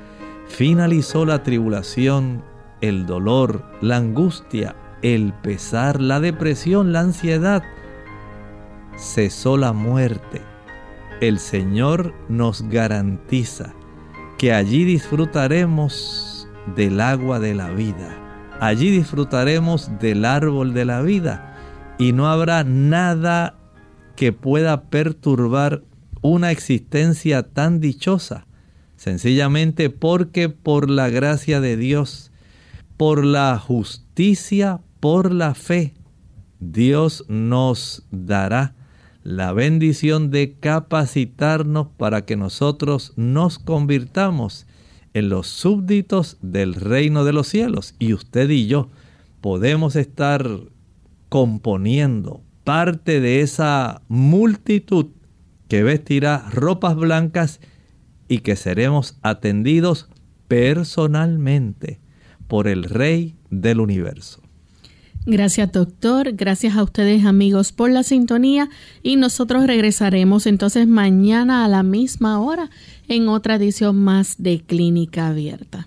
finalizó 0.52 1.24
la 1.24 1.42
tribulación, 1.42 2.44
el 2.82 3.06
dolor, 3.06 3.64
la 3.80 3.96
angustia, 3.96 4.76
el 5.00 5.32
pesar, 5.32 6.00
la 6.00 6.20
depresión, 6.20 6.92
la 6.92 7.00
ansiedad. 7.00 7.62
Cesó 8.96 9.56
la 9.56 9.72
muerte. 9.72 10.42
El 11.22 11.38
Señor 11.38 12.12
nos 12.28 12.68
garantiza 12.68 13.72
que 14.36 14.52
allí 14.52 14.84
disfrutaremos 14.84 16.46
del 16.76 17.00
agua 17.00 17.40
de 17.40 17.54
la 17.54 17.70
vida. 17.70 18.14
Allí 18.60 18.90
disfrutaremos 18.90 19.90
del 20.00 20.24
árbol 20.26 20.74
de 20.74 20.84
la 20.84 21.00
vida 21.00 21.56
y 21.98 22.12
no 22.12 22.28
habrá 22.28 22.62
nada 22.62 23.54
que 24.16 24.32
pueda 24.32 24.82
perturbar 24.82 25.82
una 26.20 26.50
existencia 26.50 27.42
tan 27.42 27.80
dichosa 27.80 28.46
Sencillamente 29.02 29.90
porque 29.90 30.48
por 30.48 30.88
la 30.88 31.08
gracia 31.08 31.60
de 31.60 31.76
Dios, 31.76 32.30
por 32.96 33.24
la 33.24 33.58
justicia, 33.58 34.80
por 35.00 35.34
la 35.34 35.56
fe, 35.56 35.94
Dios 36.60 37.24
nos 37.26 38.06
dará 38.12 38.76
la 39.24 39.52
bendición 39.52 40.30
de 40.30 40.54
capacitarnos 40.54 41.88
para 41.96 42.24
que 42.24 42.36
nosotros 42.36 43.12
nos 43.16 43.58
convirtamos 43.58 44.68
en 45.14 45.30
los 45.30 45.48
súbditos 45.48 46.36
del 46.40 46.74
reino 46.74 47.24
de 47.24 47.32
los 47.32 47.48
cielos. 47.48 47.96
Y 47.98 48.12
usted 48.12 48.50
y 48.50 48.68
yo 48.68 48.88
podemos 49.40 49.96
estar 49.96 50.48
componiendo 51.28 52.40
parte 52.62 53.20
de 53.20 53.40
esa 53.40 54.02
multitud 54.06 55.06
que 55.66 55.82
vestirá 55.82 56.48
ropas 56.52 56.94
blancas 56.94 57.58
y 58.28 58.38
que 58.38 58.56
seremos 58.56 59.18
atendidos 59.22 60.08
personalmente 60.48 62.00
por 62.46 62.68
el 62.68 62.84
Rey 62.84 63.36
del 63.50 63.80
universo. 63.80 64.42
Gracias 65.24 65.70
doctor, 65.70 66.32
gracias 66.32 66.76
a 66.76 66.82
ustedes 66.82 67.24
amigos 67.24 67.70
por 67.70 67.90
la 67.90 68.02
sintonía 68.02 68.68
y 69.04 69.14
nosotros 69.14 69.66
regresaremos 69.66 70.46
entonces 70.46 70.88
mañana 70.88 71.64
a 71.64 71.68
la 71.68 71.84
misma 71.84 72.40
hora 72.40 72.70
en 73.06 73.28
otra 73.28 73.54
edición 73.54 73.96
más 73.96 74.42
de 74.42 74.60
Clínica 74.60 75.28
Abierta. 75.28 75.86